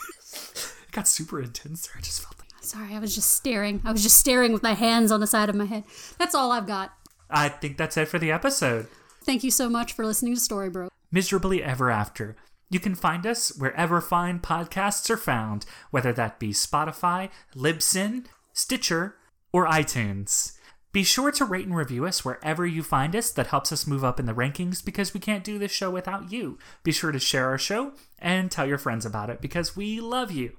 got 0.90 1.06
super 1.06 1.40
intense 1.40 1.86
there. 1.86 1.96
I 1.98 2.00
just 2.00 2.22
felt 2.22 2.38
like. 2.38 2.48
Sorry, 2.62 2.94
I 2.94 2.98
was 2.98 3.14
just 3.14 3.32
staring. 3.32 3.82
I 3.84 3.92
was 3.92 4.02
just 4.02 4.16
staring 4.18 4.52
with 4.52 4.62
my 4.62 4.72
hands 4.72 5.12
on 5.12 5.20
the 5.20 5.26
side 5.26 5.50
of 5.50 5.54
my 5.54 5.66
head. 5.66 5.84
That's 6.18 6.34
all 6.34 6.50
I've 6.50 6.66
got. 6.66 6.92
I 7.28 7.50
think 7.50 7.76
that's 7.76 7.96
it 7.98 8.08
for 8.08 8.18
the 8.18 8.32
episode. 8.32 8.88
Thank 9.22 9.44
you 9.44 9.50
so 9.50 9.68
much 9.68 9.92
for 9.92 10.06
listening 10.06 10.34
to 10.34 10.40
Storybro. 10.40 10.88
Miserably 11.12 11.62
Ever 11.62 11.90
After. 11.90 12.36
You 12.70 12.80
can 12.80 12.94
find 12.94 13.26
us 13.26 13.54
wherever 13.54 14.00
fine 14.00 14.38
podcasts 14.38 15.10
are 15.10 15.16
found, 15.16 15.66
whether 15.90 16.12
that 16.14 16.38
be 16.38 16.50
Spotify, 16.50 17.28
Libsyn, 17.54 18.24
Stitcher, 18.54 19.16
or 19.52 19.66
iTunes. 19.66 20.56
Be 20.92 21.04
sure 21.04 21.30
to 21.30 21.44
rate 21.44 21.66
and 21.66 21.76
review 21.76 22.04
us 22.04 22.24
wherever 22.24 22.66
you 22.66 22.82
find 22.82 23.14
us. 23.14 23.30
That 23.30 23.48
helps 23.48 23.70
us 23.70 23.86
move 23.86 24.02
up 24.02 24.18
in 24.18 24.26
the 24.26 24.34
rankings 24.34 24.84
because 24.84 25.14
we 25.14 25.20
can't 25.20 25.44
do 25.44 25.56
this 25.58 25.70
show 25.70 25.90
without 25.90 26.32
you. 26.32 26.58
Be 26.82 26.90
sure 26.90 27.12
to 27.12 27.20
share 27.20 27.48
our 27.48 27.58
show 27.58 27.92
and 28.18 28.50
tell 28.50 28.66
your 28.66 28.78
friends 28.78 29.06
about 29.06 29.30
it 29.30 29.40
because 29.40 29.76
we 29.76 30.00
love 30.00 30.32
you. 30.32 30.56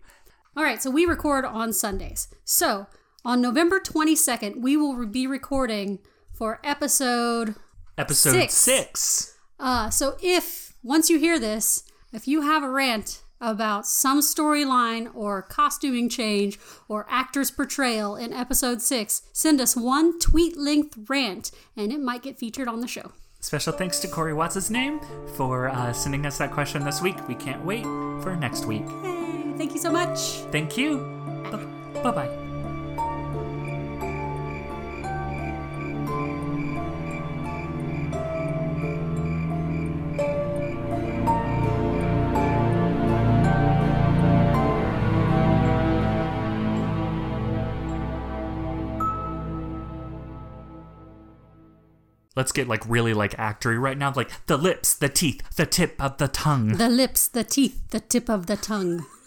All 0.55 0.63
right, 0.63 0.81
so 0.81 0.89
we 0.89 1.05
record 1.05 1.43
on 1.43 1.73
Sundays. 1.73 2.29
So 2.45 2.87
on 3.25 3.41
November 3.41 3.79
22nd, 3.79 4.61
we 4.61 4.77
will 4.77 5.05
be 5.05 5.27
recording 5.27 5.99
for 6.31 6.59
episode. 6.63 7.55
Episode 7.97 8.31
Six. 8.31 8.53
six. 8.53 9.37
Uh, 9.59 9.89
so 9.89 10.15
if, 10.21 10.73
once 10.81 11.09
you 11.09 11.19
hear 11.19 11.39
this, 11.39 11.83
if 12.13 12.27
you 12.27 12.41
have 12.41 12.63
a 12.63 12.69
rant 12.69 13.21
about 13.41 13.87
some 13.87 14.21
storyline 14.21 15.13
or 15.13 15.41
costuming 15.41 16.07
change 16.07 16.59
or 16.87 17.05
actor's 17.09 17.51
portrayal 17.51 18.15
in 18.15 18.31
episode 18.31 18.81
6, 18.81 19.23
send 19.33 19.59
us 19.59 19.75
one 19.75 20.19
tweet 20.19 20.55
length 20.55 20.97
rant 21.09 21.51
and 21.75 21.91
it 21.91 21.99
might 21.99 22.21
get 22.21 22.37
featured 22.37 22.67
on 22.67 22.79
the 22.79 22.87
show. 22.87 23.11
Special 23.39 23.73
thanks 23.73 23.99
to 23.99 24.07
Corey 24.07 24.33
Watts' 24.33 24.69
name 24.69 24.99
for 25.35 25.69
uh, 25.69 25.91
sending 25.91 26.25
us 26.27 26.37
that 26.37 26.51
question 26.51 26.85
this 26.85 27.01
week. 27.01 27.27
We 27.27 27.33
can't 27.35 27.65
wait 27.65 27.83
for 27.83 28.35
next 28.39 28.65
week. 28.65 28.87
Hey, 29.01 29.53
thank 29.57 29.73
you 29.73 29.79
so 29.79 29.91
much. 29.91 30.19
Thank 30.51 30.77
you. 30.77 30.99
Bye 32.03 32.11
bye. 32.11 32.40
Let's 52.41 52.51
get 52.51 52.67
like 52.67 52.81
really 52.89 53.13
like 53.13 53.37
actory 53.37 53.79
right 53.79 53.95
now, 53.95 54.11
like 54.15 54.31
the 54.47 54.57
lips, 54.57 54.95
the 54.95 55.09
teeth, 55.09 55.43
the 55.57 55.67
tip 55.67 55.93
of 56.01 56.17
the 56.17 56.27
tongue. 56.27 56.69
The 56.69 56.89
lips, 56.89 57.27
the 57.27 57.43
teeth, 57.43 57.79
the 57.91 57.99
tip 57.99 58.31
of 58.31 58.47
the 58.47 58.57
tongue. 58.57 59.05